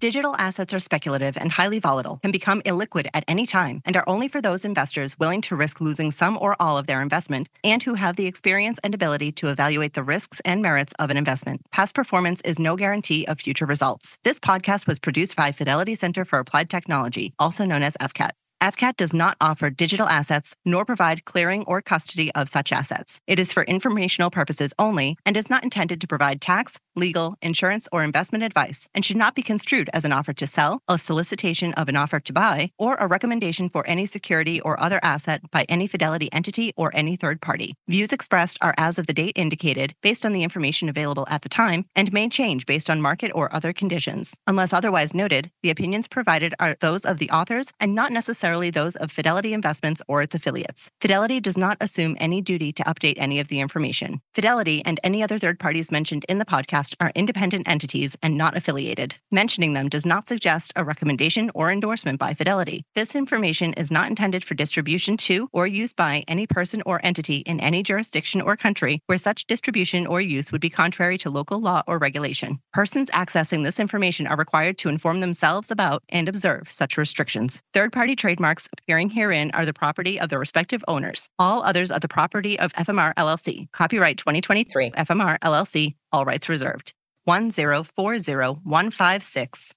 Digital 0.00 0.36
assets 0.36 0.72
are 0.72 0.78
speculative 0.78 1.36
and 1.36 1.50
highly 1.50 1.80
volatile, 1.80 2.18
can 2.22 2.30
become 2.30 2.62
illiquid 2.62 3.08
at 3.14 3.24
any 3.26 3.44
time, 3.44 3.82
and 3.84 3.96
are 3.96 4.08
only 4.08 4.28
for 4.28 4.40
those 4.40 4.64
investors 4.64 5.18
willing 5.18 5.40
to 5.40 5.56
risk 5.56 5.80
losing 5.80 6.12
some 6.12 6.38
or 6.40 6.54
all 6.60 6.78
of 6.78 6.86
their 6.86 7.02
investment 7.02 7.48
and 7.64 7.82
who 7.82 7.94
have 7.94 8.14
the 8.14 8.26
experience 8.26 8.78
and 8.84 8.94
ability 8.94 9.32
to 9.32 9.48
evaluate 9.48 9.94
the 9.94 10.04
risks 10.04 10.40
and 10.44 10.62
merits 10.62 10.92
of 11.00 11.10
an 11.10 11.16
investment. 11.16 11.62
Past 11.72 11.96
performance 11.96 12.40
is 12.42 12.60
no 12.60 12.76
guarantee 12.76 13.26
of 13.26 13.40
future 13.40 13.66
results. 13.66 14.18
This 14.22 14.38
podcast 14.38 14.86
was 14.86 15.00
produced 15.00 15.34
by 15.34 15.50
Fidelity 15.50 15.96
Center 15.96 16.24
for 16.24 16.38
Applied 16.38 16.70
Technology, 16.70 17.34
also 17.36 17.64
known 17.64 17.82
as 17.82 17.96
FCAT. 17.96 18.30
FCAT 18.60 18.96
does 18.96 19.14
not 19.14 19.36
offer 19.40 19.70
digital 19.70 20.08
assets 20.08 20.56
nor 20.64 20.84
provide 20.84 21.24
clearing 21.24 21.62
or 21.66 21.80
custody 21.80 22.32
of 22.34 22.48
such 22.48 22.72
assets. 22.72 23.20
It 23.28 23.38
is 23.38 23.52
for 23.52 23.62
informational 23.62 24.30
purposes 24.30 24.74
only 24.80 25.16
and 25.24 25.36
is 25.36 25.48
not 25.48 25.62
intended 25.62 26.00
to 26.00 26.08
provide 26.08 26.40
tax, 26.40 26.76
legal, 26.96 27.36
insurance, 27.40 27.88
or 27.92 28.02
investment 28.02 28.42
advice 28.42 28.88
and 28.94 29.04
should 29.04 29.16
not 29.16 29.36
be 29.36 29.42
construed 29.42 29.88
as 29.92 30.04
an 30.04 30.12
offer 30.12 30.32
to 30.32 30.46
sell, 30.48 30.82
a 30.88 30.98
solicitation 30.98 31.72
of 31.74 31.88
an 31.88 31.94
offer 31.94 32.18
to 32.18 32.32
buy, 32.32 32.72
or 32.78 32.96
a 32.96 33.06
recommendation 33.06 33.68
for 33.68 33.86
any 33.86 34.06
security 34.06 34.60
or 34.60 34.80
other 34.80 34.98
asset 35.04 35.40
by 35.52 35.64
any 35.68 35.86
Fidelity 35.86 36.28
entity 36.32 36.72
or 36.76 36.90
any 36.94 37.14
third 37.14 37.40
party. 37.40 37.74
Views 37.86 38.12
expressed 38.12 38.58
are 38.60 38.74
as 38.76 38.98
of 38.98 39.06
the 39.06 39.14
date 39.14 39.38
indicated 39.38 39.94
based 40.02 40.26
on 40.26 40.32
the 40.32 40.42
information 40.42 40.88
available 40.88 41.26
at 41.30 41.42
the 41.42 41.48
time 41.48 41.84
and 41.94 42.12
may 42.12 42.28
change 42.28 42.66
based 42.66 42.90
on 42.90 43.00
market 43.00 43.30
or 43.34 43.54
other 43.54 43.72
conditions. 43.72 44.34
Unless 44.48 44.72
otherwise 44.72 45.14
noted, 45.14 45.50
the 45.62 45.70
opinions 45.70 46.08
provided 46.08 46.54
are 46.58 46.76
those 46.80 47.04
of 47.04 47.18
the 47.18 47.30
authors 47.30 47.72
and 47.78 47.94
not 47.94 48.10
necessarily 48.10 48.47
those 48.56 48.96
of 48.96 49.10
Fidelity 49.10 49.52
Investments 49.52 50.00
or 50.08 50.22
its 50.22 50.34
affiliates. 50.34 50.90
Fidelity 51.00 51.40
does 51.40 51.58
not 51.58 51.76
assume 51.80 52.16
any 52.18 52.40
duty 52.40 52.72
to 52.72 52.82
update 52.84 53.14
any 53.16 53.40
of 53.40 53.48
the 53.48 53.60
information. 53.60 54.20
Fidelity 54.34 54.82
and 54.84 54.98
any 55.04 55.22
other 55.22 55.38
third 55.38 55.58
parties 55.58 55.90
mentioned 55.90 56.24
in 56.28 56.38
the 56.38 56.44
podcast 56.44 56.94
are 57.00 57.12
independent 57.14 57.68
entities 57.68 58.16
and 58.22 58.36
not 58.36 58.56
affiliated. 58.56 59.16
Mentioning 59.30 59.74
them 59.74 59.88
does 59.88 60.06
not 60.06 60.26
suggest 60.28 60.72
a 60.76 60.84
recommendation 60.84 61.50
or 61.54 61.70
endorsement 61.70 62.18
by 62.18 62.34
Fidelity. 62.34 62.84
This 62.94 63.14
information 63.14 63.72
is 63.74 63.90
not 63.90 64.08
intended 64.08 64.44
for 64.44 64.54
distribution 64.54 65.16
to 65.18 65.48
or 65.52 65.66
use 65.66 65.92
by 65.92 66.24
any 66.26 66.46
person 66.46 66.82
or 66.86 67.00
entity 67.04 67.38
in 67.38 67.60
any 67.60 67.82
jurisdiction 67.82 68.40
or 68.40 68.56
country 68.56 69.02
where 69.06 69.18
such 69.18 69.46
distribution 69.46 70.06
or 70.06 70.20
use 70.20 70.50
would 70.52 70.60
be 70.60 70.70
contrary 70.70 71.18
to 71.18 71.30
local 71.30 71.60
law 71.60 71.82
or 71.86 71.98
regulation. 71.98 72.60
Persons 72.72 73.10
accessing 73.10 73.64
this 73.64 73.78
information 73.78 74.26
are 74.26 74.36
required 74.36 74.78
to 74.78 74.88
inform 74.88 75.20
themselves 75.20 75.70
about 75.70 76.02
and 76.08 76.28
observe 76.28 76.70
such 76.70 76.96
restrictions. 76.96 77.62
Third 77.74 77.92
party 77.92 78.16
trademarks 78.38 78.68
appearing 78.72 79.10
herein 79.10 79.50
are 79.52 79.66
the 79.66 79.72
property 79.72 80.20
of 80.20 80.28
the 80.28 80.38
respective 80.38 80.84
owners. 80.86 81.28
All 81.40 81.64
others 81.64 81.90
are 81.90 81.98
the 81.98 82.06
property 82.06 82.56
of 82.58 82.72
FMR 82.74 83.12
LLC. 83.14 83.66
Copyright 83.72 84.18
2023 84.18 84.92
FMR 84.92 85.40
LLC, 85.40 85.96
all 86.12 86.24
rights 86.24 86.48
reserved. 86.48 86.94
1040156 87.26 89.74